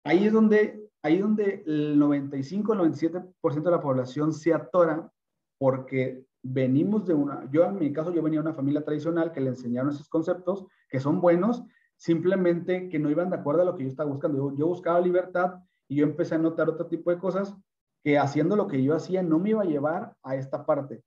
ahí 0.04 0.26
es 0.26 0.32
donde, 0.32 0.90
ahí 1.02 1.18
donde 1.18 1.62
el 1.66 1.98
95, 1.98 2.72
el 2.72 2.78
97% 2.80 3.62
de 3.62 3.70
la 3.70 3.80
población 3.80 4.32
se 4.32 4.52
atora 4.52 5.10
porque 5.58 6.24
venimos 6.42 7.06
de 7.06 7.14
una, 7.14 7.48
yo 7.50 7.64
en 7.64 7.78
mi 7.78 7.92
caso, 7.92 8.12
yo 8.12 8.22
venía 8.22 8.40
de 8.40 8.48
una 8.48 8.54
familia 8.54 8.84
tradicional 8.84 9.32
que 9.32 9.40
le 9.40 9.50
enseñaron 9.50 9.90
esos 9.90 10.08
conceptos 10.08 10.66
que 10.88 11.00
son 11.00 11.20
buenos, 11.20 11.64
simplemente 11.96 12.88
que 12.88 12.98
no 12.98 13.08
iban 13.08 13.30
de 13.30 13.36
acuerdo 13.36 13.62
a 13.62 13.64
lo 13.64 13.76
que 13.76 13.84
yo 13.84 13.88
estaba 13.88 14.10
buscando. 14.10 14.50
Yo, 14.50 14.56
yo 14.56 14.66
buscaba 14.66 15.00
libertad 15.00 15.54
y 15.88 15.96
yo 15.96 16.04
empecé 16.04 16.34
a 16.34 16.38
notar 16.38 16.68
otro 16.68 16.86
tipo 16.86 17.10
de 17.10 17.18
cosas 17.18 17.56
que 18.04 18.18
haciendo 18.18 18.54
lo 18.54 18.68
que 18.68 18.82
yo 18.82 18.94
hacía 18.94 19.22
no 19.22 19.38
me 19.38 19.50
iba 19.50 19.62
a 19.62 19.66
llevar 19.66 20.14
a 20.22 20.36
esta 20.36 20.66
parte. 20.66 21.02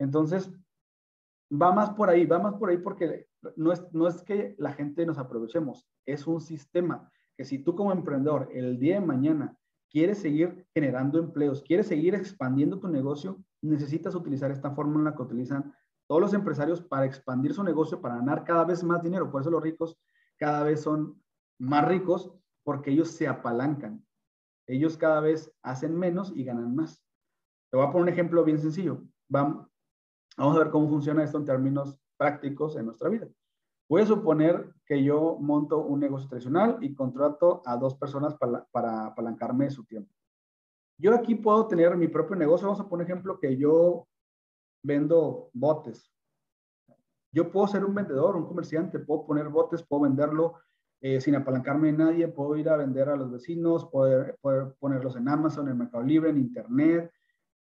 Entonces, 0.00 0.50
va 1.52 1.72
más 1.72 1.90
por 1.90 2.08
ahí, 2.08 2.24
va 2.24 2.38
más 2.38 2.54
por 2.54 2.70
ahí 2.70 2.78
porque 2.78 3.26
no 3.56 3.72
es, 3.72 3.92
no 3.92 4.08
es 4.08 4.22
que 4.22 4.54
la 4.58 4.72
gente 4.72 5.04
nos 5.06 5.18
aprovechemos, 5.18 5.86
es 6.06 6.26
un 6.26 6.40
sistema 6.40 7.10
que 7.36 7.44
si 7.44 7.58
tú 7.58 7.76
como 7.76 7.92
emprendedor 7.92 8.48
el 8.52 8.78
día 8.78 8.98
de 8.98 9.06
mañana 9.06 9.56
quieres 9.90 10.18
seguir 10.18 10.66
generando 10.74 11.18
empleos, 11.18 11.62
quieres 11.62 11.86
seguir 11.86 12.14
expandiendo 12.14 12.78
tu 12.78 12.88
negocio, 12.88 13.38
necesitas 13.62 14.14
utilizar 14.14 14.50
esta 14.50 14.70
fórmula 14.70 15.14
que 15.14 15.22
utilizan 15.22 15.74
todos 16.06 16.20
los 16.20 16.34
empresarios 16.34 16.80
para 16.80 17.04
expandir 17.04 17.52
su 17.54 17.62
negocio, 17.62 18.00
para 18.00 18.16
ganar 18.16 18.44
cada 18.44 18.64
vez 18.64 18.82
más 18.82 19.02
dinero. 19.02 19.30
Por 19.30 19.42
eso 19.42 19.50
los 19.50 19.62
ricos 19.62 19.98
cada 20.36 20.62
vez 20.64 20.80
son 20.80 21.22
más 21.58 21.86
ricos 21.86 22.32
porque 22.64 22.90
ellos 22.90 23.10
se 23.10 23.28
apalancan. 23.28 24.04
Ellos 24.68 24.98
cada 24.98 25.20
vez 25.20 25.50
hacen 25.62 25.98
menos 25.98 26.30
y 26.36 26.44
ganan 26.44 26.76
más. 26.76 27.02
Te 27.70 27.76
voy 27.76 27.86
a 27.86 27.90
poner 27.90 28.02
un 28.02 28.08
ejemplo 28.10 28.44
bien 28.44 28.58
sencillo. 28.58 29.02
Vamos, 29.28 29.66
a 30.36 30.58
ver 30.58 30.70
cómo 30.70 30.88
funciona 30.88 31.24
esto 31.24 31.38
en 31.38 31.46
términos 31.46 31.98
prácticos 32.16 32.76
en 32.76 32.86
nuestra 32.86 33.08
vida. 33.08 33.26
Voy 33.88 34.02
a 34.02 34.06
suponer 34.06 34.74
que 34.84 35.02
yo 35.02 35.38
monto 35.40 35.78
un 35.78 36.00
negocio 36.00 36.28
tradicional 36.28 36.78
y 36.82 36.94
contrato 36.94 37.62
a 37.64 37.76
dos 37.76 37.94
personas 37.96 38.34
para, 38.34 38.66
para 38.70 39.06
apalancarme 39.06 39.70
su 39.70 39.84
tiempo. 39.86 40.12
Yo 40.98 41.14
aquí 41.14 41.34
puedo 41.34 41.66
tener 41.66 41.96
mi 41.96 42.08
propio 42.08 42.36
negocio. 42.36 42.66
Vamos 42.66 42.84
a 42.84 42.88
poner 42.88 43.06
ejemplo 43.06 43.40
que 43.40 43.56
yo 43.56 44.06
vendo 44.82 45.48
botes. 45.54 46.12
Yo 47.32 47.50
puedo 47.50 47.66
ser 47.68 47.84
un 47.84 47.94
vendedor, 47.94 48.36
un 48.36 48.46
comerciante, 48.46 48.98
puedo 48.98 49.26
poner 49.26 49.48
botes, 49.48 49.82
puedo 49.82 50.02
venderlo 50.02 50.56
eh, 51.00 51.20
sin 51.20 51.36
apalancarme 51.36 51.92
de 51.92 51.98
nadie, 51.98 52.28
puedo 52.28 52.56
ir 52.56 52.68
a 52.68 52.76
vender 52.76 53.08
a 53.08 53.16
los 53.16 53.30
vecinos, 53.30 53.86
poder, 53.86 54.36
poder, 54.40 54.74
ponerlos 54.80 55.16
en 55.16 55.28
Amazon, 55.28 55.68
en 55.68 55.78
Mercado 55.78 56.02
Libre, 56.02 56.30
en 56.30 56.38
Internet. 56.38 57.10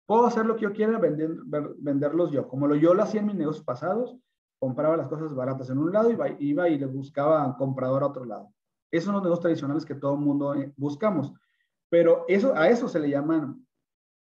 Puedo 0.06 0.26
hacer 0.26 0.44
lo 0.44 0.56
que 0.56 0.62
yo 0.62 0.72
quiera, 0.72 0.98
vender, 0.98 1.30
venderlos 1.78 2.32
yo. 2.32 2.48
Como 2.48 2.66
lo, 2.66 2.74
yo 2.74 2.94
lo 2.94 3.02
hacía 3.02 3.20
en 3.20 3.26
mis 3.26 3.36
negocios 3.36 3.64
pasados, 3.64 4.16
compraba 4.58 4.96
las 4.96 5.08
cosas 5.08 5.34
baratas 5.34 5.70
en 5.70 5.78
un 5.78 5.92
lado 5.92 6.10
y 6.10 6.14
iba, 6.14 6.28
iba 6.40 6.68
y 6.68 6.78
le 6.78 6.86
buscaba 6.86 7.56
comprador 7.56 8.02
a 8.02 8.08
otro 8.08 8.24
lado. 8.24 8.52
Esos 8.90 9.06
son 9.06 9.14
los 9.14 9.22
negocios 9.22 9.42
tradicionales 9.42 9.86
que 9.86 9.94
todo 9.94 10.14
el 10.14 10.20
mundo 10.20 10.54
eh, 10.54 10.72
buscamos. 10.76 11.32
Pero 11.88 12.24
eso, 12.26 12.54
a 12.56 12.68
eso 12.68 12.88
se 12.88 12.98
le 12.98 13.10
llaman 13.10 13.64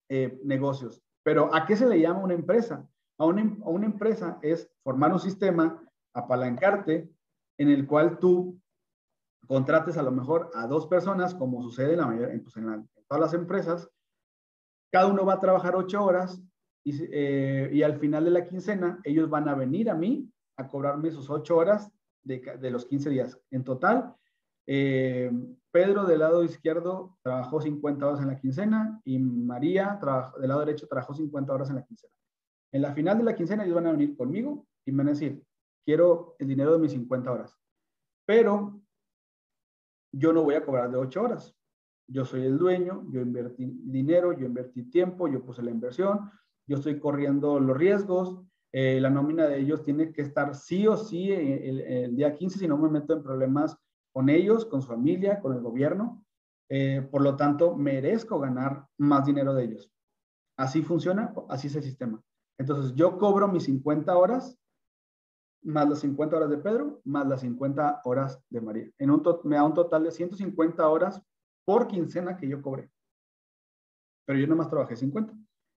eh, 0.08 0.40
negocios. 0.44 1.02
Pero 1.22 1.54
¿a 1.54 1.66
qué 1.66 1.76
se 1.76 1.86
le 1.86 2.00
llama 2.00 2.20
una 2.20 2.34
empresa? 2.34 2.88
A 3.16 3.26
una, 3.26 3.42
a 3.64 3.68
una 3.68 3.86
empresa 3.86 4.38
es 4.42 4.70
formar 4.82 5.12
un 5.12 5.20
sistema, 5.20 5.82
apalancarte, 6.14 7.10
en 7.58 7.70
el 7.70 7.86
cual 7.86 8.18
tú 8.18 8.60
contrates 9.48 9.96
a 9.96 10.02
lo 10.02 10.12
mejor 10.12 10.50
a 10.54 10.66
dos 10.66 10.86
personas, 10.86 11.34
como 11.34 11.62
sucede 11.62 11.92
en, 11.92 11.98
la 11.98 12.06
mayoría, 12.06 12.40
pues 12.42 12.56
en, 12.56 12.88
todas 13.08 13.20
las 13.20 13.34
empresas, 13.34 13.90
cada 14.92 15.06
uno 15.06 15.24
va 15.24 15.34
a 15.34 15.40
trabajar 15.40 15.74
ocho 15.74 16.04
horas 16.04 16.40
y, 16.84 16.94
eh, 17.10 17.70
y, 17.72 17.82
al 17.82 17.98
final 17.98 18.24
de 18.24 18.30
la 18.30 18.44
quincena 18.44 19.00
ellos 19.04 19.28
van 19.28 19.48
a 19.48 19.54
venir 19.54 19.90
a 19.90 19.94
mí 19.94 20.30
a 20.56 20.68
cobrarme 20.68 21.10
sus 21.10 21.28
ocho 21.28 21.56
horas 21.56 21.90
de, 22.22 22.38
de 22.60 22.70
los 22.70 22.86
15 22.86 23.10
días. 23.10 23.40
En 23.50 23.64
total, 23.64 24.14
eh, 24.66 25.30
Pedro 25.70 26.04
del 26.04 26.18
lado 26.18 26.44
izquierdo 26.44 27.16
trabajó 27.22 27.60
50 27.60 28.06
horas 28.06 28.20
en 28.20 28.28
la 28.28 28.38
quincena 28.38 29.00
y 29.02 29.18
María 29.18 29.98
del 30.38 30.48
lado 30.48 30.60
derecho 30.60 30.86
trabajó 30.86 31.14
50 31.14 31.52
horas 31.52 31.70
en 31.70 31.76
la 31.76 31.84
quincena. 31.84 32.12
En 32.72 32.82
la 32.82 32.92
final 32.92 33.16
de 33.16 33.24
la 33.24 33.34
quincena 33.34 33.64
ellos 33.64 33.76
van 33.76 33.86
a 33.86 33.92
venir 33.92 34.14
conmigo 34.14 34.66
y 34.84 34.92
me 34.92 34.98
van 34.98 35.08
a 35.08 35.10
decir, 35.12 35.42
quiero 35.86 36.36
el 36.38 36.48
dinero 36.48 36.72
de 36.74 36.80
mis 36.80 36.92
50 36.92 37.32
horas. 37.32 37.56
Pero 38.26 38.82
yo 40.12 40.32
no 40.32 40.42
voy 40.42 40.54
a 40.54 40.64
cobrar 40.64 40.90
de 40.90 40.96
8 40.96 41.22
horas. 41.22 41.54
Yo 42.06 42.24
soy 42.24 42.44
el 42.44 42.58
dueño, 42.58 43.04
yo 43.10 43.20
invertí 43.20 43.66
dinero, 43.66 44.32
yo 44.32 44.46
invertí 44.46 44.84
tiempo, 44.84 45.28
yo 45.28 45.44
puse 45.44 45.62
la 45.62 45.70
inversión, 45.70 46.30
yo 46.66 46.76
estoy 46.76 46.98
corriendo 46.98 47.60
los 47.60 47.76
riesgos, 47.76 48.40
eh, 48.72 49.00
la 49.00 49.10
nómina 49.10 49.46
de 49.46 49.60
ellos 49.60 49.82
tiene 49.82 50.12
que 50.12 50.22
estar 50.22 50.54
sí 50.54 50.86
o 50.86 50.96
sí 50.96 51.32
el, 51.32 51.80
el, 51.80 52.16
día 52.16 52.34
15, 52.34 52.58
si 52.58 52.68
no 52.68 52.76
me 52.76 52.90
meto 52.90 53.14
en 53.14 53.22
problemas 53.22 53.78
con 54.12 54.28
ellos, 54.28 54.66
con 54.66 54.82
su 54.82 54.88
familia, 54.88 55.40
con 55.40 55.54
el 55.54 55.60
gobierno. 55.60 56.24
Eh, 56.70 57.06
por 57.10 57.22
lo 57.22 57.36
tanto, 57.36 57.74
merezco 57.76 58.38
ganar 58.38 58.86
más 58.98 59.24
dinero 59.24 59.54
de 59.54 59.64
ellos. 59.64 59.90
Así 60.56 60.82
funciona, 60.82 61.32
así 61.48 61.68
es 61.68 61.76
el 61.76 61.82
sistema. 61.82 62.20
Entonces, 62.58 62.94
yo 62.94 63.16
cobro 63.16 63.48
mis 63.48 63.64
50 63.64 64.16
horas, 64.16 64.58
más 65.62 65.88
las 65.88 66.00
50 66.00 66.36
horas 66.36 66.50
de 66.50 66.58
Pedro, 66.58 67.00
más 67.04 67.26
las 67.26 67.40
50 67.40 68.02
horas 68.04 68.40
de 68.48 68.60
María. 68.60 68.90
En 68.98 69.10
un 69.10 69.22
me 69.44 69.56
da 69.56 69.64
un 69.64 69.74
total 69.74 70.04
de 70.04 70.10
150 70.10 70.88
horas 70.88 71.22
por 71.64 71.86
quincena 71.86 72.36
que 72.36 72.48
yo 72.48 72.62
cobré. 72.62 72.90
Pero 74.26 74.38
yo 74.38 74.46
nomás 74.46 74.68
trabajé 74.68 74.96
50. 74.96 75.34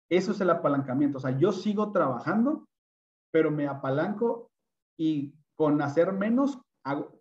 Eso 0.10 0.32
es 0.32 0.42
el 0.42 0.50
apalancamiento. 0.50 1.18
O 1.18 1.22
sea, 1.22 1.38
yo 1.38 1.52
sigo 1.52 1.92
trabajando, 1.92 2.68
pero 3.32 3.50
me 3.50 3.68
apalanco 3.68 4.52
y 4.98 5.34
con 5.56 5.82
hacer 5.82 6.12
menos 6.14 6.60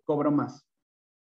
cobro 0.03 0.31
más. 0.31 0.67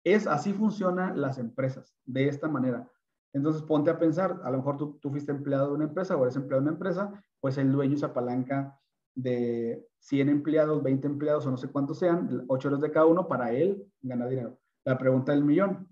Es 0.03 0.27
así 0.27 0.53
funcionan 0.53 1.19
las 1.19 1.39
empresas, 1.39 1.95
de 2.05 2.27
esta 2.27 2.47
manera. 2.47 2.89
Entonces 3.33 3.63
ponte 3.63 3.89
a 3.89 3.99
pensar, 3.99 4.39
a 4.43 4.51
lo 4.51 4.57
mejor 4.57 4.77
tú, 4.77 4.99
tú 5.01 5.09
fuiste 5.09 5.31
empleado 5.31 5.69
de 5.69 5.73
una 5.73 5.85
empresa 5.85 6.15
o 6.15 6.23
eres 6.23 6.35
empleado 6.35 6.61
de 6.61 6.69
una 6.69 6.75
empresa, 6.75 7.23
pues 7.41 7.57
el 7.57 7.71
dueño 7.71 7.97
se 7.97 8.05
apalanca 8.05 8.79
de 9.15 9.87
100 9.99 10.29
empleados, 10.29 10.83
20 10.83 11.07
empleados 11.07 11.45
o 11.45 11.51
no 11.51 11.57
sé 11.57 11.69
cuántos 11.69 11.99
sean, 11.99 12.45
8 12.47 12.67
horas 12.67 12.81
de 12.81 12.91
cada 12.91 13.05
uno, 13.05 13.27
para 13.27 13.51
él 13.53 13.85
ganar 14.01 14.29
dinero. 14.29 14.59
La 14.83 14.97
pregunta 14.97 15.31
del 15.31 15.43
millón, 15.43 15.87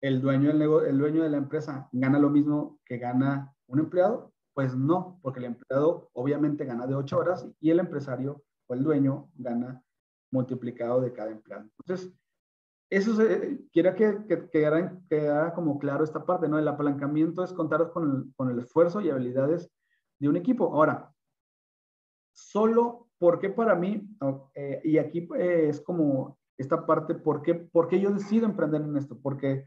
¿el 0.00 0.20
dueño, 0.20 0.48
del 0.48 0.58
negocio, 0.58 0.88
el 0.88 0.98
dueño 0.98 1.22
de 1.22 1.30
la 1.30 1.36
empresa 1.36 1.88
gana 1.92 2.18
lo 2.18 2.30
mismo 2.30 2.80
que 2.84 2.98
gana 2.98 3.54
un 3.66 3.78
empleado? 3.78 4.32
Pues 4.54 4.74
no, 4.74 5.18
porque 5.22 5.38
el 5.38 5.46
empleado 5.46 6.10
obviamente 6.12 6.64
gana 6.64 6.86
de 6.86 6.94
8 6.94 7.18
horas 7.18 7.46
y 7.60 7.70
el 7.70 7.78
empresario 7.78 8.42
o 8.66 8.74
el 8.74 8.82
dueño 8.82 9.30
gana 9.34 9.82
multiplicado 10.30 11.00
de 11.00 11.12
cada 11.12 11.30
empleado. 11.30 11.68
Entonces, 11.78 12.12
eso 12.90 13.14
se, 13.14 13.58
quiera 13.72 13.94
que, 13.94 14.18
que, 14.28 14.50
quedara, 14.50 15.54
como 15.54 15.78
claro 15.78 16.04
esta 16.04 16.26
parte, 16.26 16.48
¿no? 16.48 16.58
El 16.58 16.68
apalancamiento 16.68 17.42
es 17.42 17.52
contar 17.52 17.90
con 17.90 18.10
el, 18.10 18.34
con 18.34 18.50
el 18.50 18.58
esfuerzo 18.58 19.00
y 19.00 19.08
habilidades 19.08 19.70
de 20.18 20.28
un 20.28 20.36
equipo. 20.36 20.74
Ahora, 20.74 21.10
solo 22.32 23.08
porque 23.18 23.50
para 23.50 23.74
mí, 23.74 24.08
eh, 24.54 24.80
y 24.84 24.98
aquí 24.98 25.28
eh, 25.38 25.68
es 25.68 25.80
como 25.80 26.38
esta 26.58 26.84
parte, 26.84 27.14
¿por 27.14 27.42
qué, 27.42 27.54
¿por 27.54 27.88
qué 27.88 28.00
yo 28.00 28.10
decido 28.10 28.46
emprender 28.46 28.82
en 28.82 28.96
esto? 28.96 29.18
Porque 29.22 29.64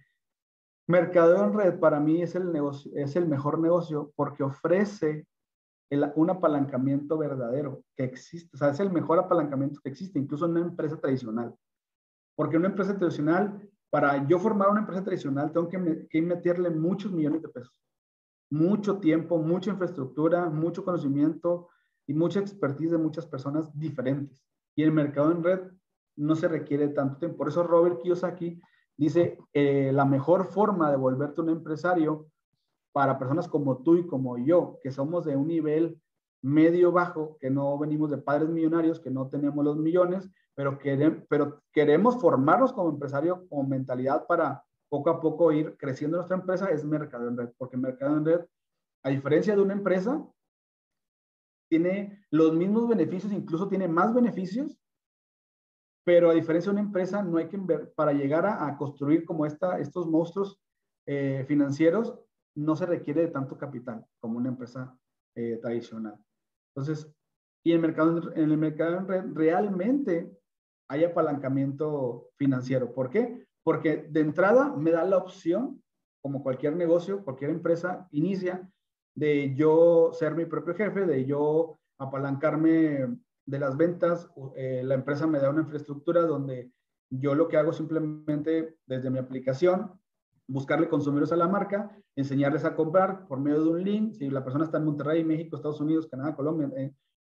Mercadeo 0.88 1.46
en 1.46 1.54
red 1.54 1.80
para 1.80 2.00
mí 2.00 2.22
es 2.22 2.36
el, 2.36 2.52
negocio, 2.52 2.92
es 2.96 3.16
el 3.16 3.28
mejor 3.28 3.60
negocio 3.60 4.12
porque 4.16 4.44
ofrece 4.44 5.28
el, 5.90 6.12
un 6.16 6.30
apalancamiento 6.30 7.18
verdadero 7.18 7.84
que 7.96 8.04
existe. 8.04 8.50
O 8.54 8.58
sea, 8.58 8.70
es 8.70 8.80
el 8.80 8.92
mejor 8.92 9.18
apalancamiento 9.18 9.80
que 9.82 9.90
existe, 9.90 10.20
incluso 10.20 10.46
en 10.46 10.52
una 10.52 10.62
empresa 10.62 10.98
tradicional. 10.98 11.56
Porque 12.36 12.58
una 12.58 12.68
empresa 12.68 12.98
tradicional, 12.98 13.68
para 13.90 14.28
yo 14.28 14.38
formar 14.38 14.70
una 14.70 14.82
empresa 14.82 15.04
tradicional, 15.04 15.52
tengo 15.52 15.68
que, 15.68 16.08
que 16.08 16.22
meterle 16.22 16.70
muchos 16.70 17.12
millones 17.12 17.42
de 17.42 17.50
pesos. 17.50 17.82
Mucho 18.52 19.00
tiempo, 19.00 19.40
mucha 19.40 19.72
infraestructura, 19.72 20.50
mucho 20.50 20.86
conocimiento 20.86 21.70
y 22.08 22.14
mucha 22.14 22.40
expertise 22.40 22.92
de 22.92 22.98
muchas 22.98 23.26
personas 23.26 23.78
diferentes. 23.78 24.44
Y 24.76 24.84
el 24.84 24.92
mercado 24.92 25.32
en 25.32 25.44
red 25.44 25.60
no 26.16 26.36
se 26.36 26.48
requiere 26.48 26.90
tanto 26.90 27.18
tiempo. 27.18 27.38
Por 27.38 27.48
eso 27.50 27.64
Robert 27.64 28.02
Kiyosaki 28.02 28.62
dice, 28.98 29.38
eh, 29.54 29.92
la 29.94 30.06
mejor 30.06 30.46
forma 30.46 30.92
de 30.92 30.98
volverte 30.98 31.42
un 31.42 31.50
empresario 31.50 32.28
para 32.92 33.20
personas 33.20 33.48
como 33.48 33.84
tú 33.84 33.98
y 33.98 34.08
como 34.08 34.38
yo, 34.38 34.80
que 34.82 34.92
somos 34.92 35.26
de 35.26 35.36
un 35.36 35.48
nivel 35.48 36.00
medio 36.42 36.92
bajo, 36.92 37.38
que 37.40 37.50
no 37.50 37.78
venimos 37.78 38.12
de 38.12 38.18
padres 38.18 38.50
millonarios, 38.50 39.00
que 39.00 39.10
no 39.10 39.28
tenemos 39.28 39.66
los 39.66 39.78
millones, 39.78 40.30
pero, 40.54 40.78
queremos, 40.78 41.24
pero 41.28 41.62
queremos 41.74 42.22
formarnos 42.22 42.72
como 42.72 42.90
empresario, 42.90 43.48
con 43.50 43.68
mentalidad 43.68 44.26
para 44.28 44.64
poco 44.88 45.10
a 45.10 45.20
poco 45.20 45.52
ir 45.52 45.76
creciendo 45.78 46.18
nuestra 46.18 46.38
empresa, 46.38 46.70
es 46.70 46.86
mercado 46.86 47.28
en 47.28 47.36
red, 47.38 47.50
porque 47.58 47.76
mercado 47.76 48.16
en 48.16 48.26
red, 48.26 48.42
a 49.04 49.10
diferencia 49.10 49.56
de 49.56 49.62
una 49.62 49.74
empresa, 49.74 50.24
tiene 51.70 52.26
los 52.32 52.54
mismos 52.54 52.88
beneficios, 52.88 53.34
incluso 53.34 53.68
tiene 53.68 53.88
más 53.88 54.14
beneficios, 54.14 54.78
pero 56.06 56.30
a 56.30 56.34
diferencia 56.34 56.72
de 56.72 56.78
una 56.80 56.88
empresa, 56.88 57.24
no 57.24 57.38
hay 57.38 57.48
que 57.48 57.58
para 57.96 58.14
llegar 58.14 58.46
a, 58.46 58.78
construir 58.78 59.26
como 59.26 59.46
esta, 59.46 59.80
estos 59.80 60.08
monstruos 60.08 60.62
eh, 61.08 61.44
financieros, 61.48 62.20
no 62.56 62.76
se 62.76 62.86
requiere 62.86 63.22
de 63.22 63.28
tanto 63.30 63.58
capital 63.58 64.06
como 64.20 64.38
una 64.38 64.50
empresa 64.50 64.98
eh, 65.36 65.58
tradicional. 65.62 66.18
Entonces, 66.74 67.12
y 67.64 67.72
el 67.72 67.80
mercado, 67.80 68.32
en 68.36 68.52
el 68.52 68.58
mercado 68.58 69.06
realmente 69.34 70.32
hay 70.88 71.04
apalancamiento 71.04 72.30
financiero. 72.38 72.94
¿Por 72.94 73.10
qué? 73.10 73.48
Porque 73.64 74.08
de 74.10 74.20
entrada 74.20 74.76
me 74.76 74.92
da 74.92 75.04
la 75.04 75.18
opción 75.18 75.82
como 76.22 76.44
cualquier 76.44 76.76
negocio, 76.76 77.24
cualquier 77.24 77.50
empresa, 77.50 78.08
inicia 78.12 78.70
de 79.16 79.56
yo 79.56 80.12
ser 80.14 80.36
mi 80.36 80.46
propio 80.46 80.76
jefe, 80.76 81.06
de 81.06 81.26
yo 81.26 81.80
apalancarme 81.98 83.18
de 83.46 83.60
las 83.60 83.78
ventas. 83.78 84.30
Eh, 84.56 84.82
la 84.84 84.96
empresa 84.96 85.26
me 85.26 85.40
da 85.40 85.50
una 85.50 85.62
infraestructura 85.62 86.22
donde 86.22 86.72
yo 87.10 87.34
lo 87.34 87.48
que 87.48 87.58
hago 87.58 87.74
simplemente 87.74 88.78
desde 88.86 89.10
mi 89.10 89.20
aplicación, 89.20 90.00
buscarle 90.48 90.90
consumidores 90.90 91.32
a 91.32 91.38
la 91.38 91.48
marca, 91.48 91.98
enseñarles 92.16 92.66
a 92.66 92.76
comprar 92.76 93.28
por 93.28 93.40
medio 93.40 93.64
de 93.64 93.70
un 93.70 93.84
link. 93.84 94.14
Si 94.14 94.30
la 94.30 94.44
persona 94.44 94.66
está 94.66 94.78
en 94.78 94.86
Monterrey, 94.86 95.24
México, 95.24 95.56
Estados 95.56 95.82
Unidos, 95.82 96.08
Canadá, 96.08 96.36
Colombia, 96.36 96.70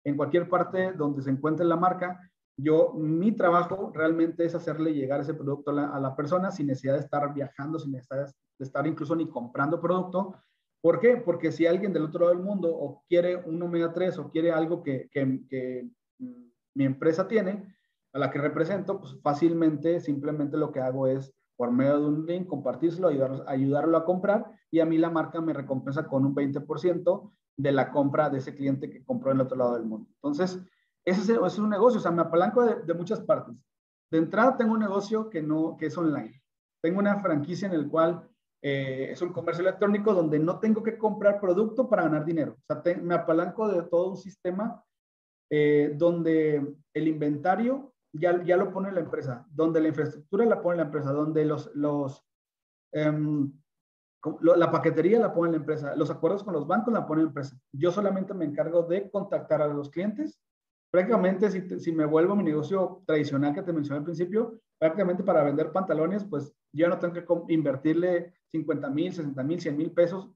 en 0.03 0.17
cualquier 0.17 0.49
parte 0.49 0.93
donde 0.93 1.21
se 1.21 1.31
encuentre 1.31 1.65
la 1.65 1.75
marca, 1.75 2.19
yo, 2.57 2.93
mi 2.93 3.33
trabajo 3.33 3.91
realmente 3.93 4.45
es 4.45 4.55
hacerle 4.55 4.93
llegar 4.93 5.19
ese 5.19 5.33
producto 5.33 5.71
a 5.71 5.99
la, 5.99 6.15
persona 6.15 6.51
sin 6.51 6.67
necesidad 6.67 6.93
de 6.93 7.01
estar 7.01 7.33
viajando, 7.33 7.79
sin 7.79 7.91
necesidad 7.91 8.27
de 8.57 8.65
estar 8.65 8.87
incluso 8.87 9.15
ni 9.15 9.27
comprando 9.27 9.81
producto. 9.81 10.35
¿Por 10.86 10.99
qué? 10.99 11.17
Porque 11.17 11.51
si 11.51 11.65
alguien 11.65 11.93
del 11.93 12.03
otro 12.03 12.19
lado 12.19 12.36
del 12.36 12.45
mundo 12.45 12.69
o 12.71 13.03
quiere 13.09 13.38
un 13.38 13.59
omega 13.59 13.91
3 13.91 14.19
o 14.19 14.29
quiere 14.29 14.51
algo 14.51 14.83
que, 14.83 15.09
que, 15.09 15.89
mm, 16.19 16.45
mi 16.75 16.86
empresa 16.86 17.27
tiene, 17.27 17.75
a 18.13 18.19
la 18.19 18.29
que 18.29 18.38
represento, 18.38 18.99
pues 18.99 19.19
fácilmente, 19.23 19.99
simplemente 19.99 20.57
lo 20.57 20.71
que 20.71 20.81
hago 20.81 21.07
es 21.07 21.33
por 21.55 21.71
medio 21.71 21.99
de 21.99 22.05
un 22.05 22.25
link, 22.27 22.45
compartírselo, 22.45 23.07
ayudarlo 23.47 23.97
a 23.97 24.05
comprar 24.05 24.45
y 24.69 24.79
a 24.79 24.86
mí 24.86 24.99
la 24.99 25.09
marca 25.09 25.41
me 25.41 25.53
recompensa 25.53 26.05
con 26.05 26.23
un 26.23 26.36
20% 26.36 27.31
de 27.57 27.71
la 27.71 27.91
compra 27.91 28.29
de 28.29 28.38
ese 28.38 28.53
cliente 28.53 28.88
que 28.88 29.03
compró 29.03 29.31
en 29.31 29.38
el 29.38 29.47
otro 29.47 29.57
lado 29.57 29.73
del 29.73 29.86
mundo. 29.86 30.07
Entonces, 30.21 30.61
ese 31.03 31.39
es, 31.43 31.57
un 31.57 31.71
negocio, 31.71 31.97
o 31.97 32.03
sea, 32.03 32.11
me 32.11 32.21
apalanco 32.21 32.63
de, 32.63 32.93
muchas 32.93 33.21
partes. 33.21 33.55
De 34.11 34.19
entrada 34.19 34.55
tengo 34.55 34.73
un 34.73 34.81
negocio 34.81 35.31
que, 35.31 35.41
no, 35.41 35.77
que 35.77 35.88
es 35.88 35.97
online. 35.97 36.43
Tengo 36.79 36.99
una 36.99 37.23
franquicia 37.23 37.67
en 37.67 37.73
el 37.73 37.89
cual 37.89 38.29
eh, 38.62 39.10
es 39.12 39.22
un 39.22 39.32
comercio 39.32 39.62
electrónico 39.62 40.14
donde 40.14 40.39
no 40.39 40.60
tengo 40.60 40.82
que 40.82 40.97
comprar 40.97 41.39
producto 41.39 41.89
para 41.89 42.03
ganar 42.03 42.26
dinero. 42.26 42.58
O 42.68 42.74
sea, 42.74 42.95
me 43.01 43.16
apalanco 43.16 43.68
de 43.68 43.84
todo 43.84 44.10
un 44.10 44.18
sistema 44.18 44.84
eh, 45.51 45.93
donde 45.95 46.76
el 46.93 47.08
inventario 47.08 47.93
ya, 48.14 48.43
ya 48.43 48.58
lo 48.58 48.72
pone 48.72 48.91
la 48.91 49.01
empresa, 49.01 49.45
donde 49.51 49.82
la 49.82 49.89
infraestructura 49.89 50.45
la 50.45 50.62
pone 50.62 50.78
la 50.78 50.84
empresa, 50.84 51.12
donde 51.12 51.45
los, 51.45 51.70
los 51.76 52.26
em, 52.91 53.51
la 54.41 54.72
paquetería 54.72 55.20
la 55.20 55.34
pone 55.34 55.51
la 55.51 55.58
empresa, 55.58 55.95
los 55.95 56.10
acuerdos 56.10 56.43
con 56.43 56.53
los 56.53 56.66
bancos 56.66 56.93
la 56.93 57.06
pone 57.06 57.22
la 57.22 57.28
empresa. 57.28 57.58
Yo 57.72 57.91
solamente 57.91 58.34
me 58.34 58.45
encargo 58.45 58.84
de 58.84 59.10
contactar 59.12 59.62
a 59.62 59.68
los 59.68 59.89
clientes 59.89 60.39
prácticamente 60.95 61.51
si, 61.51 61.80
si, 61.80 61.91
me 61.91 62.06
vuelvo 62.06 62.34
a 62.34 62.36
mi 62.38 62.43
negocio 62.43 63.03
tradicional 63.06 63.53
que 63.53 63.64
te 63.64 63.74
mencioné 63.74 63.99
al 63.99 64.06
principio, 64.06 64.62
prácticamente 64.80 65.24
para 65.24 65.43
vender 65.43 65.74
pantalones, 65.74 66.24
pues 66.24 66.56
yo 66.74 66.88
no 66.88 66.97
tengo 66.99 67.14
que 67.14 67.53
invertirle 67.53 68.34
50 68.60 68.89
mil, 68.89 69.14
60 69.14 69.43
mil, 69.43 69.60
100 69.60 69.78
mil 69.78 69.91
pesos. 69.91 70.30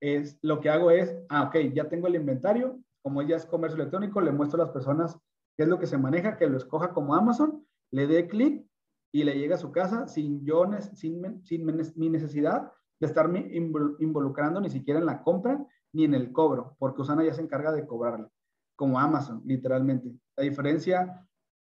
Es, 0.00 0.38
lo 0.42 0.60
que 0.60 0.70
hago 0.70 0.90
es, 0.90 1.14
ah, 1.28 1.44
ok, 1.44 1.56
ya 1.74 1.88
tengo 1.88 2.06
el 2.06 2.14
inventario, 2.14 2.80
como 3.02 3.22
ya 3.22 3.36
es 3.36 3.46
comercio 3.46 3.76
electrónico, 3.76 4.20
le 4.20 4.32
muestro 4.32 4.60
a 4.60 4.66
las 4.66 4.72
personas 4.72 5.18
qué 5.56 5.64
es 5.64 5.68
lo 5.68 5.78
que 5.78 5.86
se 5.86 5.98
maneja, 5.98 6.36
que 6.36 6.48
lo 6.48 6.56
escoja 6.56 6.92
como 6.92 7.14
Amazon, 7.14 7.66
le 7.92 8.06
dé 8.06 8.28
clic 8.28 8.66
y 9.12 9.24
le 9.24 9.38
llega 9.38 9.56
a 9.56 9.58
su 9.58 9.72
casa 9.72 10.06
sin 10.06 10.44
yo, 10.44 10.64
sin, 10.94 11.42
sin 11.44 11.66
mi 11.96 12.08
necesidad 12.08 12.72
de 13.00 13.06
estarme 13.06 13.48
involucrando 13.50 14.60
ni 14.60 14.70
siquiera 14.70 15.00
en 15.00 15.06
la 15.06 15.22
compra 15.22 15.66
ni 15.92 16.04
en 16.04 16.14
el 16.14 16.32
cobro, 16.32 16.76
porque 16.78 17.02
Usana 17.02 17.24
ya 17.24 17.34
se 17.34 17.42
encarga 17.42 17.72
de 17.72 17.86
cobrarle 17.86 18.28
como 18.76 18.98
Amazon, 18.98 19.42
literalmente. 19.44 20.10
La 20.36 20.44
diferencia 20.44 21.26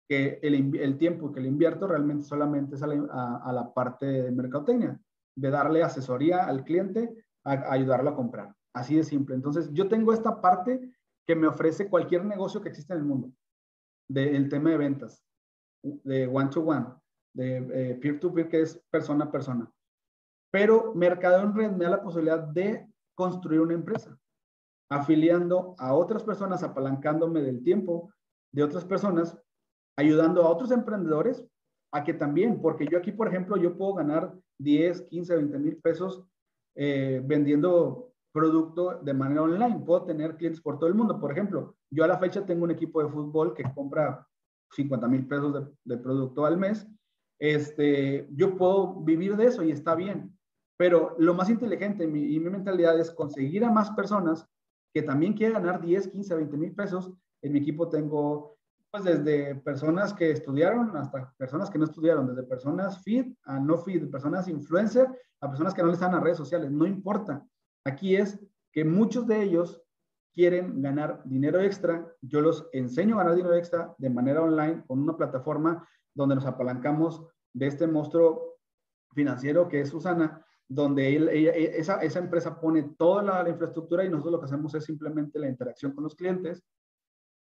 que 0.08 0.38
el, 0.42 0.96
tiempo 0.96 1.32
que 1.32 1.40
le 1.40 1.48
invierto 1.48 1.86
realmente 1.86 2.24
solamente 2.24 2.76
es 2.76 2.82
a 2.82 2.86
la, 2.86 3.72
parte 3.74 4.06
de 4.06 4.30
mercadotecnia, 4.30 4.98
de 5.36 5.50
darle 5.50 5.82
asesoría 5.82 6.46
al 6.46 6.64
cliente, 6.64 7.14
a, 7.44 7.72
ayudarlo 7.72 8.10
a 8.10 8.16
comprar. 8.16 8.54
Así 8.74 8.96
de 8.96 9.04
simple. 9.04 9.34
Entonces, 9.34 9.70
yo 9.72 9.88
tengo 9.88 10.12
esta 10.12 10.40
parte 10.40 10.80
que 11.26 11.36
me 11.36 11.46
ofrece 11.46 11.88
cualquier 11.88 12.24
negocio 12.24 12.60
que 12.60 12.68
exista 12.68 12.94
en 12.94 13.00
el 13.00 13.06
mundo, 13.06 13.32
del 14.08 14.48
tema 14.48 14.70
de 14.70 14.78
ventas, 14.78 15.24
de 15.82 16.26
one-to-one, 16.26 16.86
de 17.34 17.56
eh, 17.56 17.94
peer-to-peer, 17.96 18.48
que 18.48 18.62
es 18.62 18.82
persona 18.90 19.26
a 19.26 19.30
persona. 19.30 19.70
Pero 20.50 20.94
Mercado 20.94 21.42
en 21.42 21.54
Red 21.54 21.72
me 21.72 21.84
da 21.84 21.92
la 21.92 22.02
posibilidad 22.02 22.40
de 22.40 22.86
construir 23.14 23.60
una 23.60 23.74
empresa 23.74 24.18
afiliando 24.92 25.74
a 25.78 25.94
otras 25.94 26.22
personas, 26.22 26.62
apalancándome 26.62 27.40
del 27.40 27.62
tiempo 27.62 28.12
de 28.52 28.62
otras 28.62 28.84
personas, 28.84 29.38
ayudando 29.96 30.42
a 30.42 30.50
otros 30.50 30.70
emprendedores 30.70 31.46
a 31.92 32.04
que 32.04 32.12
también, 32.12 32.60
porque 32.60 32.86
yo 32.86 32.98
aquí, 32.98 33.12
por 33.12 33.28
ejemplo, 33.28 33.56
yo 33.56 33.76
puedo 33.76 33.94
ganar 33.94 34.34
10, 34.62 35.02
15, 35.02 35.36
20 35.36 35.58
mil 35.58 35.76
pesos 35.78 36.24
eh, 36.74 37.20
vendiendo 37.24 38.12
producto 38.32 39.00
de 39.02 39.14
manera 39.14 39.42
online. 39.42 39.82
Puedo 39.84 40.04
tener 40.04 40.36
clientes 40.36 40.60
por 40.60 40.78
todo 40.78 40.88
el 40.88 40.94
mundo. 40.94 41.20
Por 41.20 41.32
ejemplo, 41.32 41.76
yo 41.90 42.04
a 42.04 42.08
la 42.08 42.18
fecha 42.18 42.44
tengo 42.46 42.64
un 42.64 42.70
equipo 42.70 43.02
de 43.02 43.10
fútbol 43.10 43.54
que 43.54 43.64
compra 43.74 44.26
50 44.70 45.08
mil 45.08 45.26
pesos 45.26 45.68
de, 45.84 45.96
producto 45.98 46.46
al 46.46 46.56
mes. 46.56 46.86
Este, 47.38 48.28
yo 48.32 48.56
puedo 48.56 48.94
vivir 49.02 49.36
de 49.36 49.46
eso 49.46 49.62
y 49.62 49.70
está 49.70 49.94
bien. 49.94 50.36
Pero 50.78 51.14
lo 51.18 51.34
más 51.34 51.50
inteligente 51.50 52.04
en 52.04 52.12
mi, 52.12 52.34
en 52.34 52.44
mi 52.44 52.50
mentalidad 52.50 52.98
es 52.98 53.10
conseguir 53.10 53.64
a 53.64 53.70
más 53.70 53.90
personas 53.90 54.48
que 54.94 55.02
también 55.02 55.34
quiere 55.34 55.54
ganar 55.54 55.80
10, 55.80 56.08
15, 56.08 56.34
20 56.34 56.56
mil 56.56 56.74
pesos. 56.74 57.12
En 57.42 57.52
mi 57.52 57.58
equipo 57.58 57.88
tengo, 57.88 58.56
pues, 58.92 59.04
desde 59.04 59.54
personas 59.54 60.12
que 60.12 60.30
estudiaron 60.30 60.94
hasta 60.96 61.32
personas 61.38 61.70
que 61.70 61.78
no 61.78 61.84
estudiaron, 61.84 62.26
desde 62.26 62.42
personas 62.42 63.02
feed 63.02 63.32
a 63.44 63.58
no 63.58 63.78
feed, 63.78 64.10
personas 64.10 64.48
influencer 64.48 65.08
a 65.40 65.48
personas 65.48 65.72
que 65.72 65.82
no 65.82 65.88
les 65.88 65.98
dan 65.98 66.14
a 66.14 66.20
redes 66.20 66.36
sociales. 66.36 66.70
No 66.70 66.86
importa. 66.86 67.42
Aquí 67.84 68.14
es 68.16 68.38
que 68.70 68.84
muchos 68.84 69.26
de 69.26 69.42
ellos 69.42 69.82
quieren 70.34 70.82
ganar 70.82 71.22
dinero 71.24 71.60
extra. 71.60 72.06
Yo 72.20 72.42
los 72.42 72.68
enseño 72.72 73.14
a 73.14 73.18
ganar 73.18 73.34
dinero 73.34 73.54
extra 73.54 73.94
de 73.96 74.10
manera 74.10 74.42
online 74.42 74.84
con 74.86 75.00
una 75.00 75.16
plataforma 75.16 75.88
donde 76.14 76.34
nos 76.34 76.44
apalancamos 76.44 77.26
de 77.54 77.68
este 77.68 77.86
monstruo 77.86 78.58
financiero 79.14 79.68
que 79.68 79.80
es 79.80 79.88
Susana 79.88 80.44
donde 80.68 81.08
e, 81.08 81.78
esa, 81.78 81.96
esa, 82.02 82.18
empresa 82.18 82.58
pone 82.58 82.94
toda 82.96 83.22
la, 83.22 83.48
infraestructura 83.48 84.04
y 84.04 84.08
nosotros 84.08 84.32
lo 84.32 84.40
que 84.40 84.46
hacemos 84.46 84.74
es 84.74 84.84
simplemente 84.84 85.38
la 85.38 85.48
interacción 85.48 85.92
con 85.92 86.04
los 86.04 86.14
clientes 86.14 86.62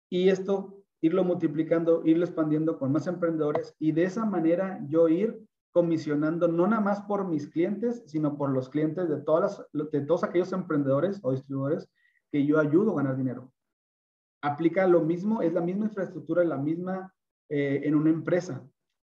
y 0.09 0.27
esto 0.27 0.84
irlo 1.01 1.23
multiplicando, 1.23 2.01
irlo 2.05 2.25
expandiendo 2.25 2.77
con 2.77 2.91
más 2.91 3.07
emprendedores 3.07 3.75
y 3.79 3.91
de 3.91 4.03
esa 4.03 4.25
manera 4.25 4.79
yo 4.87 5.07
ir 5.07 5.39
comisionando 5.71 6.47
no 6.47 6.67
nada 6.67 6.81
más 6.81 7.01
por 7.01 7.27
mis 7.27 7.49
clientes, 7.49 8.03
sino 8.07 8.37
por 8.37 8.49
los 8.49 8.69
clientes 8.69 9.09
de, 9.09 9.17
todos 9.17 10.23
aquellos 10.23 10.53
emprendedores 10.53 11.19
o 11.21 11.31
distribuidores 11.31 11.89
que 12.31 12.45
yo 12.45 12.59
ayudo 12.59 12.93
a 12.93 13.03
ganar 13.03 13.17
dinero. 13.17 13.51
Aplica 14.41 14.87
lo 14.87 15.01
mismo, 15.01 15.41
es 15.41 15.51
la 15.51 15.61
misma 15.61 15.85
infraestructura, 15.85 16.45
la 16.45 16.57
misma 16.57 17.13
eh, 17.49 17.81
en 17.83 17.95
una 17.95 18.09
empresa. 18.09 18.65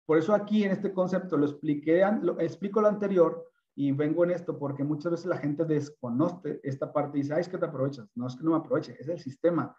Por 0.07 0.17
eso 0.17 0.35
aquí 0.35 0.65
en 0.65 0.73
este 0.73 0.93
concepto 0.93 1.37
lo 1.37 1.47
expliqué, 1.47 2.03
lo, 2.23 2.41
explico 2.41 2.81
lo 2.81 2.89
anterior, 2.89 3.45
y 3.77 3.93
vengo 3.93 4.25
en 4.25 4.31
esto 4.31 4.59
porque 4.59 4.85
muchas 4.85 5.13
veces 5.13 5.27
la 5.27 5.37
gente 5.37 5.65
desconoce 5.65 6.61
esta 6.63 6.93
parte 6.93 7.19
y 7.19 7.23
dice, 7.23 7.35
ay, 7.35 7.41
es 7.41 7.49
que 7.49 7.59
te 7.59 7.67
aprovechas. 7.67 8.09
No 8.15 8.27
es 8.27 8.37
que 8.37 8.45
no 8.45 8.53
me 8.53 8.57
aproveche, 8.57 8.97
es 8.99 9.09
el 9.09 9.19
sistema. 9.19 9.77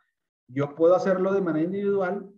Yo 0.48 0.76
puedo 0.76 0.96
hacerlo 0.96 1.34
de 1.34 1.42
manera 1.42 1.66
individual 1.66 2.32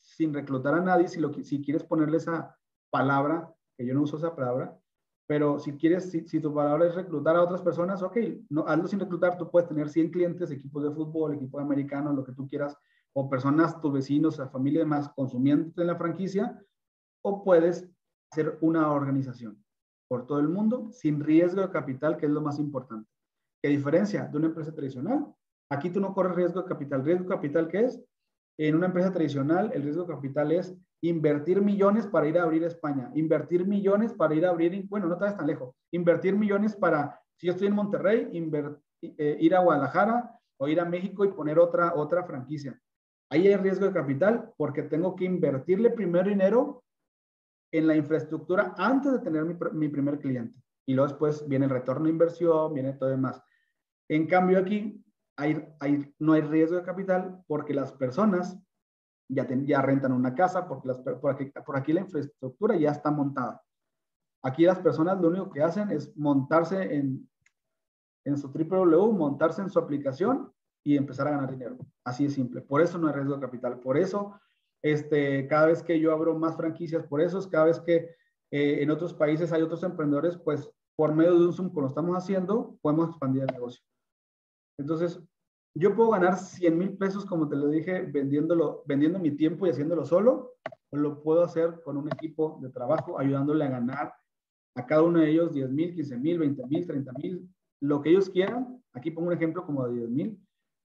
sin 0.00 0.32
reclutar 0.32 0.74
a 0.74 0.80
nadie, 0.80 1.08
si, 1.08 1.20
lo, 1.20 1.32
si 1.32 1.62
quieres 1.62 1.84
ponerle 1.84 2.18
esa 2.18 2.56
palabra, 2.90 3.52
que 3.76 3.86
yo 3.86 3.94
no 3.94 4.02
uso 4.02 4.16
esa 4.16 4.34
palabra, 4.34 4.78
pero 5.26 5.58
si 5.58 5.72
quieres, 5.76 6.10
si, 6.10 6.26
si 6.28 6.40
tu 6.40 6.54
palabra 6.54 6.86
es 6.86 6.94
reclutar 6.94 7.36
a 7.36 7.42
otras 7.42 7.62
personas, 7.62 8.02
ok, 8.02 8.16
no, 8.48 8.64
hazlo 8.66 8.86
sin 8.86 9.00
reclutar, 9.00 9.36
tú 9.36 9.50
puedes 9.50 9.68
tener 9.68 9.88
100 9.88 10.10
clientes, 10.10 10.50
equipos 10.50 10.84
de 10.84 10.90
fútbol, 10.92 11.34
equipos 11.34 11.60
americanos, 11.60 12.14
lo 12.14 12.24
que 12.24 12.32
tú 12.32 12.46
quieras, 12.46 12.76
o 13.12 13.28
personas, 13.28 13.80
tus 13.80 13.92
vecinos, 13.92 14.38
la 14.38 14.48
familia 14.48 14.80
y 14.80 14.84
demás, 14.84 15.10
en 15.16 15.72
la 15.86 15.96
franquicia, 15.96 16.62
o 17.22 17.42
puedes 17.42 17.88
hacer 18.30 18.58
una 18.60 18.92
organización 18.92 19.62
por 20.08 20.26
todo 20.26 20.38
el 20.38 20.48
mundo 20.48 20.90
sin 20.92 21.20
riesgo 21.20 21.62
de 21.62 21.70
capital, 21.70 22.16
que 22.16 22.26
es 22.26 22.32
lo 22.32 22.40
más 22.40 22.58
importante. 22.58 23.10
¿Qué 23.60 23.68
diferencia 23.68 24.26
de 24.26 24.36
una 24.36 24.46
empresa 24.46 24.72
tradicional? 24.72 25.34
Aquí 25.70 25.90
tú 25.90 26.00
no 26.00 26.14
corres 26.14 26.36
riesgo 26.36 26.62
de 26.62 26.68
capital. 26.68 27.04
¿Riesgo 27.04 27.24
de 27.24 27.34
capital 27.34 27.68
qué 27.68 27.80
es? 27.80 28.02
En 28.58 28.74
una 28.74 28.86
empresa 28.86 29.12
tradicional, 29.12 29.70
el 29.74 29.82
riesgo 29.82 30.04
de 30.04 30.14
capital 30.14 30.52
es 30.52 30.74
invertir 31.02 31.60
millones 31.60 32.06
para 32.06 32.26
ir 32.26 32.38
a 32.38 32.44
abrir 32.44 32.64
España, 32.64 33.10
invertir 33.14 33.66
millones 33.66 34.14
para 34.14 34.34
ir 34.34 34.46
a 34.46 34.50
abrir, 34.50 34.86
bueno, 34.88 35.06
no 35.06 35.18
te 35.18 35.30
tan 35.30 35.46
lejos, 35.46 35.74
invertir 35.92 36.34
millones 36.34 36.74
para, 36.74 37.20
si 37.36 37.46
yo 37.46 37.52
estoy 37.52 37.68
en 37.68 37.74
Monterrey, 37.74 38.30
eh, 39.02 39.36
ir 39.40 39.54
a 39.54 39.60
Guadalajara 39.60 40.38
o 40.58 40.68
ir 40.68 40.80
a 40.80 40.86
México 40.86 41.24
y 41.24 41.32
poner 41.32 41.58
otra, 41.58 41.94
otra 41.94 42.24
franquicia. 42.24 42.80
Ahí 43.30 43.46
hay 43.46 43.56
riesgo 43.56 43.86
de 43.86 43.92
capital 43.92 44.52
porque 44.56 44.82
tengo 44.82 45.16
que 45.16 45.24
invertirle 45.24 45.90
primero 45.90 46.28
dinero 46.28 46.84
en 47.72 47.86
la 47.86 47.96
infraestructura 47.96 48.74
antes 48.78 49.12
de 49.12 49.18
tener 49.18 49.44
mi, 49.44 49.88
primer 49.88 50.18
cliente. 50.18 50.58
Y 50.86 50.94
luego 50.94 51.08
después 51.08 51.46
viene 51.48 51.66
el 51.66 51.72
retorno 51.72 52.04
de 52.04 52.10
inversión, 52.10 52.72
viene 52.72 52.92
todo 52.92 53.10
demás. 53.10 53.42
En 54.08 54.26
cambio 54.26 54.58
aquí 54.58 55.04
no 56.18 56.32
hay 56.32 56.40
riesgo 56.40 56.76
de 56.76 56.82
capital 56.82 57.42
porque 57.46 57.74
las 57.74 57.92
personas 57.92 58.58
ya, 59.28 59.46
ya 59.64 59.82
rentan 59.82 60.12
una 60.12 60.34
casa, 60.34 60.66
porque 60.66 60.90
por, 61.64 61.76
aquí, 61.76 61.92
la 61.92 62.00
infraestructura 62.00 62.76
ya 62.76 62.90
está 62.90 63.10
montada. 63.10 63.62
Aquí 64.42 64.64
las 64.64 64.78
personas 64.78 65.20
lo 65.20 65.28
único 65.28 65.50
que 65.50 65.62
hacen 65.62 65.90
es 65.90 66.16
montarse 66.16 66.94
en, 66.94 67.28
en 68.24 68.38
su 68.38 68.48
www, 68.48 69.12
montarse 69.12 69.62
en 69.62 69.70
su 69.70 69.78
aplicación 69.78 70.52
y 70.84 70.96
empezar 70.96 71.26
a 71.26 71.32
ganar 71.32 71.50
dinero. 71.50 71.78
Así 72.04 72.24
de 72.24 72.30
simple. 72.30 72.60
Por 72.60 72.80
eso 72.80 72.98
no 72.98 73.08
hay 73.08 73.14
riesgo 73.14 73.34
de 73.34 73.40
capital. 73.40 73.80
Por 73.80 73.96
eso, 73.96 74.38
este, 74.82 75.48
cada 75.48 75.66
vez 75.66 75.82
que 75.82 75.98
yo 75.98 76.12
abro 76.12 76.38
más 76.38 76.56
franquicias, 76.56 77.04
por 77.04 77.20
eso 77.20 77.38
es 77.38 77.46
cada 77.48 77.64
vez 77.64 77.80
que 77.80 78.14
eh, 78.52 78.82
en 78.82 78.90
otros 78.90 79.12
países 79.12 79.52
hay 79.52 79.62
otros 79.62 79.82
emprendedores, 79.82 80.36
pues 80.36 80.70
por 80.94 81.12
medio 81.12 81.38
de 81.38 81.46
un 81.46 81.52
Zoom, 81.52 81.68
como 81.70 81.82
lo 81.82 81.88
estamos 81.88 82.16
haciendo, 82.16 82.78
podemos 82.80 83.10
expandir 83.10 83.42
el 83.42 83.48
negocio. 83.48 83.82
Entonces, 84.78 85.20
yo 85.74 85.94
puedo 85.94 86.10
ganar 86.10 86.38
100 86.38 86.78
mil 86.78 86.96
pesos, 86.96 87.26
como 87.26 87.48
te 87.48 87.56
lo 87.56 87.68
dije, 87.68 88.02
vendiéndolo, 88.02 88.82
vendiendo 88.86 89.18
mi 89.18 89.30
tiempo 89.30 89.66
y 89.66 89.70
haciéndolo 89.70 90.04
solo, 90.04 90.54
o 90.90 90.96
lo 90.96 91.22
puedo 91.22 91.42
hacer 91.42 91.80
con 91.82 91.96
un 91.96 92.08
equipo 92.08 92.58
de 92.62 92.70
trabajo, 92.70 93.18
ayudándole 93.18 93.64
a 93.64 93.70
ganar 93.70 94.14
a 94.74 94.86
cada 94.86 95.02
uno 95.02 95.20
de 95.20 95.30
ellos 95.30 95.52
10 95.52 95.70
mil, 95.70 95.94
15 95.94 96.16
mil, 96.18 96.38
20 96.38 96.66
mil, 96.66 96.86
30 96.86 97.12
mil, 97.12 97.48
lo 97.80 98.00
que 98.00 98.10
ellos 98.10 98.30
quieran. 98.30 98.82
Aquí 98.92 99.10
pongo 99.10 99.28
un 99.28 99.34
ejemplo 99.34 99.64
como 99.64 99.86
de 99.86 99.94
10 99.96 100.10
mil, 100.10 100.46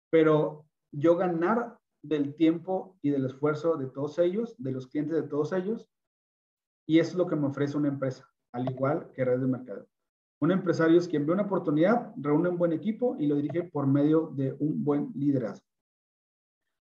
pero 0.10 0.66
yo 0.92 1.16
ganar 1.16 1.78
del 2.02 2.36
tiempo 2.36 2.98
y 3.02 3.10
del 3.10 3.26
esfuerzo 3.26 3.78
de 3.78 3.88
todos 3.88 4.18
ellos, 4.20 4.56
de 4.58 4.72
los 4.72 4.88
clientes 4.88 5.16
de 5.16 5.28
todos 5.28 5.54
ellos, 5.54 5.88
y 6.88 7.00
eso 7.00 7.12
es 7.12 7.18
lo 7.18 7.28
que 7.28 7.36
me 7.36 7.48
ofrece 7.48 7.78
una 7.78 7.90
empresa, 7.90 8.28
al 8.54 8.70
igual 8.70 9.12
que 9.12 9.26
redes 9.26 9.42
de 9.42 9.48
mercado. 9.48 9.88
Un 10.42 10.52
empresario 10.52 10.98
es 10.98 11.08
quien 11.08 11.26
ve 11.26 11.34
una 11.34 11.44
oportunidad, 11.44 12.14
reúne 12.16 12.50
un 12.50 12.58
buen 12.58 12.72
equipo 12.72 13.18
y 13.20 13.28
lo 13.28 13.36
dirige 13.36 13.64
por 13.64 13.88
medio 13.88 14.32
de 14.36 14.56
un 14.60 14.84
buen 14.84 15.12
liderazgo. 15.14 15.66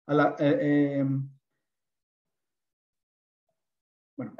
Eh, 0.07 0.35
eh, 0.39 1.05
bueno, 4.17 4.33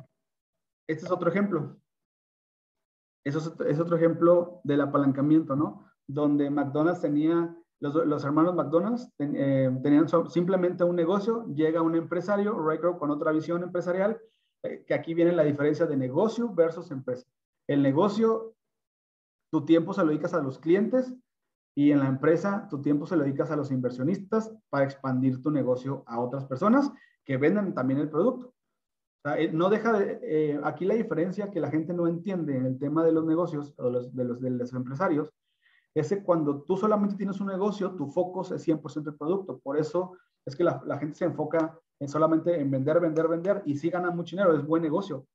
este 0.87 1.05
es 1.05 1.11
otro 1.11 1.29
ejemplo. 1.29 1.79
Eso 3.23 3.55
es, 3.67 3.79
otro 3.79 3.95
ejemplo 3.95 4.61
del 4.63 4.81
apalancamiento, 4.81 5.55
¿no? 5.55 5.85
Donde 6.07 6.49
McDonald's 6.49 7.01
tenía, 7.01 7.55
los, 7.79 8.23
hermanos 8.23 8.55
McDonald's 8.55 9.11
eh, 9.19 9.69
tenían 9.83 10.07
simplemente 10.29 10.83
un 10.83 10.95
negocio, 10.95 11.45
llega 11.53 11.81
un 11.81 11.95
empresario, 11.95 12.57
Rycroft, 12.57 12.97
con 12.97 13.11
otra 13.11 13.31
visión 13.31 13.61
empresarial, 13.61 14.19
que 14.61 14.93
aquí 14.93 15.13
viene 15.13 15.31
la 15.31 15.43
diferencia 15.43 15.85
de 15.85 15.97
negocio 15.97 16.53
versus 16.53 16.91
empresa. 16.91 17.27
El 17.67 17.83
negocio, 17.83 18.55
tu 19.51 19.65
tiempo 19.65 19.93
se 19.93 20.01
lo 20.01 20.09
dedicas 20.09 20.33
a 20.33 20.41
los 20.41 20.59
clientes 20.59 21.13
y 21.75 21.91
en 21.91 21.99
la 21.99 22.07
empresa, 22.07 22.67
tu 22.69 22.81
tiempo 22.81 23.05
se 23.05 23.15
lo 23.15 23.23
dedicas 23.23 23.51
a 23.51 23.55
los 23.55 23.71
inversionistas 23.71 24.53
para 24.69 24.85
expandir 24.85 25.41
tu 25.41 25.51
negocio 25.51 26.03
a 26.07 26.19
otras 26.19 26.45
personas 26.45 26.91
que 27.23 27.37
vendan 27.37 27.73
también 27.73 27.99
el 27.99 28.09
producto. 28.09 28.53
Eh, 29.37 29.51
no 29.51 29.69
deja 29.69 29.93
de, 29.93 30.19
eh, 30.23 30.59
aquí 30.63 30.85
la 30.85 30.95
diferencia 30.95 31.51
que 31.51 31.59
la 31.59 31.69
gente 31.69 31.93
no 31.93 32.07
entiende 32.07 32.55
en 32.55 32.65
el 32.65 32.79
tema 32.79 33.03
de 33.03 33.11
los 33.11 33.25
negocios 33.25 33.73
o 33.77 33.85
de, 33.85 34.23
los, 34.23 34.41
de 34.41 34.49
los 34.49 34.73
empresarios 34.73 35.31
es 35.93 36.09
que 36.09 36.23
cuando 36.23 36.61
tú 36.61 36.77
solamente 36.77 37.15
tienes 37.15 37.39
un 37.41 37.47
negocio, 37.47 37.95
tu 37.95 38.07
foco 38.07 38.41
es 38.41 38.67
100% 38.67 39.07
el 39.07 39.15
producto. 39.15 39.59
Por 39.59 39.77
eso 39.77 40.17
es 40.45 40.55
que 40.55 40.63
la, 40.63 40.97
gente 40.97 41.15
se 41.15 41.25
enfoca 41.25 41.77
en 41.99 42.07
solamente 42.07 42.59
en 42.59 42.71
vender, 42.71 42.99
vender, 42.99 43.27
vender 43.27 43.63
y 43.65 43.75
sí 43.75 43.89
gana 43.89 44.11
mucho 44.11 44.35
dinero, 44.35 44.55
es 44.55 44.65
buen 44.65 44.81
negocio. 44.81 45.25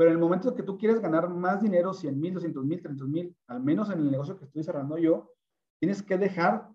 Pero 0.00 0.12
en 0.12 0.16
el 0.16 0.22
momento 0.22 0.54
que 0.54 0.62
tú 0.62 0.78
quieres 0.78 0.98
ganar 0.98 1.28
más 1.28 1.60
dinero, 1.60 1.92
100 1.92 2.18
mil, 2.18 2.32
200 2.32 2.64
mil, 2.64 2.80
300 2.80 3.06
mil, 3.06 3.36
al 3.48 3.62
menos 3.62 3.90
en 3.90 3.98
el 3.98 4.10
negocio 4.10 4.38
que 4.38 4.46
estoy 4.46 4.64
cerrando 4.64 4.96
yo, 4.96 5.30
tienes 5.78 6.02
que 6.02 6.16
dejar 6.16 6.70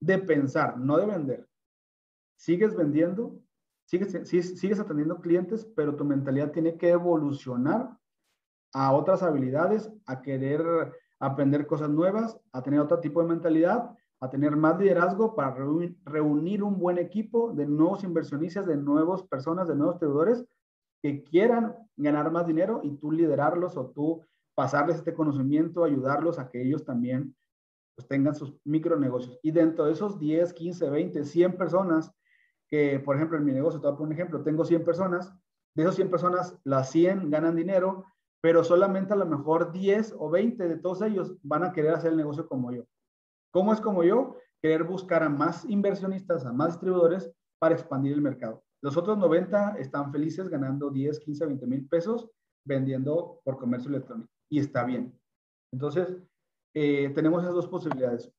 de 0.00 0.18
pensar, 0.18 0.76
no 0.76 0.96
de 0.96 1.06
vender. 1.06 1.48
Sigues 2.34 2.74
vendiendo, 2.74 3.40
sigues, 3.84 4.28
sigues, 4.58 4.80
atendiendo 4.80 5.20
clientes, 5.20 5.64
pero 5.76 5.94
tu 5.94 6.04
mentalidad 6.04 6.50
tiene 6.50 6.76
que 6.76 6.88
evolucionar 6.90 7.96
a 8.74 8.92
otras 8.92 9.22
habilidades, 9.22 9.92
a 10.06 10.20
querer 10.20 10.64
aprender 11.20 11.68
cosas 11.68 11.90
nuevas, 11.90 12.36
a 12.50 12.60
tener 12.60 12.80
otro 12.80 12.98
tipo 12.98 13.22
de 13.22 13.28
mentalidad, 13.28 13.96
a 14.18 14.30
tener 14.30 14.56
más 14.56 14.80
liderazgo 14.80 15.36
para 15.36 15.54
reunir, 15.54 16.64
un 16.64 16.76
buen 16.80 16.98
equipo 16.98 17.52
de 17.52 17.66
nuevos 17.66 18.02
inversionistas, 18.02 18.66
de 18.66 18.78
nuevas 18.78 19.22
personas, 19.22 19.68
de 19.68 19.76
nuevos 19.76 20.00
deudores 20.00 20.44
que 21.02 21.24
quieran 21.24 21.76
ganar 21.96 22.30
más 22.30 22.46
dinero 22.46 22.80
y 22.82 22.96
tú 22.96 23.10
liderarlos 23.10 23.76
o 23.76 23.90
tú 23.90 24.24
pasarles 24.54 24.96
este 24.96 25.14
conocimiento, 25.14 25.84
ayudarlos 25.84 26.38
a 26.38 26.48
que 26.48 26.62
ellos 26.62 26.84
también 26.84 27.34
pues, 27.96 28.06
tengan 28.06 28.34
sus 28.34 28.54
micronegocios. 28.64 29.38
Y 29.42 29.50
dentro 29.50 29.86
de 29.86 29.92
esos 29.92 30.18
10, 30.18 30.52
15, 30.52 30.90
20, 30.90 31.24
100 31.24 31.56
personas 31.56 32.12
que, 32.68 33.00
por 33.00 33.16
ejemplo, 33.16 33.36
en 33.36 33.44
mi 33.44 33.52
negocio, 33.52 33.80
te 33.80 33.86
voy 33.86 33.94
a 33.94 33.98
poner 33.98 34.08
un 34.08 34.12
ejemplo, 34.12 34.42
tengo 34.42 34.64
100 34.64 34.84
personas, 34.84 35.34
de 35.74 35.82
esas 35.82 35.96
100 35.96 36.10
personas, 36.10 36.58
las 36.64 36.90
100 36.90 37.30
ganan 37.30 37.56
dinero, 37.56 38.04
pero 38.40 38.64
solamente 38.64 39.12
a 39.12 39.16
lo 39.16 39.26
mejor 39.26 39.72
10 39.72 40.16
o 40.18 40.30
20 40.30 40.68
de 40.68 40.76
todos 40.76 41.02
ellos 41.02 41.36
van 41.42 41.64
a 41.64 41.72
querer 41.72 41.94
hacer 41.94 42.12
el 42.12 42.16
negocio 42.16 42.46
como 42.46 42.72
yo. 42.72 42.84
¿Cómo 43.52 43.72
es 43.72 43.80
como 43.80 44.02
yo? 44.04 44.36
Querer 44.60 44.84
buscar 44.84 45.22
a 45.22 45.28
más 45.28 45.64
inversionistas, 45.64 46.46
a 46.46 46.52
más 46.52 46.72
distribuidores 46.72 47.30
para 47.58 47.74
expandir 47.74 48.12
el 48.14 48.22
mercado. 48.22 48.62
Los 48.82 48.96
otros 48.96 49.16
90 49.16 49.76
están 49.78 50.10
felices 50.10 50.48
ganando 50.48 50.90
10, 50.90 51.20
15, 51.20 51.46
20 51.46 51.66
mil 51.66 51.88
pesos 51.88 52.28
vendiendo 52.64 53.40
por 53.44 53.58
comercio 53.58 53.88
electrónico. 53.88 54.28
Y 54.50 54.58
está 54.58 54.84
bien. 54.84 55.18
Entonces, 55.72 56.16
eh, 56.74 57.10
tenemos 57.14 57.42
esas 57.42 57.54
dos 57.54 57.68
posibilidades. 57.68 58.32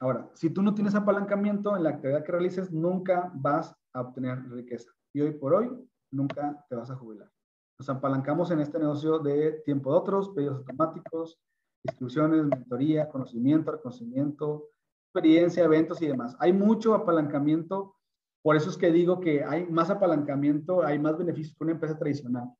Ahora, 0.00 0.28
si 0.34 0.50
tú 0.50 0.62
no 0.62 0.74
tienes 0.74 0.96
apalancamiento 0.96 1.76
en 1.76 1.84
la 1.84 1.90
actividad 1.90 2.24
que 2.24 2.32
realices, 2.32 2.72
nunca 2.72 3.30
vas 3.34 3.72
a 3.92 4.00
obtener 4.00 4.42
riqueza. 4.50 4.90
Y 5.14 5.20
hoy 5.20 5.30
por 5.30 5.54
hoy, 5.54 5.70
nunca 6.10 6.66
te 6.68 6.74
vas 6.74 6.90
a 6.90 6.96
jubilar. 6.96 7.30
Nos 7.78 7.88
apalancamos 7.88 8.50
en 8.50 8.58
este 8.58 8.80
negocio 8.80 9.20
de 9.20 9.62
tiempo 9.64 9.92
de 9.92 9.98
otros, 9.98 10.30
pedidos 10.30 10.58
automáticos, 10.58 11.40
inscripciones, 11.84 12.44
mentoría, 12.44 13.08
conocimiento, 13.08 13.70
reconocimiento, 13.70 14.71
experiencia, 15.12 15.64
eventos 15.64 16.00
y 16.00 16.06
demás. 16.06 16.34
Hay 16.40 16.52
mucho 16.52 16.94
apalancamiento. 16.94 17.96
Por 18.42 18.56
eso 18.56 18.70
es 18.70 18.78
que 18.78 18.90
digo 18.90 19.20
que 19.20 19.44
hay 19.44 19.66
más 19.66 19.90
apalancamiento, 19.90 20.82
hay 20.82 20.98
más 20.98 21.18
beneficios 21.18 21.54
que 21.54 21.64
una 21.64 21.74
empresa 21.74 21.98
tradicional. 21.98 22.50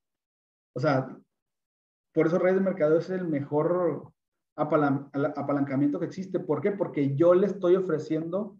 O 0.76 0.80
sea, 0.80 1.18
por 2.14 2.26
eso 2.26 2.38
redes 2.38 2.56
de 2.56 2.64
mercado 2.64 2.98
es 2.98 3.08
el 3.08 3.26
mejor 3.26 4.12
apalancamiento 4.54 5.98
que 5.98 6.06
existe. 6.06 6.40
¿Por 6.40 6.60
qué? 6.60 6.72
Porque 6.72 7.16
yo 7.16 7.34
le 7.34 7.46
estoy 7.46 7.76
ofreciendo 7.76 8.58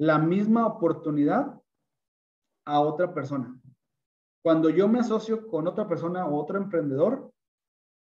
la 0.00 0.18
misma 0.18 0.66
oportunidad 0.66 1.60
a 2.66 2.80
otra 2.80 3.14
persona. 3.14 3.58
Cuando 4.44 4.68
yo 4.68 4.88
me 4.88 4.98
asocio 4.98 5.46
con 5.46 5.66
otra 5.68 5.88
persona 5.88 6.26
o 6.26 6.36
otro 6.36 6.58
emprendedor, 6.58 7.32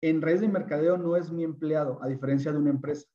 en 0.03 0.23
redes 0.23 0.41
de 0.41 0.49
mercadeo 0.49 0.97
no 0.97 1.17
es 1.17 1.31
mi 1.31 1.45
empleado, 1.45 2.03
a 2.03 2.09
diferencia 2.09 2.53
de 2.53 2.59
una 2.59 2.71
empresa. 2.71 3.07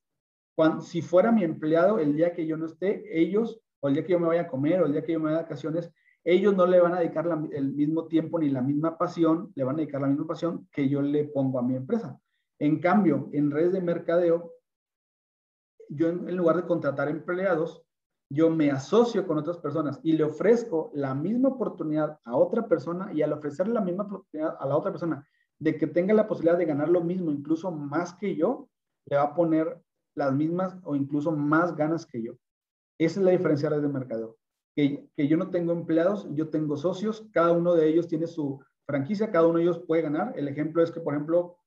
Si 0.80 1.02
fuera 1.02 1.32
mi 1.32 1.44
empleado, 1.44 1.98
el 1.98 2.16
día 2.16 2.32
que 2.32 2.46
yo 2.46 2.56
no 2.56 2.66
esté, 2.66 3.04
ellos, 3.20 3.60
o 3.80 3.88
el 3.88 3.94
día 3.94 4.04
que 4.04 4.12
yo 4.12 4.20
me 4.20 4.26
vaya 4.26 4.42
a 4.42 4.48
comer, 4.48 4.80
o 4.80 4.86
el 4.86 4.92
día 4.92 5.04
que 5.04 5.12
yo 5.12 5.18
me 5.18 5.26
vaya 5.26 5.38
de 5.38 5.42
vacaciones, 5.42 5.92
ellos 6.24 6.56
no 6.56 6.66
le 6.66 6.80
van 6.80 6.94
a 6.94 7.00
dedicar 7.00 7.26
el 7.52 7.72
mismo 7.74 8.06
tiempo 8.06 8.38
ni 8.38 8.48
la 8.48 8.62
misma 8.62 8.98
pasión, 8.98 9.52
le 9.54 9.64
van 9.64 9.76
a 9.76 9.78
dedicar 9.78 10.00
la 10.00 10.08
misma 10.08 10.26
pasión 10.26 10.66
que 10.72 10.88
yo 10.88 11.02
le 11.02 11.24
pongo 11.24 11.58
a 11.58 11.62
mi 11.62 11.76
empresa. 11.76 12.18
En 12.58 12.80
cambio, 12.80 13.28
en 13.32 13.50
redes 13.50 13.72
de 13.72 13.80
mercadeo, 13.80 14.52
yo 15.88 16.08
en 16.08 16.36
lugar 16.36 16.56
de 16.56 16.64
contratar 16.64 17.08
empleados, 17.08 17.86
yo 18.28 18.50
me 18.50 18.70
asocio 18.70 19.26
con 19.26 19.38
otras 19.38 19.58
personas 19.58 20.00
y 20.02 20.14
le 20.14 20.24
ofrezco 20.24 20.90
la 20.94 21.14
misma 21.14 21.50
oportunidad 21.50 22.18
a 22.24 22.36
otra 22.36 22.66
persona 22.66 23.12
y 23.12 23.22
al 23.22 23.32
ofrecerle 23.32 23.74
la 23.74 23.82
misma 23.82 24.04
oportunidad 24.04 24.56
a 24.58 24.66
la 24.66 24.76
otra 24.76 24.90
persona 24.90 25.24
de 25.58 25.78
que 25.78 25.86
tenga 25.86 26.12
la 26.12 26.26
posibilidad 26.26 26.58
de 26.58 26.66
ganar 26.66 26.88
lo 26.88 27.02
mismo, 27.02 27.30
incluso 27.30 27.70
más 27.70 28.14
que 28.14 28.34
yo, 28.34 28.68
le 29.06 29.16
va 29.16 29.22
a 29.22 29.34
poner 29.34 29.80
las 30.16 30.32
mismas 30.34 30.76
o 30.82 30.96
incluso 30.96 31.30
más 31.30 31.76
ganas 31.76 32.04
que 32.04 32.22
yo. 32.22 32.32
Esa 32.98 33.20
es 33.20 33.24
la 33.24 33.32
diferencia 33.32 33.70
de 33.70 33.88
mercadeo. 33.88 34.36
Que, 34.74 35.08
que 35.16 35.28
yo 35.28 35.36
no 35.36 35.50
tengo 35.50 35.72
empleados, 35.72 36.26
yo 36.34 36.48
tengo 36.48 36.76
socios, 36.76 37.28
cada 37.32 37.52
uno 37.52 37.74
de 37.74 37.88
ellos 37.88 38.08
tiene 38.08 38.26
su 38.26 38.60
franquicia, 38.86 39.30
cada 39.30 39.46
uno 39.46 39.58
de 39.58 39.64
ellos 39.64 39.78
puede 39.86 40.02
ganar. 40.02 40.32
El 40.36 40.48
ejemplo 40.48 40.82
es 40.82 40.90
que, 40.90 41.00
por 41.00 41.14
ejemplo, 41.14 41.58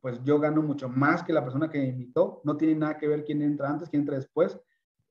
pues 0.00 0.22
yo 0.24 0.38
gano 0.40 0.62
mucho 0.62 0.88
más 0.88 1.22
que 1.22 1.32
la 1.32 1.42
persona 1.42 1.70
que 1.70 1.78
me 1.78 1.88
invitó. 1.88 2.40
No 2.44 2.56
tiene 2.56 2.74
nada 2.74 2.98
que 2.98 3.08
ver 3.08 3.24
quién 3.24 3.42
entra 3.42 3.70
antes, 3.70 3.88
quién 3.88 4.02
entra 4.02 4.16
después, 4.16 4.58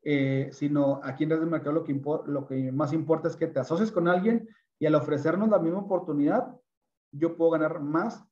eh, 0.03 0.49
sino 0.51 0.99
aquí 1.03 1.23
en 1.23 1.31
Redes 1.31 1.45
de 1.45 1.51
Mercado 1.51 1.73
lo 1.73 1.83
que, 1.83 2.01
lo 2.27 2.47
que 2.47 2.71
más 2.71 2.93
importa 2.93 3.27
es 3.27 3.35
que 3.35 3.47
te 3.47 3.59
asocies 3.59 3.91
con 3.91 4.07
alguien 4.07 4.47
y 4.79 4.85
al 4.85 4.95
ofrecernos 4.95 5.49
la 5.49 5.59
misma 5.59 5.79
oportunidad, 5.79 6.55
yo 7.11 7.35
puedo 7.35 7.51
ganar 7.51 7.79
más 7.81 8.23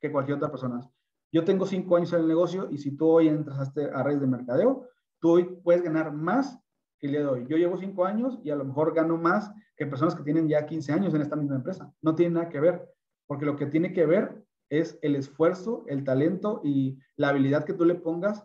que 0.00 0.12
cualquier 0.12 0.36
otra 0.36 0.50
persona. 0.50 0.88
Yo 1.32 1.44
tengo 1.44 1.66
cinco 1.66 1.96
años 1.96 2.12
en 2.12 2.20
el 2.20 2.28
negocio 2.28 2.68
y 2.70 2.78
si 2.78 2.96
tú 2.96 3.08
hoy 3.08 3.28
entras 3.28 3.58
a, 3.58 3.62
este, 3.64 3.84
a 3.90 4.02
redes 4.02 4.20
de 4.20 4.26
mercadeo, 4.26 4.88
tú 5.20 5.32
hoy 5.32 5.44
puedes 5.62 5.82
ganar 5.82 6.12
más 6.12 6.58
que 6.98 7.06
el 7.06 7.12
día 7.12 7.30
hoy. 7.30 7.46
Yo 7.48 7.56
llevo 7.56 7.76
cinco 7.76 8.04
años 8.04 8.38
y 8.42 8.50
a 8.50 8.56
lo 8.56 8.64
mejor 8.64 8.94
gano 8.94 9.16
más 9.16 9.52
que 9.76 9.86
personas 9.86 10.14
que 10.14 10.22
tienen 10.22 10.48
ya 10.48 10.66
15 10.66 10.92
años 10.92 11.14
en 11.14 11.20
esta 11.20 11.36
misma 11.36 11.56
empresa. 11.56 11.92
No 12.02 12.14
tiene 12.14 12.34
nada 12.34 12.48
que 12.48 12.60
ver, 12.60 12.88
porque 13.26 13.44
lo 13.44 13.56
que 13.56 13.66
tiene 13.66 13.92
que 13.92 14.06
ver 14.06 14.44
es 14.70 14.98
el 15.02 15.16
esfuerzo, 15.16 15.84
el 15.86 16.04
talento 16.04 16.60
y 16.64 16.98
la 17.16 17.28
habilidad 17.28 17.64
que 17.64 17.74
tú 17.74 17.84
le 17.84 17.94
pongas 17.94 18.44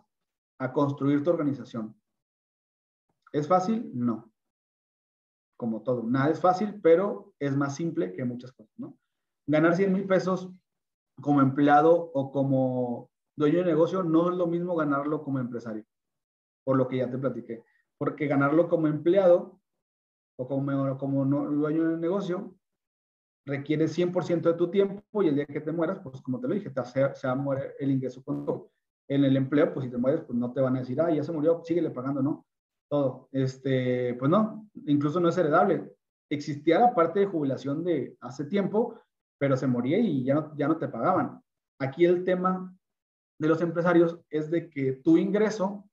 a 0.58 0.72
construir 0.72 1.22
tu 1.22 1.30
organización. 1.30 1.96
¿Es 3.32 3.48
fácil? 3.48 3.90
No. 3.94 4.30
Como 5.56 5.82
todo, 5.82 6.02
nada 6.04 6.30
es 6.30 6.40
fácil, 6.40 6.80
pero 6.82 7.32
es 7.38 7.56
más 7.56 7.74
simple 7.74 8.12
que 8.12 8.24
muchas 8.24 8.52
cosas, 8.52 8.72
¿no? 8.78 8.96
ganar 9.46 9.76
100 9.76 9.92
mil 9.92 10.06
pesos 10.06 10.50
como 11.20 11.40
empleado 11.40 12.10
o 12.14 12.30
como 12.30 13.10
dueño 13.36 13.58
de 13.58 13.64
negocio 13.64 14.02
no 14.02 14.30
es 14.30 14.36
lo 14.36 14.46
mismo 14.46 14.76
ganarlo 14.76 15.22
como 15.22 15.38
empresario, 15.38 15.84
por 16.64 16.76
lo 16.76 16.88
que 16.88 16.98
ya 16.98 17.10
te 17.10 17.18
platiqué. 17.18 17.64
Porque 17.98 18.26
ganarlo 18.26 18.68
como 18.68 18.86
empleado 18.86 19.60
o 20.36 20.48
como, 20.48 20.98
como 20.98 21.24
dueño 21.24 21.88
de 21.88 21.96
negocio 21.96 22.54
requiere 23.46 23.86
100% 23.86 24.42
de 24.42 24.54
tu 24.54 24.70
tiempo 24.70 25.22
y 25.22 25.28
el 25.28 25.36
día 25.36 25.46
que 25.46 25.60
te 25.60 25.72
mueras, 25.72 26.00
pues 26.02 26.20
como 26.22 26.40
te 26.40 26.48
lo 26.48 26.54
dije, 26.54 26.70
te, 26.70 26.84
se, 26.84 27.14
se 27.14 27.28
va 27.28 27.58
el 27.78 27.90
ingreso 27.90 28.22
con 28.24 28.44
todo. 28.44 28.70
En 29.06 29.24
el 29.24 29.36
empleo, 29.36 29.72
pues 29.72 29.84
si 29.84 29.90
te 29.90 29.98
mueres, 29.98 30.22
pues 30.22 30.38
no 30.38 30.52
te 30.52 30.60
van 30.60 30.76
a 30.76 30.80
decir, 30.80 31.00
ah, 31.00 31.10
ya 31.10 31.22
se 31.22 31.32
murió, 31.32 31.60
síguele 31.62 31.90
pagando, 31.90 32.22
¿no? 32.22 32.46
Todo. 32.88 33.28
Este, 33.32 34.14
pues 34.14 34.30
no, 34.30 34.68
incluso 34.86 35.20
no 35.20 35.28
es 35.28 35.36
heredable. 35.36 35.92
Existía 36.30 36.80
la 36.80 36.94
parte 36.94 37.20
de 37.20 37.26
jubilación 37.26 37.84
de 37.84 38.16
hace 38.20 38.46
tiempo, 38.46 38.98
pero 39.38 39.56
se 39.56 39.66
moría 39.66 39.98
y 39.98 40.24
ya 40.24 40.34
no, 40.34 40.56
ya 40.56 40.68
no 40.68 40.78
te 40.78 40.88
pagaban. 40.88 41.42
Aquí 41.78 42.04
el 42.04 42.24
tema 42.24 42.74
de 43.38 43.48
los 43.48 43.60
empresarios 43.60 44.18
es 44.30 44.50
de 44.50 44.70
que 44.70 44.92
tu 44.92 45.16
ingreso 45.18 45.88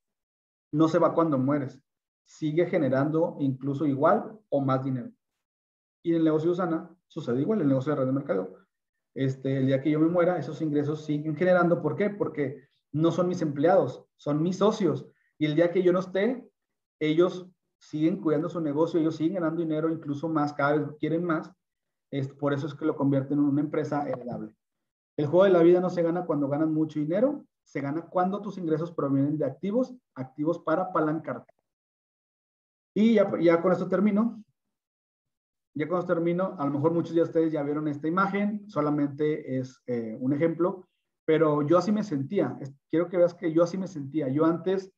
no 0.71 0.87
se 0.87 0.99
va 0.99 1.13
cuando 1.13 1.37
mueres, 1.37 1.81
sigue 2.25 2.65
generando 2.65 3.35
incluso 3.39 3.85
igual 3.85 4.39
o 4.49 4.61
más 4.61 4.83
dinero. 4.83 5.11
Y 6.03 6.11
en 6.11 6.17
el 6.17 6.23
negocio 6.23 6.49
de 6.49 6.53
Usana 6.53 6.89
sucede 7.07 7.41
igual, 7.41 7.61
el 7.61 7.67
negocio 7.67 7.91
de 7.91 7.99
red 7.99 8.05
de 8.05 8.11
mercado. 8.13 8.57
Este, 9.13 9.57
el 9.57 9.67
día 9.67 9.81
que 9.81 9.91
yo 9.91 9.99
me 9.99 10.07
muera, 10.07 10.37
esos 10.37 10.61
ingresos 10.61 11.03
siguen 11.03 11.35
generando. 11.35 11.81
¿Por 11.81 11.95
qué? 11.95 12.09
Porque 12.09 12.69
no 12.93 13.11
son 13.11 13.27
mis 13.27 13.41
empleados, 13.41 14.05
son 14.15 14.41
mis 14.41 14.57
socios. 14.57 15.05
Y 15.37 15.45
el 15.45 15.55
día 15.55 15.71
que 15.71 15.83
yo 15.83 15.91
no 15.91 15.99
esté, 15.99 16.49
ellos 16.99 17.49
siguen 17.79 18.21
cuidando 18.21 18.47
su 18.47 18.61
negocio, 18.61 18.99
ellos 18.99 19.15
siguen 19.15 19.35
ganando 19.35 19.61
dinero, 19.61 19.89
incluso 19.89 20.29
más, 20.29 20.53
cada 20.53 20.77
vez 20.77 20.87
quieren 20.99 21.23
más. 21.23 21.51
Es, 22.11 22.27
por 22.27 22.53
eso 22.53 22.67
es 22.67 22.75
que 22.75 22.85
lo 22.85 22.95
convierten 22.95 23.39
en 23.39 23.45
una 23.45 23.61
empresa 23.61 24.07
heredable. 24.07 24.53
El 25.17 25.27
juego 25.27 25.45
de 25.45 25.51
la 25.51 25.63
vida 25.63 25.79
no 25.79 25.89
se 25.89 26.03
gana 26.03 26.25
cuando 26.25 26.47
ganas 26.47 26.69
mucho 26.69 26.99
dinero, 26.99 27.45
se 27.63 27.81
gana 27.81 28.01
cuando 28.01 28.41
tus 28.41 28.57
ingresos 28.57 28.91
provienen 28.91 29.37
de 29.37 29.45
activos, 29.45 29.93
activos 30.15 30.59
para 30.59 30.83
apalancarte. 30.83 31.53
Y 32.93 33.13
ya, 33.13 33.61
con 33.61 33.71
esto 33.71 33.87
termino. 33.87 34.43
Ya 35.73 35.87
con 35.87 35.99
esto 35.99 36.13
termino, 36.13 36.55
a 36.59 36.65
lo 36.65 36.71
mejor 36.71 36.91
muchos 36.91 37.15
de 37.15 37.21
ustedes 37.21 37.51
ya 37.53 37.63
vieron 37.63 37.87
esta 37.87 38.07
imagen, 38.07 38.69
solamente 38.69 39.57
es 39.57 39.81
eh, 39.87 40.17
un 40.19 40.33
ejemplo, 40.33 40.89
pero 41.23 41.65
yo 41.65 41.77
así 41.77 41.93
me 41.93 42.03
sentía. 42.03 42.59
Quiero 42.89 43.07
que 43.07 43.15
veas 43.15 43.33
que 43.33 43.53
yo 43.53 43.63
así 43.63 43.77
me 43.77 43.87
sentía. 43.87 44.27
Yo 44.27 44.43
antes, 44.43 44.91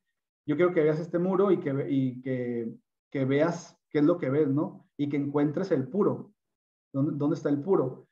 yo 0.48 0.56
quiero 0.56 0.74
que 0.74 0.82
veas 0.82 1.00
este 1.00 1.20
muro 1.20 1.52
y 1.52 1.60
que, 1.60 1.86
y 1.88 2.22
que, 2.24 2.74
que 3.12 3.26
veas 3.26 3.78
qué 3.92 4.00
es 4.00 4.06
lo 4.06 4.18
que 4.18 4.32
ves, 4.32 4.50
¿no? 4.50 4.90
Y 4.98 5.10
que 5.10 5.18
encuentres 5.18 5.70
el 5.70 5.88
puro. 5.88 6.33
¿Dónde, 6.94 7.14
¿Dónde 7.16 7.36
está 7.36 7.50
el 7.50 7.62
puro? 7.62 8.08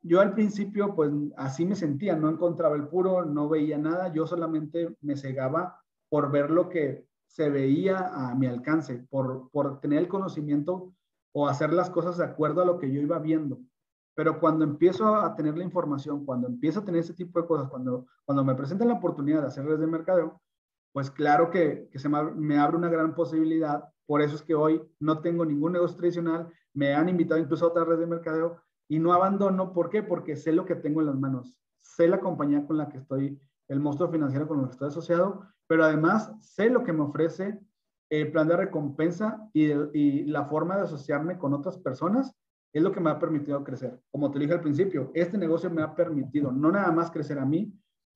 Yo 0.00 0.20
al 0.20 0.34
principio, 0.34 0.96
pues 0.96 1.12
así 1.36 1.64
me 1.64 1.76
sentía, 1.76 2.16
no 2.16 2.28
encontraba 2.28 2.74
el 2.74 2.88
puro, 2.88 3.24
no 3.24 3.48
veía 3.48 3.78
nada, 3.78 4.12
yo 4.12 4.26
solamente 4.26 4.96
me 5.00 5.16
cegaba 5.16 5.80
por 6.08 6.32
ver 6.32 6.50
lo 6.50 6.68
que 6.68 7.06
se 7.28 7.48
veía 7.48 8.08
a 8.12 8.34
mi 8.34 8.46
alcance, 8.46 9.06
por, 9.08 9.48
por 9.50 9.80
tener 9.80 10.00
el 10.00 10.08
conocimiento 10.08 10.92
o 11.32 11.48
hacer 11.48 11.72
las 11.72 11.88
cosas 11.88 12.18
de 12.18 12.24
acuerdo 12.24 12.62
a 12.62 12.66
lo 12.66 12.78
que 12.78 12.92
yo 12.92 13.00
iba 13.00 13.18
viendo. 13.18 13.58
Pero 14.14 14.38
cuando 14.38 14.64
empiezo 14.64 15.14
a 15.14 15.34
tener 15.34 15.56
la 15.56 15.64
información, 15.64 16.26
cuando 16.26 16.46
empiezo 16.48 16.80
a 16.80 16.84
tener 16.84 17.00
ese 17.00 17.14
tipo 17.14 17.40
de 17.40 17.46
cosas, 17.46 17.70
cuando, 17.70 18.06
cuando 18.24 18.44
me 18.44 18.54
presentan 18.54 18.88
la 18.88 18.94
oportunidad 18.94 19.40
de 19.40 19.46
hacer 19.46 19.64
redes 19.64 19.80
de 19.80 19.86
mercadeo, 19.86 20.42
pues 20.92 21.10
claro 21.10 21.50
que, 21.50 21.88
que 21.90 21.98
se 21.98 22.08
me, 22.08 22.58
abre 22.58 22.76
una 22.76 22.90
gran 22.90 23.14
posibilidad. 23.14 23.88
Por 24.06 24.22
eso 24.22 24.36
es 24.36 24.42
que 24.42 24.54
hoy 24.54 24.82
no 25.00 25.20
tengo 25.20 25.44
ningún 25.44 25.72
negocio 25.72 25.96
tradicional. 25.96 26.48
Me 26.74 26.94
han 26.94 27.08
invitado 27.08 27.40
incluso 27.40 27.64
a 27.64 27.68
otras 27.68 27.86
redes 27.86 28.00
de 28.00 28.06
mercadeo 28.06 28.60
y 28.88 28.98
no 28.98 29.12
abandono. 29.12 29.72
¿Por 29.72 29.90
qué? 29.90 30.02
Porque 30.02 30.36
sé 30.36 30.52
lo 30.52 30.64
que 30.64 30.74
tengo 30.74 31.00
en 31.00 31.06
las 31.06 31.18
manos. 31.18 31.56
Sé 31.80 32.08
la 32.08 32.20
compañía 32.20 32.66
con 32.66 32.76
la 32.76 32.88
que 32.88 32.98
estoy, 32.98 33.38
el 33.68 33.80
monstruo 33.80 34.10
financiero 34.10 34.46
con 34.46 34.60
el 34.60 34.66
que 34.66 34.72
estoy 34.72 34.88
asociado, 34.88 35.42
pero 35.66 35.84
además 35.84 36.32
sé 36.40 36.70
lo 36.70 36.84
que 36.84 36.92
me 36.92 37.02
ofrece 37.02 37.58
el 38.12 38.30
plan 38.30 38.46
de 38.46 38.56
recompensa 38.56 39.48
y, 39.54 40.24
la 40.24 40.44
forma 40.44 40.76
de 40.76 40.82
asociarme 40.82 41.38
con 41.38 41.54
otras 41.54 41.78
personas 41.78 42.36
es 42.74 42.82
lo 42.82 42.92
que 42.92 43.00
me 43.00 43.10
ha 43.10 43.18
permitido 43.18 43.64
crecer. 43.64 43.98
Como 44.10 44.30
te 44.30 44.38
dije 44.38 44.52
al 44.52 44.60
principio, 44.60 45.10
este 45.14 45.38
negocio 45.38 45.70
me 45.70 45.82
ha 45.82 45.94
permitido 45.94 46.52
no 46.52 46.70
nada 46.70 46.92
más 46.92 47.10
crecer 47.10 47.38
a 47.38 47.46
mí, 47.46 47.72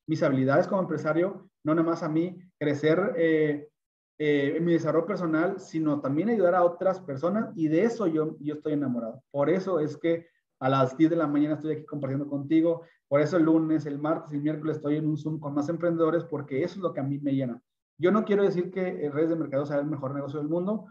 mis 0.06 0.22
habilidades 0.22 0.68
como 0.68 0.82
empresario, 0.82 1.48
no 1.64 1.74
nada 1.74 1.88
más 1.88 2.02
a 2.02 2.08
mí 2.10 2.38
crecer 2.58 3.14
eh, 3.16 3.70
eh, 4.18 4.54
en 4.56 4.64
mi 4.64 4.72
desarrollo 4.72 5.06
personal, 5.06 5.60
sino 5.60 6.00
también 6.00 6.30
ayudar 6.30 6.54
a 6.54 6.64
otras 6.64 7.00
personas 7.00 7.50
y 7.54 7.68
de 7.68 7.84
eso 7.84 8.06
yo, 8.06 8.36
yo 8.40 8.54
estoy 8.54 8.72
enamorado. 8.72 9.22
Por 9.30 9.50
eso 9.50 9.78
es 9.78 9.96
que 9.96 10.26
a 10.58 10.68
las 10.68 10.96
10 10.96 11.10
de 11.10 11.16
la 11.16 11.26
mañana 11.26 11.54
estoy 11.54 11.74
aquí 11.74 11.84
compartiendo 11.84 12.26
contigo, 12.26 12.82
por 13.08 13.20
eso 13.20 13.36
el 13.36 13.44
lunes, 13.44 13.84
el 13.86 13.98
martes 13.98 14.32
y 14.32 14.36
el 14.36 14.42
miércoles 14.42 14.76
estoy 14.76 14.96
en 14.96 15.06
un 15.06 15.16
Zoom 15.16 15.38
con 15.38 15.54
más 15.54 15.68
emprendedores 15.68 16.24
porque 16.24 16.62
eso 16.62 16.76
es 16.76 16.82
lo 16.82 16.94
que 16.94 17.00
a 17.00 17.04
mí 17.04 17.18
me 17.18 17.34
llena. 17.34 17.62
Yo 17.98 18.10
no 18.10 18.24
quiero 18.24 18.42
decir 18.42 18.70
que 18.70 19.10
redes 19.10 19.30
de 19.30 19.36
mercado 19.36 19.66
sea 19.66 19.78
el 19.78 19.86
mejor 19.86 20.14
negocio 20.14 20.38
del 20.38 20.48
mundo, 20.48 20.86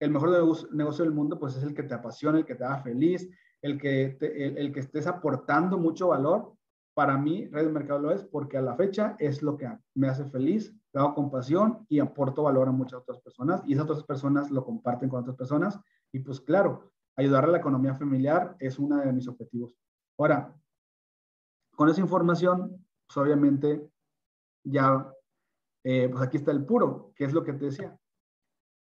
el 0.00 0.10
mejor 0.10 0.30
negocio 0.72 1.04
del 1.04 1.14
mundo 1.14 1.38
pues 1.38 1.56
es 1.56 1.62
el 1.62 1.74
que 1.74 1.84
te 1.84 1.94
apasiona, 1.94 2.38
el 2.38 2.44
que 2.44 2.54
te 2.54 2.64
haga 2.64 2.82
feliz, 2.82 3.28
el 3.62 3.78
que, 3.78 4.16
el, 4.20 4.72
que 4.72 4.80
estés 4.80 5.06
aportando 5.06 5.78
mucho 5.78 6.08
valor. 6.08 6.52
Para 6.94 7.16
mí, 7.16 7.46
Red 7.46 7.66
de 7.66 7.72
Mercado 7.72 8.00
lo 8.00 8.10
es 8.10 8.24
porque 8.24 8.58
a 8.58 8.62
la 8.62 8.74
fecha 8.74 9.16
es 9.18 9.42
lo 9.42 9.56
que 9.56 9.70
me 9.94 10.08
hace 10.08 10.24
feliz, 10.26 10.74
lo 10.92 11.00
hago 11.00 11.14
con 11.14 11.30
pasión 11.30 11.86
y 11.88 12.00
aporto 12.00 12.42
valor 12.42 12.68
a 12.68 12.72
muchas 12.72 13.00
otras 13.00 13.20
personas 13.20 13.62
y 13.66 13.72
esas 13.72 13.84
otras 13.84 14.04
personas 14.04 14.50
lo 14.50 14.64
comparten 14.64 15.08
con 15.08 15.20
otras 15.20 15.36
personas 15.36 15.80
y 16.12 16.18
pues 16.20 16.40
claro, 16.40 16.92
ayudar 17.16 17.44
a 17.44 17.48
la 17.48 17.58
economía 17.58 17.94
familiar 17.94 18.56
es 18.58 18.78
uno 18.78 18.98
de 18.98 19.12
mis 19.12 19.26
objetivos. 19.28 19.74
Ahora, 20.18 20.54
con 21.74 21.88
esa 21.88 22.00
información, 22.00 22.84
pues 23.06 23.16
obviamente 23.16 23.88
ya, 24.64 25.10
eh, 25.84 26.08
pues 26.10 26.22
aquí 26.22 26.36
está 26.36 26.52
el 26.52 26.64
puro, 26.64 27.12
que 27.16 27.24
es 27.24 27.32
lo 27.32 27.42
que 27.42 27.54
te 27.54 27.66
decía. 27.66 27.98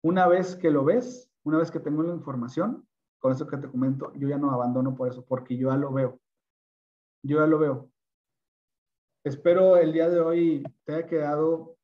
Una 0.02 0.26
vez 0.26 0.56
que 0.56 0.70
lo 0.70 0.84
ves, 0.84 1.30
una 1.44 1.58
vez 1.58 1.70
que 1.70 1.80
tengo 1.80 2.02
la 2.02 2.14
información, 2.14 2.86
con 3.18 3.32
eso 3.32 3.46
que 3.46 3.56
te 3.56 3.68
comento, 3.68 4.12
yo 4.14 4.28
ya 4.28 4.38
no 4.38 4.50
abandono 4.50 4.96
por 4.96 5.08
eso, 5.08 5.24
porque 5.24 5.56
yo 5.56 5.70
ya 5.70 5.76
lo 5.76 5.92
veo. 5.92 6.18
Yo 7.22 7.38
ya 7.38 7.46
lo 7.46 7.58
veo. 7.58 7.90
Espero 9.24 9.76
el 9.76 9.92
día 9.92 10.08
de 10.08 10.18
hoy 10.18 10.64
te 10.84 10.94
haya 10.94 11.06
quedado 11.06 11.76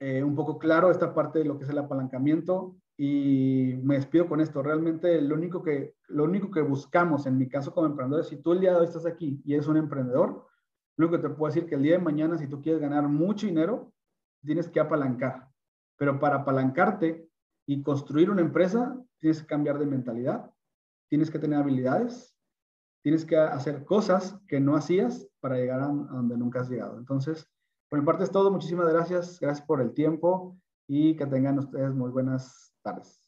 eh, 0.00 0.22
un 0.22 0.34
poco 0.34 0.58
claro 0.58 0.90
esta 0.90 1.14
parte 1.14 1.40
de 1.40 1.44
lo 1.44 1.58
que 1.58 1.64
es 1.64 1.70
el 1.70 1.78
apalancamiento 1.78 2.76
y 2.96 3.74
me 3.82 3.96
despido 3.96 4.28
con 4.28 4.40
esto. 4.40 4.62
Realmente 4.62 5.20
lo 5.20 5.34
único 5.34 5.62
que, 5.62 5.94
lo 6.08 6.24
único 6.24 6.50
que 6.50 6.62
buscamos, 6.62 7.26
en 7.26 7.38
mi 7.38 7.48
caso 7.48 7.72
como 7.72 7.86
emprendedor, 7.86 8.24
si 8.24 8.36
tú 8.36 8.52
el 8.52 8.60
día 8.60 8.72
de 8.72 8.78
hoy 8.78 8.86
estás 8.86 9.06
aquí 9.06 9.40
y 9.44 9.54
eres 9.54 9.66
un 9.66 9.76
emprendedor, 9.76 10.46
lo 10.96 11.06
único 11.06 11.22
que 11.22 11.28
te 11.28 11.34
puedo 11.34 11.52
decir 11.52 11.68
que 11.68 11.76
el 11.76 11.82
día 11.82 11.92
de 11.92 12.02
mañana, 12.02 12.36
si 12.38 12.48
tú 12.48 12.60
quieres 12.60 12.80
ganar 12.80 13.08
mucho 13.08 13.46
dinero, 13.46 13.92
tienes 14.44 14.68
que 14.68 14.80
apalancar. 14.80 15.48
Pero 15.96 16.18
para 16.18 16.36
apalancarte 16.36 17.28
y 17.66 17.82
construir 17.82 18.30
una 18.30 18.40
empresa, 18.40 19.00
tienes 19.18 19.40
que 19.40 19.46
cambiar 19.46 19.78
de 19.78 19.86
mentalidad, 19.86 20.50
tienes 21.08 21.30
que 21.30 21.38
tener 21.38 21.58
habilidades, 21.58 22.36
tienes 23.02 23.24
que 23.24 23.36
hacer 23.36 23.84
cosas 23.84 24.38
que 24.46 24.60
no 24.60 24.76
hacías 24.76 25.28
para 25.40 25.56
llegar 25.56 25.80
a, 25.80 25.86
donde 25.86 26.36
nunca 26.36 26.60
has 26.60 26.68
llegado. 26.68 26.98
Entonces, 26.98 27.48
por 27.88 27.98
mi 27.98 28.04
parte 28.04 28.24
es 28.24 28.30
todo. 28.30 28.50
Muchísimas 28.50 28.88
gracias. 28.92 29.38
Gracias 29.40 29.66
por 29.66 29.80
el 29.80 29.92
tiempo 29.94 30.56
y 30.86 31.16
que 31.16 31.26
tengan 31.26 31.58
ustedes 31.58 31.92
muy 31.94 32.10
buenas 32.10 32.74
tardes. 32.82 33.20